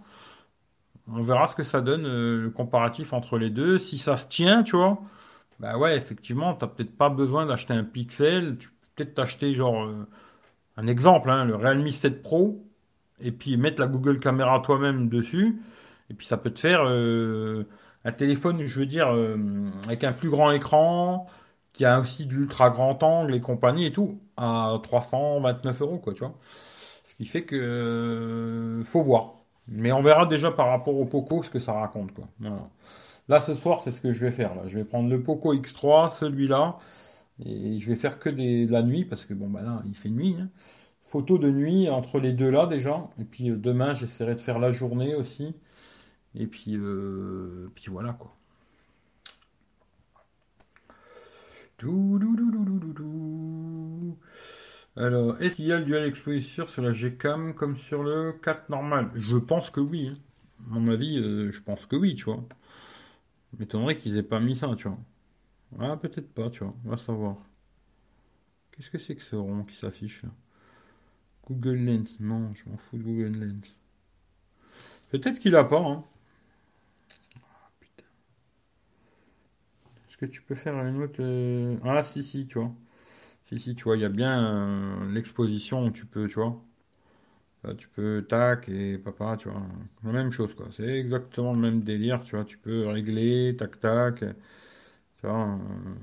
On 1.09 1.22
verra 1.22 1.46
ce 1.46 1.56
que 1.56 1.62
ça 1.62 1.80
donne, 1.80 2.06
euh, 2.06 2.42
le 2.42 2.50
comparatif 2.50 3.12
entre 3.12 3.38
les 3.38 3.50
deux. 3.50 3.78
Si 3.78 3.98
ça 3.98 4.16
se 4.16 4.28
tient, 4.28 4.62
tu 4.62 4.76
vois, 4.76 5.00
bah 5.61 5.77
ouais, 5.77 5.96
effectivement, 5.96 6.55
tu 6.55 6.64
n'as 6.64 6.70
peut-être 6.70 6.96
pas 6.96 7.11
besoin 7.11 7.46
d'acheter 7.46 7.75
un 7.75 7.85
Pixel. 7.85 8.57
Tu 8.59 8.68
peux 8.68 8.75
peut-être 8.96 9.14
t'acheter 9.14 9.55
genre 9.55 9.85
euh, 9.85 10.07
un 10.77 10.87
exemple, 10.87 11.31
hein, 11.31 11.44
le 11.44 11.55
Realme 11.57 11.88
7 11.88 12.23
Pro, 12.23 12.64
et 13.20 13.33
puis 13.33 13.57
mettre 13.59 13.81
la 13.81 13.87
Google 13.87 14.20
Caméra 14.20 14.61
toi-même 14.61 15.09
dessus. 15.11 15.61
Et 16.11 16.14
puis 16.14 16.27
ça 16.27 16.38
peut 16.38 16.51
te 16.51 16.61
faire 16.61 16.83
euh, 16.87 17.64
un 18.05 18.12
téléphone, 18.12 18.66
je 18.66 18.81
veux 18.81 18.87
dire, 18.87 19.14
euh, 19.14 19.37
avec 19.87 20.05
un 20.05 20.12
plus 20.12 20.31
grand 20.31 20.51
écran, 20.53 21.27
qui 21.73 21.85
a 21.85 22.01
aussi 22.01 22.27
de 22.27 22.35
l'ultra 22.35 22.70
grand 22.70 23.03
angle 23.03 23.35
et 23.35 23.40
compagnie 23.40 23.87
et 23.87 23.92
tout, 23.92 24.20
à 24.37 24.79
329 24.83 25.83
euros, 25.83 25.99
quoi, 25.99 26.14
tu 26.14 26.20
vois. 26.20 26.35
Ce 27.05 27.14
qui 27.16 27.27
fait 27.27 27.44
que 27.44 28.83
faut 28.87 29.03
voir. 29.03 29.35
Mais 29.68 29.92
on 29.92 30.03
verra 30.03 30.27
déjà 30.27 30.51
par 30.53 30.68
rapport 30.68 30.96
au 30.96 31.07
Poco 31.07 31.42
ce 31.42 31.51
que 31.51 31.59
ça 31.61 31.73
raconte, 31.75 32.12
quoi. 32.14 32.27
Là, 33.30 33.40
ce 33.40 33.54
soir, 33.54 33.80
c'est 33.80 33.92
ce 33.92 34.00
que 34.00 34.12
je 34.12 34.24
vais 34.24 34.32
faire. 34.32 34.56
Là. 34.56 34.62
Je 34.66 34.76
vais 34.76 34.84
prendre 34.84 35.08
le 35.08 35.22
Poco 35.22 35.54
X3, 35.54 36.10
celui-là, 36.10 36.78
et 37.44 37.78
je 37.78 37.88
vais 37.88 37.96
faire 37.96 38.18
que 38.18 38.28
des, 38.28 38.66
de 38.66 38.72
la 38.72 38.82
nuit, 38.82 39.04
parce 39.04 39.24
que 39.24 39.34
bon, 39.34 39.48
bah 39.48 39.62
là, 39.62 39.82
il 39.86 39.94
fait 39.96 40.10
nuit. 40.10 40.36
Hein. 40.40 40.48
Photo 41.06 41.38
de 41.38 41.50
nuit 41.50 41.88
entre 41.88 42.18
les 42.18 42.32
deux 42.32 42.50
là 42.50 42.66
déjà. 42.66 43.08
Et 43.20 43.24
puis 43.24 43.50
euh, 43.50 43.56
demain, 43.56 43.94
j'essaierai 43.94 44.34
de 44.34 44.40
faire 44.40 44.58
la 44.58 44.72
journée 44.72 45.14
aussi. 45.14 45.54
Et 46.34 46.46
puis, 46.48 46.76
euh, 46.76 47.70
puis 47.76 47.86
voilà 47.88 48.14
quoi. 48.14 48.34
Alors, 54.96 55.40
est-ce 55.40 55.56
qu'il 55.56 55.66
y 55.66 55.72
a 55.72 55.78
le 55.78 55.84
dual 55.84 56.04
exposition 56.04 56.66
sur 56.66 56.82
la 56.82 56.92
Gcam 56.92 57.54
comme 57.54 57.76
sur 57.76 58.02
le 58.02 58.32
4 58.42 58.70
normal? 58.70 59.10
Je 59.14 59.36
pense 59.36 59.70
que 59.70 59.80
oui. 59.80 60.08
Hein. 60.08 60.18
À 60.74 60.78
mon 60.78 60.92
avis, 60.92 61.18
euh, 61.18 61.50
je 61.52 61.60
pense 61.60 61.86
que 61.86 61.96
oui, 61.96 62.14
tu 62.16 62.24
vois. 62.24 62.44
M'étonnerait 63.58 63.96
qu'ils 63.96 64.16
aient 64.16 64.24
pas 64.24 64.40
mis 64.40 64.56
ça, 64.56 64.74
tu 64.76 64.88
vois. 64.88 64.98
Ah, 65.80 65.96
peut-être 65.96 66.32
pas, 66.34 66.50
tu 66.50 66.64
vois. 66.64 66.74
On 66.84 66.90
va 66.90 66.96
savoir. 66.96 67.36
Qu'est-ce 68.72 68.90
que 68.90 68.98
c'est 68.98 69.14
que 69.14 69.22
ce 69.22 69.36
rond 69.36 69.62
qui 69.62 69.76
s'affiche 69.76 70.24
là? 70.24 70.30
Google 71.46 71.76
Lens. 71.84 72.18
Non, 72.18 72.54
je 72.54 72.66
m'en 72.70 72.78
fous 72.78 72.96
de 72.96 73.02
Google 73.02 73.36
Lens. 73.38 73.76
Peut-être 75.10 75.38
qu'il 75.38 75.54
a 75.56 75.64
pas, 75.64 75.80
hein. 75.80 76.04
Est-ce 80.08 80.16
que 80.18 80.26
tu 80.26 80.42
peux 80.42 80.54
faire 80.54 80.74
une 80.86 81.02
autre. 81.02 81.20
Euh, 81.20 81.76
ah, 81.84 82.02
si, 82.02 82.22
si, 82.22 82.46
tu 82.46 82.58
vois. 82.58 82.72
Si, 83.46 83.58
si, 83.60 83.74
tu 83.76 83.84
vois, 83.84 83.96
il 83.96 84.02
y 84.02 84.06
a 84.06 84.10
bien 84.10 84.44
euh, 85.02 85.12
l'exposition 85.12 85.84
où 85.86 85.90
tu 85.92 86.06
peux, 86.06 86.28
tu 86.28 86.36
vois. 86.36 86.62
Tu 87.79 87.88
peux 87.88 88.25
tac 88.29 88.68
et 88.68 88.99
papa, 88.99 89.37
tu 89.38 89.49
vois. 89.49 89.62
La 90.05 90.12
même 90.12 90.31
chose, 90.33 90.55
quoi. 90.55 90.66
C'est 90.77 90.85
exactement 90.99 91.53
le 91.55 91.61
même 91.61 91.83
délire, 91.83 92.23
tu 92.23 92.37
vois. 92.37 92.44
Tu 92.44 92.59
peux 92.59 92.87
régler, 92.88 93.57
tac, 93.59 93.81
tac. 93.81 94.25
Euh, 95.25 95.57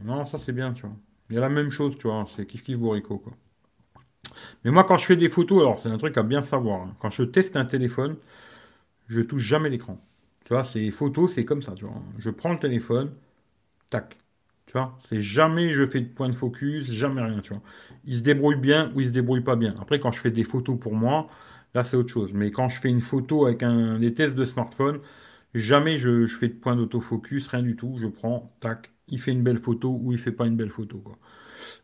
non, 0.05 0.25
ça 0.25 0.37
c'est 0.37 0.53
bien, 0.53 0.73
tu 0.73 0.83
vois. 0.83 0.95
Il 1.29 1.35
y 1.35 1.37
a 1.37 1.41
la 1.41 1.49
même 1.49 1.71
chose, 1.71 1.97
tu 1.97 2.07
vois. 2.07 2.27
C'est 2.35 2.45
kiff 2.45 2.63
kiff 2.63 2.77
bourrico, 2.77 3.17
quoi. 3.19 3.33
Mais 4.63 4.71
moi, 4.71 4.83
quand 4.83 4.97
je 4.97 5.05
fais 5.05 5.15
des 5.15 5.29
photos, 5.29 5.59
alors 5.61 5.79
c'est 5.79 5.89
un 5.89 5.97
truc 5.97 6.17
à 6.17 6.23
bien 6.23 6.41
savoir. 6.41 6.81
Hein. 6.81 6.95
Quand 6.99 7.09
je 7.09 7.23
teste 7.23 7.57
un 7.57 7.65
téléphone, 7.65 8.17
je 9.07 9.21
touche 9.21 9.43
jamais 9.43 9.69
l'écran. 9.69 9.99
Tu 10.45 10.53
vois, 10.53 10.65
ces 10.65 10.91
photos, 10.91 11.33
c'est 11.33 11.45
comme 11.45 11.63
ça, 11.63 11.73
tu 11.73 11.85
vois. 11.85 11.95
Je 12.19 12.29
prends 12.31 12.53
le 12.53 12.59
téléphone, 12.59 13.11
tac. 13.89 14.17
Tu 14.67 14.73
vois, 14.73 14.95
c'est 14.99 15.21
jamais 15.21 15.71
je 15.71 15.85
fais 15.85 16.01
de 16.01 16.07
point 16.09 16.29
de 16.29 16.35
focus, 16.35 16.91
jamais 16.91 17.21
rien, 17.21 17.39
tu 17.39 17.53
vois. 17.53 17.63
Il 18.05 18.17
se 18.17 18.23
débrouille 18.23 18.57
bien 18.57 18.91
ou 18.93 19.01
il 19.01 19.07
se 19.07 19.11
débrouille 19.11 19.41
pas 19.41 19.55
bien. 19.55 19.73
Après, 19.81 19.99
quand 19.99 20.11
je 20.11 20.19
fais 20.19 20.31
des 20.31 20.43
photos 20.43 20.77
pour 20.79 20.93
moi, 20.93 21.27
là, 21.73 21.83
c'est 21.83 21.97
autre 21.97 22.11
chose. 22.11 22.31
Mais 22.33 22.51
quand 22.51 22.69
je 22.69 22.81
fais 22.81 22.89
une 22.89 23.01
photo 23.01 23.45
avec 23.45 23.63
un, 23.63 23.99
des 23.99 24.13
tests 24.13 24.35
de 24.35 24.45
smartphone, 24.45 24.99
jamais 25.53 25.97
je, 25.97 26.25
fais 26.27 26.49
de 26.49 26.53
point 26.53 26.75
d'autofocus, 26.75 27.47
rien 27.47 27.63
du 27.63 27.75
tout. 27.77 27.97
Je 28.01 28.07
prends, 28.07 28.51
tac, 28.59 28.91
il 29.07 29.19
fait 29.21 29.31
une 29.31 29.43
belle 29.43 29.59
photo 29.59 29.97
ou 30.01 30.11
il 30.11 30.19
fait 30.19 30.31
pas 30.33 30.45
une 30.47 30.57
belle 30.57 30.71
photo, 30.71 30.97
quoi. 30.99 31.17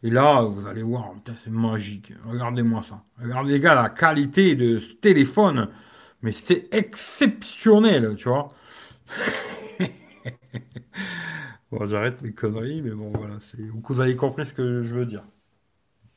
Et 0.04 0.10
là, 0.12 0.44
vous 0.44 0.68
allez 0.68 0.84
voir, 0.84 1.14
c'est 1.44 1.52
magique. 1.52 2.14
Regardez-moi 2.26 2.84
ça. 2.84 3.04
Regardez, 3.22 3.54
les 3.54 3.60
gars, 3.60 3.76
la 3.76 3.90
qualité 3.90 4.56
de 4.56 4.80
ce 4.80 4.94
téléphone. 4.94 5.70
Mais 6.22 6.32
c'est 6.32 6.70
exceptionnel, 6.74 8.16
tu 8.18 8.30
vois. 8.30 8.50
Bon, 11.74 11.88
j'arrête 11.88 12.22
mes 12.22 12.34
conneries, 12.34 12.84
mais 12.84 12.92
bon, 12.92 13.12
voilà. 13.16 13.38
Vous 13.90 14.00
avez 14.00 14.16
compris 14.16 14.46
ce 14.46 14.54
que 14.54 14.84
je 14.84 14.96
veux 14.96 15.08
dire. 15.08 15.24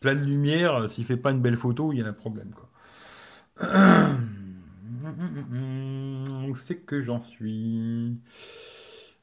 Pleine 0.00 0.22
lumière, 0.22 0.90
s'il 0.90 1.06
fait 1.06 1.16
pas 1.16 1.30
une 1.30 1.40
belle 1.40 1.56
photo, 1.56 1.94
il 1.94 2.00
y 2.00 2.02
a 2.02 2.06
un 2.06 2.12
problème, 2.12 2.50
quoi. 2.54 2.68
C'est 6.56 6.84
que 6.84 7.02
j'en 7.02 7.22
suis? 7.22 8.20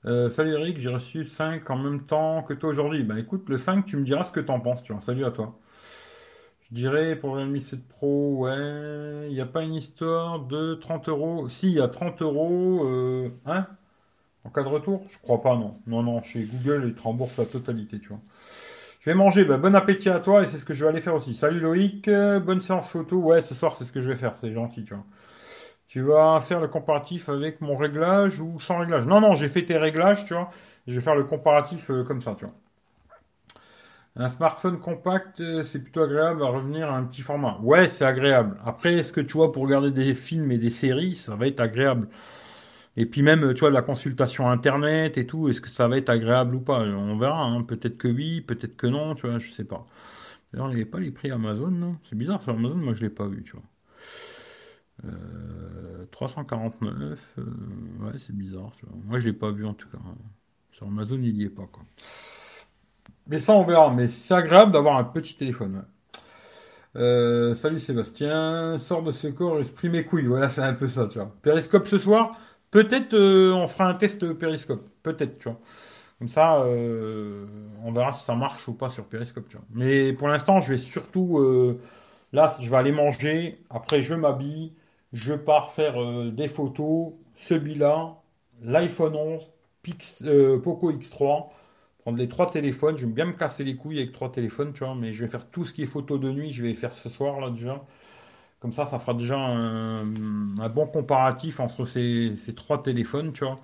Euh, 0.06 0.32
salut 0.32 0.54
Eric, 0.54 0.80
j'ai 0.80 0.90
reçu 0.90 1.24
5 1.24 1.70
en 1.70 1.78
même 1.78 2.04
temps 2.06 2.42
que 2.42 2.56
toi 2.56 2.70
aujourd'hui. 2.70 3.04
Ben 3.04 3.18
écoute, 3.18 3.48
le 3.48 3.60
5, 3.60 3.86
tu 3.86 3.98
me 3.98 4.04
diras 4.04 4.24
ce 4.24 4.32
que 4.32 4.40
t'en 4.40 4.60
penses, 4.60 4.82
tu 4.82 4.92
vois. 4.92 5.02
Salut 5.02 5.26
à 5.26 5.32
toi. 5.32 5.60
Je 6.62 6.74
dirais 6.76 7.16
pour 7.16 7.36
le 7.36 7.46
Mi 7.46 7.62
7 7.62 7.88
Pro, 7.88 8.38
ouais, 8.40 9.28
il 9.30 9.34
n'y 9.34 9.42
a 9.42 9.46
pas 9.46 9.62
une 9.64 9.76
histoire 9.76 10.40
de 10.40 10.74
30 10.76 11.10
euros? 11.10 11.48
Si, 11.50 11.68
il 11.70 11.76
y 11.76 11.82
a 11.82 11.88
30 11.88 12.22
euros, 12.24 12.86
euh, 12.88 13.30
hein? 13.46 13.68
En 14.46 14.50
cas 14.50 14.64
de 14.64 14.68
retour 14.68 15.04
Je 15.10 15.18
crois 15.20 15.42
pas, 15.42 15.56
non. 15.56 15.78
Non, 15.88 16.04
non, 16.04 16.22
chez 16.22 16.44
Google, 16.44 16.86
ils 16.88 16.96
te 16.96 17.02
remboursent 17.02 17.38
la 17.38 17.46
totalité, 17.46 18.00
tu 18.00 18.10
vois. 18.10 18.20
Je 19.02 19.10
vais 19.10 19.16
manger, 19.16 19.46
bah, 19.46 19.58
bon 19.58 19.76
appétit 19.76 20.10
à 20.10 20.20
toi 20.20 20.44
et 20.44 20.48
c'est 20.48 20.58
ce 20.58 20.66
que 20.66 20.74
je 20.74 20.84
vais 20.86 20.90
aller 20.92 21.02
faire 21.02 21.16
aussi. 21.16 21.36
Salut 21.36 21.60
Loïc, 21.60 22.10
bonne 22.10 22.62
séance 22.62 22.90
photo. 22.90 23.18
Ouais, 23.18 23.42
ce 23.42 23.56
soir, 23.56 23.76
c'est 23.76 23.84
ce 23.86 23.92
que 23.92 24.02
je 24.02 24.10
vais 24.10 24.16
faire, 24.16 24.36
c'est 24.40 24.54
gentil, 24.54 24.84
tu 24.86 24.94
vois. 24.94 25.04
Tu 25.88 26.02
vas 26.02 26.40
faire 26.42 26.60
le 26.60 26.68
comparatif 26.68 27.30
avec 27.30 27.62
mon 27.62 27.78
réglage 27.78 28.40
ou 28.42 28.60
sans 28.60 28.80
réglage? 28.80 29.06
Non, 29.08 29.22
non, 29.22 29.36
j'ai 29.36 29.50
fait 29.50 29.66
tes 29.66 29.78
réglages, 29.78 30.26
tu 30.26 30.34
vois. 30.34 30.50
Je 30.88 30.96
vais 30.96 31.02
faire 31.02 31.16
le 31.16 31.24
comparatif 31.26 31.92
euh, 31.92 32.04
comme 32.04 32.22
ça, 32.22 32.36
tu 32.38 32.46
vois. 32.46 32.54
Un 34.16 34.30
smartphone 34.30 34.80
compact, 34.80 35.40
euh, 35.40 35.64
c'est 35.64 35.80
plutôt 35.80 36.02
agréable 36.04 36.44
à 36.44 36.48
revenir 36.48 36.92
à 36.92 36.96
un 36.98 37.04
petit 37.04 37.22
format. 37.24 37.60
Ouais, 37.64 37.88
c'est 37.88 38.06
agréable. 38.06 38.60
Après, 38.64 38.94
est-ce 38.94 39.12
que 39.12 39.22
tu 39.22 39.34
vois, 39.34 39.52
pour 39.52 39.64
regarder 39.64 39.90
des 39.92 40.14
films 40.14 40.52
et 40.52 40.58
des 40.60 40.70
séries, 40.70 41.16
ça 41.16 41.36
va 41.36 41.48
être 41.48 41.60
agréable 41.60 42.08
et 42.98 43.06
puis 43.06 43.22
même, 43.24 43.54
tu 43.54 43.62
vois, 43.62 43.72
la 43.72 43.82
consultation 43.82 44.50
internet 44.50 45.18
et 45.18 45.26
tout, 45.26 45.50
est-ce 45.50 45.62
que 45.62 45.70
ça 45.70 45.88
va 45.88 45.98
être 45.98 46.10
agréable 46.10 46.56
ou 46.56 46.62
pas? 46.62 46.80
On 46.82 47.18
verra. 47.18 47.44
Hein. 47.44 47.64
Peut-être 47.64 47.98
que 47.98 48.08
oui, 48.08 48.42
peut-être 48.42 48.78
que 48.78 48.88
non, 48.88 49.16
tu 49.16 49.28
vois, 49.28 49.40
je 49.40 49.52
sais 49.52 49.64
pas. 49.66 49.86
D'ailleurs, 50.54 50.68
il 50.72 50.76
n'y 50.76 50.82
avait 50.82 50.90
pas 50.90 51.00
les 51.00 51.12
prix 51.12 51.32
Amazon, 51.32 51.72
non? 51.72 51.98
C'est 52.10 52.16
bizarre 52.18 52.44
sur 52.44 52.54
Amazon, 52.54 52.76
moi 52.76 52.94
je 52.94 53.02
l'ai 53.04 53.10
pas 53.10 53.28
vu, 53.28 53.44
tu 53.44 53.54
vois. 53.54 53.64
349, 56.12 57.20
euh, 57.40 57.42
euh, 57.42 58.06
ouais, 58.06 58.20
c'est 58.20 58.36
bizarre, 58.36 58.72
tu 58.78 58.86
vois. 58.86 58.96
Moi 59.06 59.20
je 59.20 59.28
l'ai 59.28 59.34
pas 59.34 59.52
vu 59.52 59.66
en 59.66 59.74
tout 59.74 59.90
cas. 59.90 59.98
Sur 60.72 60.88
Amazon, 60.88 61.20
il 61.22 61.34
n'y 61.36 61.44
est 61.46 61.50
pas, 61.50 61.68
quoi. 61.72 61.84
Mais 63.28 63.40
ça, 63.40 63.54
on 63.54 63.64
verra. 63.64 63.92
Mais 63.92 64.08
c'est 64.08 64.34
agréable 64.34 64.72
d'avoir 64.72 64.98
un 64.98 65.04
petit 65.04 65.36
téléphone. 65.36 65.86
Euh, 66.96 67.56
salut 67.56 67.80
Sébastien, 67.80 68.78
sors 68.78 69.02
de 69.02 69.12
ce 69.12 69.28
corps, 69.28 69.60
esprit 69.60 69.90
mes 69.90 70.06
couilles. 70.06 70.26
Voilà, 70.28 70.50
c'est 70.50 70.62
un 70.62 70.74
peu 70.74 70.88
ça, 70.88 71.08
tu 71.08 71.18
vois. 71.20 71.36
Périscope 71.42 71.88
ce 71.88 71.98
soir? 71.98 72.32
Peut-être 72.74 73.14
euh, 73.14 73.54
on 73.54 73.68
fera 73.68 73.88
un 73.88 73.94
test 73.94 74.34
périscope. 74.34 74.90
Peut-être, 75.04 75.38
tu 75.38 75.48
vois. 75.48 75.60
Comme 76.18 76.28
ça, 76.28 76.62
euh, 76.64 77.46
on 77.84 77.92
verra 77.92 78.12
si 78.12 78.26
ça 78.26 78.34
marche 78.36 78.68
ou 78.68 78.74
pas 78.74 78.90
sur 78.90 79.06
périscope, 79.06 79.48
tu 79.48 79.58
vois. 79.58 79.66
Mais 79.72 80.12
pour 80.14 80.28
l'instant, 80.28 80.60
je 80.60 80.74
vais 80.74 80.80
surtout. 80.80 81.38
Euh, 81.40 81.80
là, 82.32 82.56
je 82.60 82.68
vais 82.72 82.78
aller 82.78 82.92
manger. 82.92 83.64
Après, 83.70 84.02
je 84.02 84.16
m'habille. 84.16 84.74
Je 85.14 85.34
pars 85.36 85.72
faire 85.72 85.96
des 86.32 86.48
photos. 86.48 87.14
Celui-là, 87.36 88.16
l'iPhone 88.64 89.16
11, 89.16 89.52
Pix, 89.84 90.24
Poco 90.64 90.92
X3 90.92 91.50
prendre 92.00 92.18
les 92.18 92.28
trois 92.28 92.50
téléphones. 92.52 92.98
Je 92.98 93.06
vais 93.06 93.12
bien 93.12 93.26
me 93.26 93.34
casser 93.34 93.64
les 93.64 93.76
couilles 93.76 94.00
avec 94.00 94.14
trois 94.14 94.32
téléphones, 94.32 94.74
tu 94.74 94.84
vois, 94.84 94.96
mais 94.96 95.14
je 95.14 95.24
vais 95.24 95.30
faire 95.30 95.48
tout 95.52 95.66
ce 95.66 95.74
qui 95.74 95.84
est 95.84 95.86
photo 95.86 96.18
de 96.18 96.32
nuit, 96.32 96.52
je 96.52 96.64
vais 96.64 96.74
faire 96.74 96.96
ce 96.96 97.10
soir 97.10 97.40
là 97.40 97.50
déjà. 97.52 97.84
Comme 98.64 98.72
ça, 98.72 98.86
ça 98.86 98.98
fera 98.98 99.14
déjà 99.14 99.38
un, 99.38 100.06
bon 100.70 100.88
comparatif 100.88 101.60
entre 101.60 101.84
ces, 101.84 102.34
trois 102.56 102.82
téléphones, 102.82 103.34
tu 103.34 103.44
vois. 103.44 103.60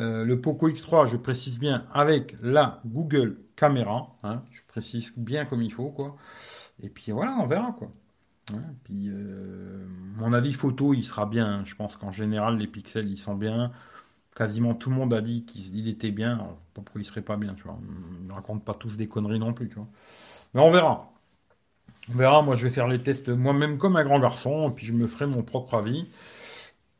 Euh, 0.00 0.24
le 0.24 0.40
Poco 0.40 0.68
X3, 0.68 1.06
je 1.06 1.16
précise 1.16 1.60
bien, 1.60 1.86
avec 1.94 2.34
la 2.42 2.80
Google 2.84 3.38
Caméra, 3.54 4.16
hein, 4.24 4.42
je 4.50 4.62
précise 4.66 5.12
bien 5.16 5.44
comme 5.44 5.62
il 5.62 5.72
faut, 5.72 5.90
quoi. 5.90 6.16
Et 6.82 6.88
puis 6.88 7.12
voilà, 7.12 7.36
on 7.40 7.46
verra, 7.46 7.70
quoi. 7.78 7.88
puis 8.82 9.10
euh, 9.10 9.86
mon 10.16 10.32
avis 10.32 10.54
photo, 10.54 10.92
il 10.92 11.04
sera 11.04 11.24
bien. 11.24 11.64
Je 11.64 11.76
pense 11.76 11.96
qu'en 11.96 12.10
général, 12.10 12.58
les 12.58 12.66
pixels, 12.66 13.08
ils 13.08 13.16
sont 13.16 13.36
bien. 13.36 13.70
Quasiment 14.34 14.74
tout 14.74 14.90
le 14.90 14.96
monde 14.96 15.14
a 15.14 15.20
dit 15.20 15.44
qu'il 15.44 15.86
était 15.86 16.10
bien. 16.10 16.48
pourquoi 16.74 17.00
il 17.00 17.04
serait 17.04 17.22
pas 17.22 17.36
bien, 17.36 17.54
tu 17.54 17.62
vois. 17.62 17.78
On 17.78 18.24
ne 18.26 18.32
raconte 18.32 18.64
pas 18.64 18.74
tous 18.74 18.96
des 18.96 19.06
conneries 19.06 19.38
non 19.38 19.52
plus, 19.52 19.68
tu 19.68 19.76
vois. 19.76 19.88
Mais 20.54 20.62
on 20.62 20.72
verra. 20.72 21.12
On 22.12 22.16
verra, 22.16 22.42
moi 22.42 22.54
je 22.56 22.64
vais 22.64 22.70
faire 22.70 22.88
les 22.88 23.02
tests 23.02 23.28
moi-même 23.28 23.78
comme 23.78 23.96
un 23.96 24.04
grand 24.04 24.20
garçon, 24.20 24.70
et 24.70 24.74
puis 24.74 24.86
je 24.86 24.92
me 24.92 25.06
ferai 25.06 25.26
mon 25.26 25.42
propre 25.42 25.74
avis. 25.74 26.06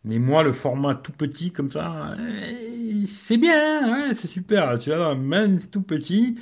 Mais 0.05 0.19
moi, 0.19 0.43
le 0.43 0.53
format 0.53 0.95
tout 0.95 1.13
petit 1.13 1.53
comme 1.53 1.71
ça, 1.71 2.15
eh, 2.19 3.07
c'est 3.07 3.37
bien, 3.37 3.93
ouais, 3.93 4.15
c'est 4.17 4.29
super. 4.29 4.79
Tu 4.79 4.91
vois, 4.91 5.15
même 5.15 5.59
c'est 5.61 5.71
tout 5.71 5.83
petit, 5.83 6.39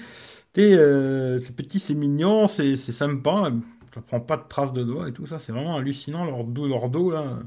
euh, 0.58 1.40
c'est 1.42 1.54
petit, 1.54 1.78
c'est 1.78 1.94
mignon, 1.94 2.48
c'est 2.48 2.76
sympa. 2.76 3.50
Ça 3.94 4.00
prend 4.02 4.20
pas 4.20 4.36
de 4.36 4.44
traces 4.48 4.72
de 4.72 4.84
doigts 4.84 5.08
et 5.08 5.12
tout 5.12 5.26
ça, 5.26 5.38
c'est 5.38 5.52
vraiment 5.52 5.76
hallucinant 5.76 6.24
leur 6.24 6.44
dos, 6.44 6.68
leur 6.68 6.88
dos 6.88 7.10
là. 7.10 7.38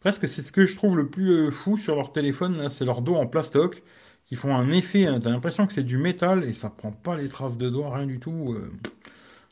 Presque, 0.00 0.28
c'est 0.28 0.42
ce 0.42 0.52
que 0.52 0.64
je 0.66 0.76
trouve 0.76 0.96
le 0.96 1.08
plus 1.10 1.30
euh, 1.30 1.50
fou 1.50 1.76
sur 1.76 1.96
leur 1.96 2.12
téléphone, 2.12 2.68
c'est 2.68 2.84
leur 2.84 3.02
dos 3.02 3.16
en 3.16 3.26
plastoc 3.26 3.82
qui 4.26 4.36
font 4.36 4.54
un 4.54 4.70
effet. 4.70 5.06
Hein. 5.06 5.20
T'as 5.20 5.30
l'impression 5.30 5.66
que 5.66 5.72
c'est 5.72 5.82
du 5.82 5.98
métal 5.98 6.44
et 6.44 6.54
ça 6.54 6.70
prend 6.70 6.92
pas 6.92 7.16
les 7.16 7.28
traces 7.28 7.56
de 7.58 7.68
doigts, 7.68 7.96
rien 7.96 8.06
du 8.06 8.20
tout. 8.20 8.54
Euh. 8.54 8.70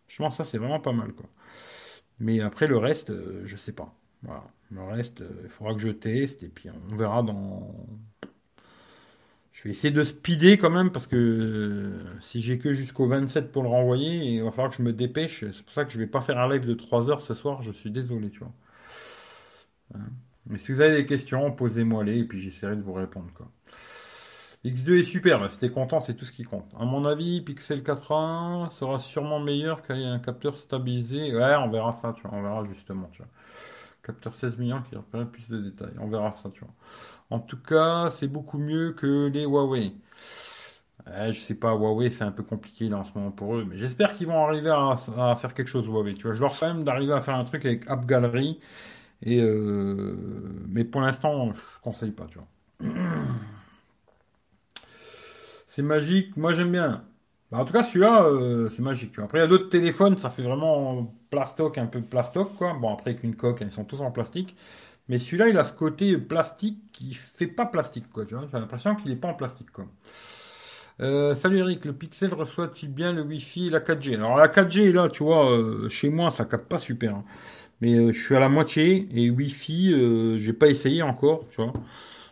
Je 0.08 0.18
pense 0.18 0.36
que 0.36 0.44
ça, 0.44 0.50
c'est 0.50 0.58
vraiment 0.58 0.80
pas 0.80 0.92
mal, 0.92 1.12
quoi. 1.12 1.26
Mais 2.18 2.40
après, 2.40 2.66
le 2.66 2.78
reste, 2.78 3.10
euh, 3.10 3.42
je 3.44 3.56
sais 3.56 3.72
pas. 3.72 3.94
Voilà. 4.22 4.44
Le 4.70 4.82
reste, 4.82 5.20
euh, 5.20 5.42
il 5.44 5.50
faudra 5.50 5.74
que 5.74 5.80
je 5.80 5.88
teste 5.88 6.42
et 6.42 6.48
puis 6.48 6.68
on 6.90 6.96
verra 6.96 7.22
dans. 7.22 7.74
Je 9.52 9.64
vais 9.64 9.70
essayer 9.70 9.92
de 9.92 10.04
speeder 10.04 10.58
quand 10.58 10.70
même 10.70 10.90
parce 10.92 11.06
que 11.06 11.16
euh, 11.16 12.20
si 12.20 12.42
j'ai 12.42 12.58
que 12.58 12.74
jusqu'au 12.74 13.06
27 13.06 13.52
pour 13.52 13.62
le 13.62 13.68
renvoyer, 13.68 14.34
il 14.34 14.42
va 14.42 14.50
falloir 14.50 14.70
que 14.70 14.76
je 14.76 14.82
me 14.82 14.92
dépêche. 14.92 15.44
C'est 15.52 15.62
pour 15.62 15.72
ça 15.74 15.84
que 15.84 15.92
je 15.92 15.98
vais 15.98 16.06
pas 16.06 16.20
faire 16.20 16.38
un 16.38 16.48
live 16.48 16.66
de 16.66 16.74
3 16.74 17.10
heures 17.10 17.20
ce 17.20 17.34
soir. 17.34 17.62
Je 17.62 17.72
suis 17.72 17.90
désolé, 17.90 18.30
tu 18.30 18.40
vois. 18.40 18.52
Hein. 19.94 20.00
Mais 20.46 20.58
si 20.58 20.72
vous 20.72 20.80
avez 20.80 20.96
des 20.96 21.06
questions, 21.06 21.50
posez-moi 21.52 22.04
les 22.04 22.18
et 22.20 22.24
puis 22.24 22.40
j'essaierai 22.40 22.76
de 22.76 22.82
vous 22.82 22.92
répondre. 22.92 23.30
Quoi. 23.34 23.50
X2 24.66 25.00
est 25.00 25.04
super, 25.04 25.48
c'était 25.50 25.70
content, 25.70 26.00
c'est 26.00 26.14
tout 26.14 26.24
ce 26.24 26.32
qui 26.32 26.42
compte. 26.42 26.72
À 26.78 26.84
mon 26.84 27.04
avis, 27.04 27.40
Pixel 27.40 27.82
4a 27.82 28.70
sera 28.70 28.98
sûrement 28.98 29.38
meilleur 29.38 29.82
qu'un 29.82 30.18
capteur 30.18 30.58
stabilisé. 30.58 31.34
Ouais, 31.34 31.54
on 31.56 31.70
verra 31.70 31.92
ça, 31.92 32.12
tu 32.16 32.22
vois, 32.22 32.32
on 32.36 32.42
verra 32.42 32.64
justement, 32.64 33.08
tu 33.12 33.22
vois. 33.22 33.30
Capteur 34.02 34.34
16 34.34 34.58
millions 34.58 34.82
qui 34.82 34.96
représente 34.96 35.30
plus 35.30 35.48
de 35.48 35.60
détails, 35.60 35.94
on 36.00 36.08
verra 36.08 36.32
ça, 36.32 36.50
tu 36.50 36.60
vois. 36.60 36.74
En 37.30 37.38
tout 37.40 37.58
cas, 37.58 38.10
c'est 38.10 38.28
beaucoup 38.28 38.58
mieux 38.58 38.92
que 38.92 39.28
les 39.28 39.44
Huawei. 39.44 39.92
Je 41.06 41.40
sais 41.40 41.54
pas, 41.54 41.72
Huawei, 41.72 42.10
c'est 42.10 42.24
un 42.24 42.32
peu 42.32 42.42
compliqué 42.42 42.88
là 42.88 42.98
en 42.98 43.04
ce 43.04 43.12
moment 43.14 43.30
pour 43.30 43.56
eux, 43.56 43.64
mais 43.68 43.76
j'espère 43.76 44.14
qu'ils 44.14 44.26
vont 44.26 44.44
arriver 44.44 44.70
à, 44.70 45.36
faire 45.36 45.54
quelque 45.54 45.68
chose, 45.68 45.86
Huawei. 45.86 46.14
Tu 46.14 46.24
vois, 46.24 46.32
je 46.32 46.40
leur 46.40 46.56
fais 46.56 46.66
même 46.66 46.84
d'arriver 46.84 47.12
à 47.12 47.20
faire 47.20 47.36
un 47.36 47.44
truc 47.44 47.64
avec 47.64 47.88
App 47.88 48.06
Gallery, 48.06 48.58
euh, 49.26 50.16
mais 50.68 50.84
pour 50.84 51.00
l'instant, 51.02 51.52
je 51.54 51.60
conseille 51.82 52.12
pas, 52.12 52.26
tu 52.26 52.38
vois. 52.38 52.48
C'est 55.76 55.82
magique, 55.82 56.38
moi 56.38 56.54
j'aime 56.54 56.72
bien. 56.72 57.04
Bah, 57.50 57.58
en 57.58 57.66
tout 57.66 57.74
cas, 57.74 57.82
celui-là, 57.82 58.22
euh, 58.24 58.70
c'est 58.70 58.80
magique. 58.80 59.12
Tu 59.12 59.16
vois. 59.16 59.26
Après, 59.26 59.40
il 59.40 59.42
y 59.42 59.44
a 59.44 59.46
d'autres 59.46 59.68
téléphones, 59.68 60.16
ça 60.16 60.30
fait 60.30 60.40
vraiment 60.40 61.14
plastoc, 61.28 61.76
un 61.76 61.84
peu 61.84 62.00
plastoc, 62.00 62.56
quoi. 62.56 62.72
Bon, 62.80 62.94
après, 62.94 63.14
qu'une 63.14 63.36
coque, 63.36 63.58
ils 63.60 63.70
sont 63.70 63.84
tous 63.84 64.00
en 64.00 64.10
plastique. 64.10 64.56
Mais 65.10 65.18
celui-là, 65.18 65.48
il 65.48 65.58
a 65.58 65.64
ce 65.64 65.74
côté 65.74 66.16
plastique 66.16 66.78
qui 66.92 67.12
fait 67.12 67.46
pas 67.46 67.66
plastique, 67.66 68.10
quoi. 68.10 68.24
Tu 68.24 68.34
vois, 68.34 68.46
j'ai 68.50 68.58
l'impression 68.58 68.96
qu'il 68.96 69.10
n'est 69.10 69.18
pas 69.18 69.28
en 69.28 69.34
plastique, 69.34 69.70
quoi. 69.70 69.84
Euh, 71.00 71.34
salut 71.34 71.58
Eric, 71.58 71.84
le 71.84 71.92
Pixel 71.92 72.32
reçoit-il 72.32 72.90
bien 72.90 73.12
le 73.12 73.20
Wi-Fi 73.20 73.66
et 73.66 73.70
la 73.70 73.80
4G 73.80 74.14
Alors 74.14 74.38
la 74.38 74.48
4G 74.48 74.92
là, 74.92 75.10
tu 75.10 75.24
vois, 75.24 75.50
euh, 75.50 75.90
chez 75.90 76.08
moi 76.08 76.30
ça 76.30 76.46
capte 76.46 76.68
pas 76.70 76.78
super. 76.78 77.16
Hein. 77.16 77.24
Mais 77.82 78.14
je 78.14 78.24
suis 78.24 78.34
à 78.34 78.40
la 78.40 78.48
moitié 78.48 79.06
et 79.12 79.28
Wi-Fi, 79.28 80.38
j'ai 80.38 80.52
pas 80.54 80.68
essayé 80.68 81.02
encore, 81.02 81.46
tu 81.50 81.60
vois. 81.62 81.74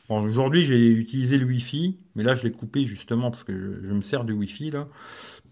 Bon, 0.08 0.22
aujourd'hui, 0.22 0.64
j'ai 0.64 0.90
utilisé 0.90 1.38
le 1.38 1.46
Wi-Fi, 1.46 1.98
mais 2.14 2.22
là, 2.22 2.34
je 2.34 2.42
l'ai 2.42 2.52
coupé 2.52 2.84
justement 2.84 3.30
parce 3.30 3.44
que 3.44 3.80
je, 3.82 3.90
me 3.92 4.02
sers 4.02 4.24
du 4.24 4.34
Wi-Fi 4.34 4.70
là. 4.70 4.86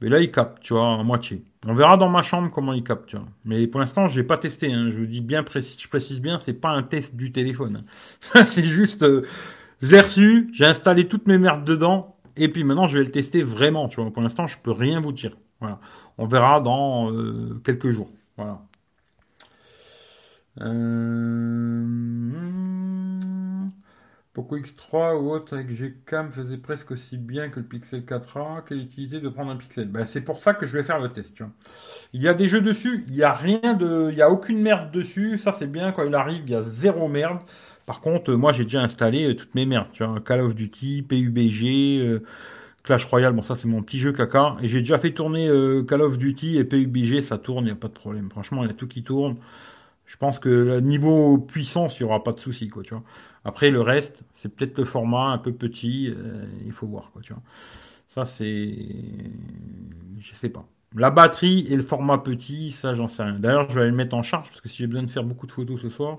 Mais 0.00 0.08
là, 0.08 0.20
il 0.20 0.30
capte, 0.30 0.62
tu 0.62 0.74
vois, 0.74 0.98
à 0.98 1.02
moitié. 1.02 1.44
On 1.66 1.74
verra 1.74 1.96
dans 1.96 2.08
ma 2.10 2.22
chambre 2.22 2.50
comment 2.50 2.72
il 2.72 2.82
capte, 2.82 3.06
tu 3.06 3.16
vois. 3.16 3.26
Mais 3.44 3.66
pour 3.66 3.80
l'instant, 3.80 4.08
je 4.08 4.20
n'ai 4.20 4.26
pas 4.26 4.36
testé. 4.36 4.72
Hein. 4.72 4.90
Je 4.90 4.98
vous 4.98 5.06
dis 5.06 5.20
bien 5.20 5.42
précis, 5.42 5.78
je 5.80 5.88
précise 5.88 6.20
bien, 6.20 6.38
c'est 6.38 6.54
pas 6.54 6.70
un 6.70 6.82
test 6.82 7.16
du 7.16 7.32
téléphone. 7.32 7.84
c'est 8.46 8.64
juste, 8.64 9.02
euh, 9.04 9.22
je 9.80 9.92
l'ai 9.92 10.00
reçu, 10.00 10.50
j'ai 10.52 10.66
installé 10.66 11.08
toutes 11.08 11.26
mes 11.28 11.38
merdes 11.38 11.64
dedans, 11.64 12.16
et 12.36 12.48
puis 12.48 12.64
maintenant, 12.64 12.88
je 12.88 12.98
vais 12.98 13.04
le 13.04 13.10
tester 13.10 13.42
vraiment, 13.42 13.88
tu 13.88 14.00
vois. 14.00 14.10
Pour 14.12 14.22
l'instant, 14.22 14.46
je 14.46 14.58
peux 14.58 14.72
rien 14.72 15.00
vous 15.00 15.12
dire. 15.12 15.36
Voilà. 15.60 15.78
On 16.18 16.26
verra 16.26 16.60
dans 16.60 17.10
euh, 17.12 17.60
quelques 17.64 17.90
jours. 17.90 18.10
Voilà. 18.36 18.60
Euh... 20.60 21.86
Poco 24.32 24.56
X3 24.56 25.14
ou 25.20 25.30
autre 25.30 25.54
avec 25.54 25.68
Gcam 25.70 26.30
faisait 26.32 26.56
presque 26.56 26.90
aussi 26.90 27.18
bien 27.18 27.50
que 27.50 27.60
le 27.60 27.66
Pixel 27.66 28.00
4a. 28.02 28.64
Quelle 28.66 28.78
utilité 28.80 29.20
de 29.20 29.28
prendre 29.28 29.50
un 29.50 29.56
Pixel? 29.56 29.88
Ben, 29.88 30.06
C'est 30.06 30.22
pour 30.22 30.40
ça 30.40 30.54
que 30.54 30.66
je 30.66 30.72
vais 30.72 30.82
faire 30.82 30.98
le 30.98 31.10
test. 31.12 31.34
Tu 31.34 31.42
vois. 31.42 31.52
Il 32.14 32.22
y 32.22 32.28
a 32.28 32.34
des 32.34 32.48
jeux 32.48 32.62
dessus, 32.62 33.04
il 33.08 33.14
n'y 33.14 33.22
a 33.22 33.32
rien 33.32 33.74
de. 33.74 34.08
Il 34.10 34.14
n'y 34.14 34.22
a 34.22 34.30
aucune 34.30 34.60
merde 34.62 34.90
dessus. 34.90 35.36
Ça, 35.38 35.52
c'est 35.52 35.66
bien. 35.66 35.92
Quand 35.92 36.04
il 36.06 36.14
arrive, 36.14 36.42
il 36.46 36.50
y 36.50 36.54
a 36.54 36.62
zéro 36.62 37.08
merde. 37.08 37.40
Par 37.84 38.00
contre, 38.00 38.32
moi, 38.34 38.52
j'ai 38.52 38.64
déjà 38.64 38.80
installé 38.82 39.28
euh, 39.28 39.34
toutes 39.36 39.54
mes 39.54 39.66
merdes. 39.66 39.88
Tu 39.92 40.02
vois. 40.04 40.18
Call 40.20 40.40
of 40.40 40.54
Duty, 40.54 41.02
PUBG, 41.02 42.00
euh, 42.00 42.22
Clash 42.84 43.04
Royale. 43.06 43.34
Bon, 43.34 43.42
ça, 43.42 43.54
c'est 43.54 43.68
mon 43.68 43.82
petit 43.82 43.98
jeu 43.98 44.12
caca. 44.12 44.54
Et 44.62 44.68
j'ai 44.68 44.78
déjà 44.80 44.96
fait 44.98 45.12
tourner 45.12 45.48
euh, 45.48 45.84
Call 45.84 46.00
of 46.02 46.16
Duty 46.18 46.56
et 46.58 46.64
PUBG. 46.64 47.20
Ça 47.22 47.36
tourne, 47.38 47.64
il 47.64 47.68
n'y 47.68 47.72
a 47.72 47.76
pas 47.76 47.88
de 47.88 47.92
problème. 47.92 48.30
Franchement, 48.30 48.62
il 48.64 48.68
y 48.68 48.70
a 48.70 48.74
tout 48.74 48.88
qui 48.88 49.02
tourne. 49.02 49.36
Je 50.06 50.16
pense 50.16 50.38
que 50.38 50.80
niveau 50.80 51.38
puissance, 51.38 51.98
il 51.98 52.02
n'y 52.02 52.08
aura 52.08 52.22
pas 52.22 52.32
de 52.32 52.40
souci. 52.40 52.70
Après, 53.44 53.70
le 53.70 53.80
reste, 53.80 54.24
c'est 54.34 54.54
peut-être 54.54 54.78
le 54.78 54.84
format 54.84 55.28
un 55.28 55.38
peu 55.38 55.52
petit, 55.52 56.08
euh, 56.10 56.44
il 56.64 56.72
faut 56.72 56.86
voir. 56.86 57.10
Ça, 58.08 58.26
c'est. 58.26 58.76
Je 60.18 60.34
sais 60.34 60.48
pas. 60.48 60.66
La 60.94 61.10
batterie 61.10 61.66
et 61.70 61.76
le 61.76 61.82
format 61.82 62.18
petit, 62.18 62.72
ça, 62.72 62.94
j'en 62.94 63.08
sais 63.08 63.22
rien. 63.22 63.38
D'ailleurs, 63.38 63.70
je 63.70 63.74
vais 63.74 63.80
aller 63.82 63.90
le 63.90 63.96
mettre 63.96 64.14
en 64.14 64.22
charge 64.22 64.48
parce 64.50 64.60
que 64.60 64.68
si 64.68 64.76
j'ai 64.76 64.86
besoin 64.86 65.02
de 65.02 65.10
faire 65.10 65.24
beaucoup 65.24 65.46
de 65.46 65.52
photos 65.52 65.80
ce 65.80 65.88
soir, 65.88 66.18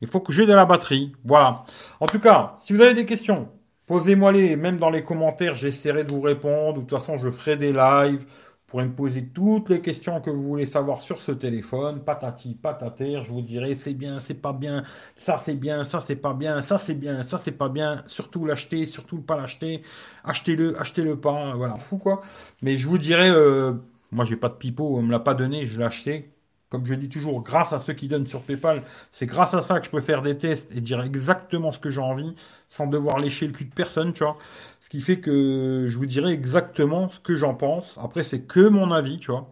il 0.00 0.08
faut 0.08 0.20
que 0.20 0.32
j'ai 0.32 0.46
de 0.46 0.54
la 0.54 0.64
batterie. 0.64 1.12
Voilà. 1.24 1.64
En 2.00 2.06
tout 2.06 2.20
cas, 2.20 2.56
si 2.60 2.72
vous 2.72 2.80
avez 2.80 2.94
des 2.94 3.04
questions, 3.04 3.50
posez-moi 3.86 4.32
les, 4.32 4.56
même 4.56 4.78
dans 4.78 4.90
les 4.90 5.04
commentaires, 5.04 5.54
j'essaierai 5.54 6.04
de 6.04 6.12
vous 6.12 6.22
répondre. 6.22 6.74
De 6.74 6.80
toute 6.80 6.90
façon, 6.90 7.18
je 7.18 7.28
ferai 7.30 7.56
des 7.56 7.72
lives 7.72 8.24
pourrez 8.68 8.84
me 8.84 8.92
poser 8.92 9.24
toutes 9.26 9.70
les 9.70 9.80
questions 9.80 10.20
que 10.20 10.30
vous 10.30 10.42
voulez 10.42 10.66
savoir 10.66 11.00
sur 11.00 11.22
ce 11.22 11.32
téléphone, 11.32 12.04
patati 12.04 12.54
patataire, 12.54 13.22
je 13.22 13.32
vous 13.32 13.40
dirai 13.40 13.74
c'est 13.74 13.94
bien, 13.94 14.20
c'est 14.20 14.34
pas 14.34 14.52
bien, 14.52 14.84
ça 15.16 15.38
c'est 15.38 15.54
bien, 15.54 15.84
ça 15.84 16.00
c'est 16.00 16.16
pas 16.16 16.34
bien, 16.34 16.60
ça 16.60 16.78
c'est 16.78 16.94
bien, 16.94 17.22
ça 17.22 17.38
c'est 17.38 17.52
pas 17.52 17.70
bien, 17.70 18.02
surtout 18.06 18.44
l'acheter, 18.44 18.86
surtout 18.86 19.22
pas 19.22 19.36
l'acheter, 19.36 19.82
achetez-le, 20.22 20.78
achetez-le 20.78 21.18
pas, 21.18 21.54
voilà, 21.56 21.76
fou 21.76 21.96
quoi. 21.96 22.20
Mais 22.60 22.76
je 22.76 22.86
vous 22.88 22.98
dirai, 22.98 23.30
euh, 23.30 23.72
moi 24.12 24.26
j'ai 24.26 24.36
pas 24.36 24.50
de 24.50 24.54
pipeau, 24.54 24.98
on 24.98 25.02
me 25.02 25.12
l'a 25.12 25.20
pas 25.20 25.34
donné, 25.34 25.64
je 25.64 25.78
l'ai 25.78 25.84
acheté. 25.86 26.30
Comme 26.70 26.84
je 26.84 26.94
dis 26.94 27.08
toujours, 27.08 27.42
grâce 27.42 27.72
à 27.72 27.78
ceux 27.80 27.94
qui 27.94 28.08
donnent 28.08 28.26
sur 28.26 28.42
PayPal, 28.42 28.84
c'est 29.10 29.26
grâce 29.26 29.54
à 29.54 29.62
ça 29.62 29.80
que 29.80 29.86
je 29.86 29.90
peux 29.90 30.00
faire 30.00 30.20
des 30.22 30.36
tests 30.36 30.70
et 30.76 30.80
dire 30.82 31.00
exactement 31.02 31.72
ce 31.72 31.78
que 31.78 31.88
j'ai 31.90 32.00
envie, 32.00 32.34
sans 32.68 32.86
devoir 32.86 33.18
lécher 33.18 33.46
le 33.46 33.52
cul 33.54 33.64
de 33.64 33.74
personne, 33.74 34.12
tu 34.12 34.22
vois. 34.24 34.36
Ce 34.80 34.88
qui 34.90 35.00
fait 35.00 35.20
que 35.20 35.86
je 35.88 35.96
vous 35.96 36.06
dirai 36.06 36.32
exactement 36.32 37.08
ce 37.08 37.20
que 37.20 37.36
j'en 37.36 37.54
pense. 37.54 37.96
Après, 38.02 38.22
c'est 38.24 38.42
que 38.42 38.68
mon 38.68 38.92
avis, 38.92 39.18
tu 39.18 39.30
vois. 39.30 39.50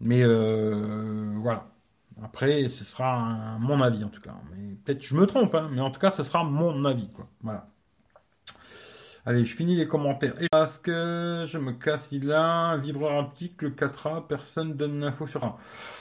Mais 0.00 0.22
euh, 0.24 1.34
voilà. 1.38 1.68
Après, 2.22 2.68
ce 2.68 2.84
sera 2.84 3.56
mon 3.60 3.80
avis 3.80 4.04
en 4.04 4.08
tout 4.08 4.20
cas. 4.20 4.34
Mais 4.52 4.74
peut-être 4.84 5.02
je 5.02 5.16
me 5.16 5.26
trompe, 5.26 5.54
hein, 5.54 5.68
mais 5.72 5.80
en 5.80 5.90
tout 5.90 6.00
cas, 6.00 6.10
ce 6.10 6.22
sera 6.22 6.44
mon 6.44 6.84
avis, 6.84 7.10
quoi. 7.10 7.28
Voilà. 7.42 7.71
Allez, 9.24 9.44
je 9.44 9.54
finis 9.54 9.76
les 9.76 9.86
commentaires. 9.86 10.34
Et 10.42 10.48
parce 10.50 10.78
que 10.78 11.44
je 11.48 11.56
me 11.56 11.72
casse, 11.72 12.08
il 12.10 12.32
a 12.32 12.42
un 12.42 12.78
vibreur 12.78 13.20
haptique, 13.20 13.62
le 13.62 13.70
4A, 13.70 14.26
personne 14.26 14.74
donne 14.74 14.98
l'info 14.98 15.28
sur 15.28 15.44
un. 15.44 15.54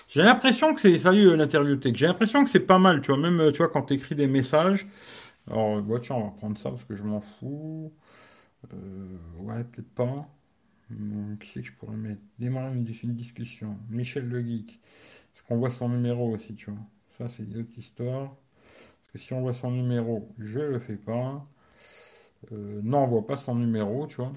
J'ai 0.08 0.24
l'impression 0.24 0.74
que 0.74 0.82
c'est, 0.82 0.98
salut 0.98 1.36
l'interviewtech, 1.38 1.96
j'ai 1.96 2.08
l'impression 2.08 2.44
que 2.44 2.50
c'est 2.50 2.62
pas 2.62 2.80
mal, 2.80 3.02
tu 3.02 3.12
vois, 3.12 3.22
même, 3.22 3.52
tu 3.52 3.60
vois, 3.60 3.70
quand 3.70 3.84
tu 3.84 3.94
écris 3.94 4.16
des 4.16 4.26
messages. 4.26 4.88
Alors, 5.48 5.82
bah, 5.84 6.00
tiens, 6.02 6.16
on 6.16 6.26
va 6.26 6.32
prendre 6.32 6.58
ça 6.58 6.72
parce 6.72 6.84
que 6.84 6.96
je 6.96 7.04
m'en 7.04 7.22
fous. 7.22 7.94
Euh, 8.74 9.18
ouais, 9.40 9.64
peut-être 9.66 9.94
pas. 9.94 10.28
qui 11.40 11.50
c'est 11.50 11.62
que 11.62 11.68
je 11.68 11.74
pourrais 11.74 11.96
mettre? 11.98 12.22
Démarrer 12.40 12.74
une, 12.74 12.84
discussion. 12.84 13.78
Michel 13.90 14.28
le 14.28 14.42
Geek. 14.42 14.80
Est-ce 15.34 15.44
qu'on 15.44 15.58
voit 15.58 15.72
son 15.72 15.90
numéro 15.90 16.34
aussi, 16.34 16.56
tu 16.56 16.72
vois? 16.72 16.80
Ça, 17.18 17.28
c'est 17.28 17.44
une 17.44 17.58
autre 17.60 17.78
histoire. 17.78 18.30
Parce 18.30 19.12
que 19.14 19.18
si 19.20 19.34
on 19.34 19.42
voit 19.42 19.54
son 19.54 19.72
numéro, 19.72 20.28
je 20.40 20.60
le 20.60 20.80
fais 20.80 20.96
pas. 20.96 21.44
Euh, 22.52 22.82
voit 23.08 23.26
pas 23.28 23.38
son 23.38 23.56
numéro, 23.56 24.08
tu 24.08 24.18
vois. 24.18 24.34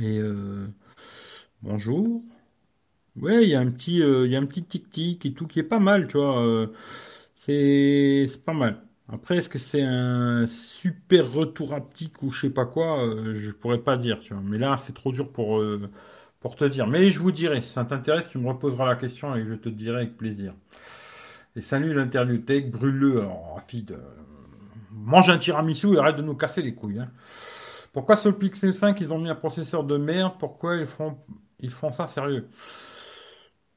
Et 0.00 0.18
euh, 0.18 0.66
bonjour. 1.62 2.22
Ouais, 3.16 3.44
il 3.44 3.50
y 3.50 3.54
a 3.54 3.60
un 3.60 3.70
petit, 3.70 3.98
il 3.98 4.30
y 4.30 4.36
un 4.36 4.46
petit 4.46 4.62
tic-tic 4.64 5.24
et 5.26 5.32
tout 5.32 5.46
qui 5.46 5.58
est 5.60 5.62
pas 5.62 5.78
mal, 5.78 6.06
tu 6.06 6.18
vois. 6.18 6.68
c'est 7.38 8.28
pas 8.44 8.52
mal. 8.52 8.86
Après, 9.08 9.36
est-ce 9.36 9.48
que 9.48 9.58
c'est 9.58 9.82
un 9.82 10.46
super 10.46 11.32
retour 11.32 11.74
haptique 11.74 12.22
ou 12.22 12.30
je 12.30 12.40
sais 12.42 12.50
pas 12.50 12.66
quoi 12.66 13.04
euh, 13.06 13.34
Je 13.34 13.52
pourrais 13.52 13.78
pas 13.78 13.96
dire, 13.96 14.18
tu 14.20 14.34
vois. 14.34 14.42
Mais 14.44 14.58
là, 14.58 14.76
c'est 14.76 14.94
trop 14.94 15.12
dur 15.12 15.30
pour, 15.30 15.60
euh, 15.60 15.88
te 16.56 16.64
dire. 16.64 16.86
Mais 16.86 17.10
je 17.10 17.18
vous 17.20 17.32
dirai, 17.32 17.60
si 17.62 17.68
ça 17.72 17.84
t'intéresse, 17.84 18.28
tu 18.28 18.38
me 18.38 18.48
reposeras 18.48 18.86
la 18.86 18.96
question 18.96 19.34
et 19.36 19.44
je 19.44 19.54
te 19.54 19.68
dirai 19.68 19.98
avec 19.98 20.16
plaisir. 20.16 20.54
Et 21.56 21.60
salut 21.60 21.94
l'interview 21.94 22.38
tech, 22.38 22.70
brûle-le. 22.70 23.20
Alors, 23.20 23.60
euh, 23.90 23.96
mange 24.96 25.30
un 25.30 25.38
tiramisu 25.38 25.94
et 25.96 25.98
arrête 25.98 26.16
de 26.16 26.22
nous 26.22 26.34
casser 26.36 26.62
les 26.62 26.74
couilles. 26.74 27.00
Hein. 27.00 27.10
Pourquoi 27.92 28.16
sur 28.16 28.30
le 28.30 28.38
Pixel 28.38 28.74
5, 28.74 29.00
ils 29.00 29.12
ont 29.14 29.18
mis 29.18 29.30
un 29.30 29.34
processeur 29.36 29.84
de 29.84 29.96
merde? 29.98 30.34
Pourquoi 30.38 30.76
ils 30.76 30.86
font, 30.86 31.18
ils 31.60 31.70
font 31.70 31.92
ça 31.92 32.06
sérieux? 32.06 32.48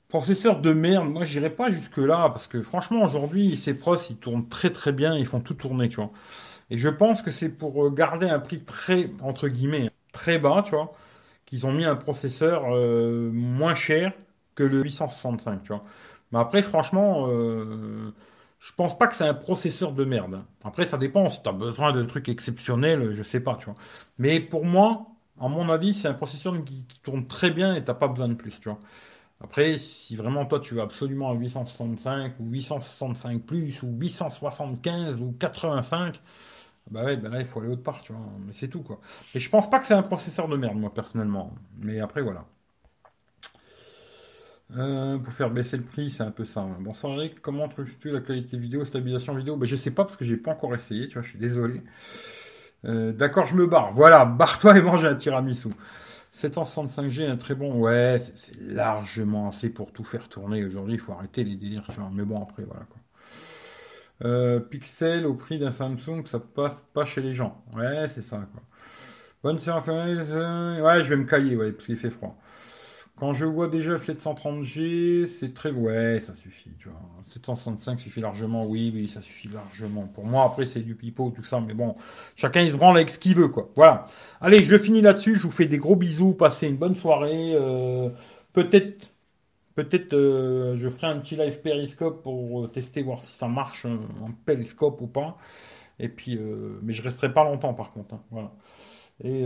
Processeur 0.08 0.60
de 0.60 0.74
merde, 0.74 1.08
moi 1.08 1.24
j'irai 1.24 1.52
pas 1.52 1.70
jusque 1.70 1.98
là 1.98 2.30
parce 2.30 2.48
que 2.48 2.64
franchement 2.64 3.04
aujourd'hui 3.04 3.56
ces 3.58 3.76
pros 3.76 3.96
ils 4.10 4.18
tournent 4.18 4.50
très 4.50 4.72
très 4.72 4.92
bien, 4.92 5.16
ils 5.16 5.28
font 5.28 5.40
tout 5.40 5.54
tourner, 5.54 5.88
tu 5.88 5.98
vois. 5.98 6.12
Et 6.72 6.78
je 6.78 6.90
pense 6.90 7.22
que 7.24 7.32
c'est 7.32 7.50
pour 7.50 7.86
euh, 7.88 7.92
garder 7.92 8.30
un 8.30 8.40
prix 8.40 8.64
très 8.66 9.12
entre 9.22 9.50
guillemets 9.50 9.92
très 10.14 10.40
bas, 10.40 10.64
tu 10.66 10.72
vois, 10.72 10.94
qu'ils 11.46 11.66
ont 11.68 11.74
mis 11.74 11.86
un 11.86 11.96
processeur 11.98 12.66
euh, 12.76 13.32
moins 13.34 13.76
cher 13.76 14.14
que 14.56 14.64
le 14.64 14.82
865, 14.84 15.64
tu 15.64 15.70
vois. 15.74 15.84
Mais 16.32 16.40
après 16.40 16.64
franchement, 16.64 17.28
euh, 17.30 18.14
je 18.60 18.74
pense 18.74 18.98
pas 18.98 19.08
que 19.08 19.16
c'est 19.16 19.28
un 19.28 19.34
processeur 19.34 19.94
de 19.94 20.04
merde. 20.06 20.44
Après 20.64 20.86
ça 20.86 20.98
dépend 20.98 21.30
si 21.30 21.42
tu 21.42 21.50
as 21.50 21.54
besoin 21.54 21.94
de 21.94 22.04
trucs 22.04 22.30
exceptionnels, 22.30 23.14
je 23.14 23.24
sais 23.24 23.40
pas, 23.40 23.56
tu 23.56 23.66
vois. 23.66 23.76
Mais 24.18 24.40
pour 24.40 24.66
moi, 24.66 25.08
à 25.40 25.48
mon 25.48 25.70
avis, 25.70 25.94
c'est 25.94 26.08
un 26.08 26.14
processeur 26.14 26.54
qui, 26.66 26.86
tourne 27.04 27.28
très 27.28 27.52
bien 27.52 27.76
et 27.76 27.84
t'as 27.84 27.94
pas 27.94 28.08
besoin 28.08 28.28
de 28.30 28.34
plus, 28.36 28.60
tu 28.60 28.70
vois. 28.70 28.80
Après, 29.42 29.78
si 29.78 30.16
vraiment 30.16 30.46
toi 30.46 30.60
tu 30.60 30.76
veux 30.76 30.82
absolument 30.82 31.32
un 31.32 31.36
865 31.36 32.40
ou 32.40 32.46
865 32.52 33.44
plus 33.46 33.84
ou 33.84 33.88
875 34.00 35.22
ou 35.22 35.34
85, 35.40 36.22
Bah 36.92 37.06
ouais, 37.06 37.18
ben 37.18 37.30
là, 37.32 37.40
il 37.42 37.46
faut 37.46 37.60
aller 37.62 37.70
autre 37.70 37.84
part, 37.84 38.02
tu 38.02 38.14
vois. 38.14 38.22
Mais 38.46 38.54
c'est 38.54 38.68
tout, 38.70 38.84
quoi. 38.84 39.00
Et 39.36 39.40
je 39.40 39.50
pense 39.50 39.70
pas 39.70 39.80
que 39.80 39.88
c'est 39.88 39.94
un 39.94 40.04
processeur 40.04 40.48
de 40.50 40.58
merde, 40.58 40.78
moi, 40.78 40.94
personnellement. 40.94 41.54
Mais 41.80 42.00
après, 42.02 42.22
voilà. 42.22 42.46
Euh, 44.78 45.18
pour 45.18 45.34
faire 45.34 45.50
baisser 45.50 45.78
le 45.78 45.84
prix, 45.84 46.12
c'est 46.12 46.22
un 46.24 46.30
peu 46.32 46.46
ça. 46.46 46.62
Bonsoir 46.80 47.14
Eric, 47.14 47.42
comment 47.42 47.68
trouves-tu 47.68 48.12
la 48.12 48.22
qualité 48.22 48.56
vidéo, 48.56 48.86
stabilisation 48.86 49.34
vidéo? 49.34 49.58
Ben, 49.58 49.66
Je 49.66 49.76
sais 49.76 49.92
pas 49.92 50.04
parce 50.06 50.16
que 50.16 50.26
j'ai 50.26 50.38
pas 50.38 50.52
encore 50.52 50.76
essayé, 50.76 51.08
tu 51.08 51.16
vois, 51.16 51.24
je 51.24 51.30
suis 51.30 51.40
désolé. 51.40 51.82
Euh, 52.86 53.12
d'accord, 53.12 53.46
je 53.48 53.56
me 53.56 53.68
barre. 53.68 53.92
Voilà, 53.92 54.26
barre-toi 54.26 54.78
et 54.78 54.82
mange 54.82 55.06
un 55.06 55.16
tiramisu. 55.16 55.70
765G, 56.32 57.28
un 57.28 57.38
très 57.38 57.56
bon. 57.56 57.80
Ouais, 57.80 58.20
c'est 58.20 58.60
largement 58.62 59.50
assez 59.50 59.70
pour 59.70 59.92
tout 59.92 60.04
faire 60.04 60.30
tourner. 60.30 60.64
Aujourd'hui, 60.64 60.96
il 60.96 61.00
faut 61.00 61.14
arrêter 61.14 61.44
les 61.44 61.56
délires. 61.56 61.88
Mais 62.14 62.24
bon, 62.24 62.42
après, 62.42 62.64
voilà. 62.64 62.86
Quoi. 62.86 63.00
Euh, 64.26 64.60
Pixel 64.60 65.26
au 65.26 65.34
prix 65.34 65.60
d'un 65.60 65.72
Samsung, 65.72 66.26
ça 66.26 66.40
passe 66.40 66.84
pas 66.94 67.06
chez 67.06 67.22
les 67.22 67.34
gens. 67.34 67.64
Ouais, 67.76 68.08
c'est 68.10 68.22
ça. 68.22 68.38
Quoi. 68.52 68.62
Bonne 69.44 69.60
séance. 69.60 69.88
Ouais, 69.88 71.04
je 71.04 71.10
vais 71.10 71.18
me 71.18 71.26
cailler, 71.26 71.56
ouais, 71.56 71.72
parce 71.72 71.86
qu'il 71.86 71.98
fait 71.98 72.10
froid. 72.10 72.38
Quand 73.20 73.34
je 73.34 73.46
vois 73.46 73.68
déjà 73.68 73.98
730G, 73.98 75.28
c'est 75.28 75.54
très... 75.54 75.72
Ouais, 75.72 76.22
ça 76.22 76.34
suffit, 76.34 76.72
tu 76.80 76.88
vois. 76.88 77.02
765 77.26 78.00
suffit 78.00 78.22
largement, 78.22 78.66
oui, 78.66 78.92
oui, 78.94 79.10
ça 79.10 79.22
suffit 79.22 79.50
largement. 79.50 80.08
Pour 80.08 80.26
moi, 80.26 80.46
après, 80.46 80.66
c'est 80.66 80.80
du 80.80 80.96
pipeau, 80.96 81.30
tout 81.30 81.44
ça, 81.44 81.60
mais 81.60 81.74
bon, 81.74 81.96
chacun, 82.36 82.62
il 82.62 82.72
se 82.72 82.78
branle 82.78 82.96
avec 82.96 83.10
ce 83.10 83.20
qu'il 83.20 83.36
veut, 83.36 83.50
quoi. 83.50 83.70
Voilà. 83.76 84.08
Allez, 84.40 84.64
je 84.64 84.78
finis 84.78 85.02
là-dessus, 85.02 85.36
je 85.36 85.44
vous 85.44 85.52
fais 85.52 85.66
des 85.66 85.78
gros 85.78 85.98
bisous, 85.98 86.34
passez 86.34 86.70
une 86.70 86.78
bonne 86.78 86.96
soirée. 86.96 87.52
Euh, 87.56 88.10
peut-être, 88.54 89.12
peut-être, 89.76 90.14
euh, 90.14 90.76
je 90.78 90.88
ferai 90.88 91.08
un 91.08 91.20
petit 91.20 91.36
live 91.36 91.60
périscope 91.60 92.24
pour 92.24 92.72
tester, 92.72 93.04
voir 93.04 93.22
si 93.22 93.36
ça 93.36 93.50
marche 93.50 93.86
en 93.86 94.32
périscope 94.46 95.02
ou 95.02 95.08
pas. 95.08 95.38
Et 96.00 96.08
puis, 96.08 96.38
euh, 96.38 96.80
mais 96.84 96.94
je 96.94 97.04
resterai 97.04 97.34
pas 97.34 97.44
longtemps, 97.44 97.74
par 97.74 97.92
contre, 97.92 98.16
hein. 98.16 98.22
voilà. 98.32 98.54
Et... 99.26 99.44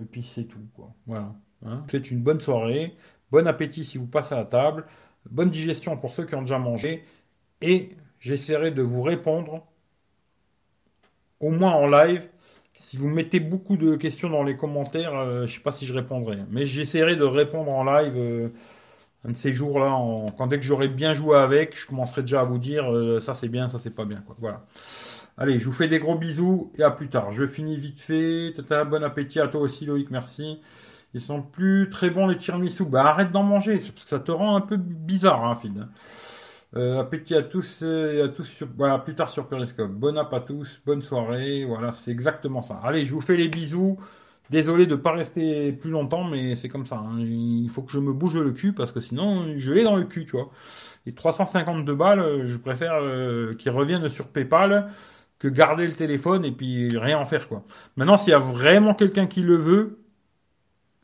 Et 0.00 0.04
puis 0.04 0.22
c'est 0.22 0.44
tout, 0.44 0.66
quoi. 0.74 0.94
Voilà. 1.06 1.34
Hein. 1.64 1.84
Faites 1.88 2.10
une 2.10 2.20
bonne 2.20 2.40
soirée, 2.40 2.96
bon 3.30 3.46
appétit 3.46 3.84
si 3.84 3.98
vous 3.98 4.06
passez 4.06 4.34
à 4.34 4.38
la 4.38 4.44
table, 4.44 4.86
bonne 5.30 5.50
digestion 5.50 5.96
pour 5.96 6.14
ceux 6.14 6.24
qui 6.24 6.34
ont 6.34 6.42
déjà 6.42 6.58
mangé, 6.58 7.04
et 7.60 7.90
j'essaierai 8.20 8.70
de 8.70 8.82
vous 8.82 9.02
répondre, 9.02 9.66
au 11.40 11.50
moins 11.50 11.72
en 11.72 11.86
live. 11.86 12.28
Si 12.78 12.96
vous 12.96 13.08
mettez 13.08 13.40
beaucoup 13.40 13.76
de 13.76 13.96
questions 13.96 14.30
dans 14.30 14.44
les 14.44 14.56
commentaires, 14.56 15.14
euh, 15.14 15.38
je 15.46 15.52
ne 15.52 15.56
sais 15.56 15.60
pas 15.60 15.72
si 15.72 15.84
je 15.84 15.92
répondrai. 15.92 16.38
Mais 16.50 16.64
j'essaierai 16.64 17.16
de 17.16 17.24
répondre 17.24 17.70
en 17.72 17.84
live 17.84 18.14
euh, 18.16 18.48
un 19.24 19.30
de 19.32 19.36
ces 19.36 19.52
jours-là. 19.52 19.90
Quand 20.36 20.46
dès 20.46 20.58
que 20.58 20.64
j'aurai 20.64 20.88
bien 20.88 21.12
joué 21.12 21.36
avec, 21.36 21.76
je 21.76 21.86
commencerai 21.86 22.22
déjà 22.22 22.42
à 22.42 22.44
vous 22.44 22.58
dire 22.58 22.92
euh, 22.92 23.20
ça 23.20 23.34
c'est 23.34 23.48
bien, 23.48 23.68
ça 23.68 23.78
c'est 23.80 23.94
pas 23.94 24.04
bien. 24.04 24.22
Voilà. 24.38 24.64
Allez, 25.40 25.60
je 25.60 25.66
vous 25.66 25.72
fais 25.72 25.86
des 25.86 26.00
gros 26.00 26.16
bisous 26.16 26.72
et 26.76 26.82
à 26.82 26.90
plus 26.90 27.08
tard. 27.08 27.30
Je 27.30 27.46
finis 27.46 27.76
vite 27.76 28.00
fait. 28.00 28.52
Tata, 28.56 28.84
bon 28.84 29.04
appétit 29.04 29.38
à 29.38 29.46
toi 29.46 29.60
aussi, 29.60 29.86
Loïc, 29.86 30.10
merci. 30.10 30.60
Ils 31.14 31.20
sont 31.20 31.42
plus 31.42 31.88
très 31.90 32.10
bons 32.10 32.26
les 32.26 32.36
tiramisu. 32.36 32.84
Bah 32.84 33.06
arrête 33.06 33.30
d'en 33.30 33.44
manger, 33.44 33.76
parce 33.76 33.90
que 33.90 34.00
ça 34.00 34.18
te 34.18 34.32
rend 34.32 34.56
un 34.56 34.60
peu 34.60 34.76
bizarre, 34.76 35.44
hein, 35.44 35.54
Fid. 35.54 35.86
Euh, 36.76 36.98
appétit 36.98 37.36
à 37.36 37.42
tous 37.44 37.82
et 37.82 38.20
à 38.20 38.28
tous 38.28 38.44
sur, 38.44 38.66
voilà, 38.76 38.98
plus 38.98 39.14
tard 39.14 39.28
sur 39.28 39.46
Periscope. 39.46 39.92
Bon 39.92 40.18
app 40.18 40.32
à 40.34 40.40
tous, 40.40 40.82
bonne 40.84 41.02
soirée. 41.02 41.64
Voilà, 41.64 41.92
c'est 41.92 42.10
exactement 42.10 42.62
ça. 42.62 42.80
Allez, 42.82 43.04
je 43.04 43.14
vous 43.14 43.20
fais 43.20 43.36
les 43.36 43.48
bisous. 43.48 43.96
Désolé 44.50 44.86
de 44.86 44.96
ne 44.96 45.00
pas 45.00 45.12
rester 45.12 45.72
plus 45.72 45.90
longtemps, 45.90 46.24
mais 46.24 46.56
c'est 46.56 46.68
comme 46.68 46.86
ça. 46.86 46.96
Hein. 46.96 47.20
Il 47.20 47.68
faut 47.70 47.82
que 47.82 47.92
je 47.92 48.00
me 48.00 48.12
bouge 48.12 48.36
le 48.36 48.50
cul 48.50 48.72
parce 48.72 48.90
que 48.90 49.00
sinon, 49.00 49.56
je 49.56 49.72
l'ai 49.72 49.84
dans 49.84 49.96
le 49.96 50.04
cul, 50.04 50.26
tu 50.26 50.32
vois. 50.32 50.50
Et 51.06 51.12
352 51.12 51.94
balles, 51.94 52.44
je 52.44 52.56
préfère 52.56 52.94
euh, 52.94 53.54
qu'ils 53.54 53.70
reviennent 53.70 54.08
sur 54.08 54.26
PayPal 54.28 54.90
que 55.38 55.48
garder 55.48 55.86
le 55.86 55.94
téléphone 55.94 56.44
et 56.44 56.52
puis 56.52 56.96
rien 56.98 57.18
en 57.18 57.26
faire 57.26 57.48
quoi. 57.48 57.64
Maintenant, 57.96 58.16
s'il 58.16 58.30
y 58.30 58.34
a 58.34 58.38
vraiment 58.38 58.94
quelqu'un 58.94 59.26
qui 59.26 59.42
le 59.42 59.56
veut, 59.56 59.98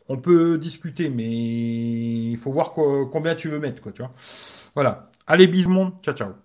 on 0.08 0.18
peut 0.18 0.58
discuter, 0.58 1.08
mais 1.08 1.24
il 1.30 2.36
faut 2.38 2.52
voir 2.52 2.72
combien 2.72 3.34
tu 3.34 3.48
veux 3.48 3.58
mettre 3.58 3.82
quoi, 3.82 3.92
tu 3.92 4.02
vois. 4.02 4.12
Voilà. 4.74 5.10
Allez, 5.26 5.46
bisous, 5.48 5.92
ciao 6.02 6.14
ciao. 6.14 6.43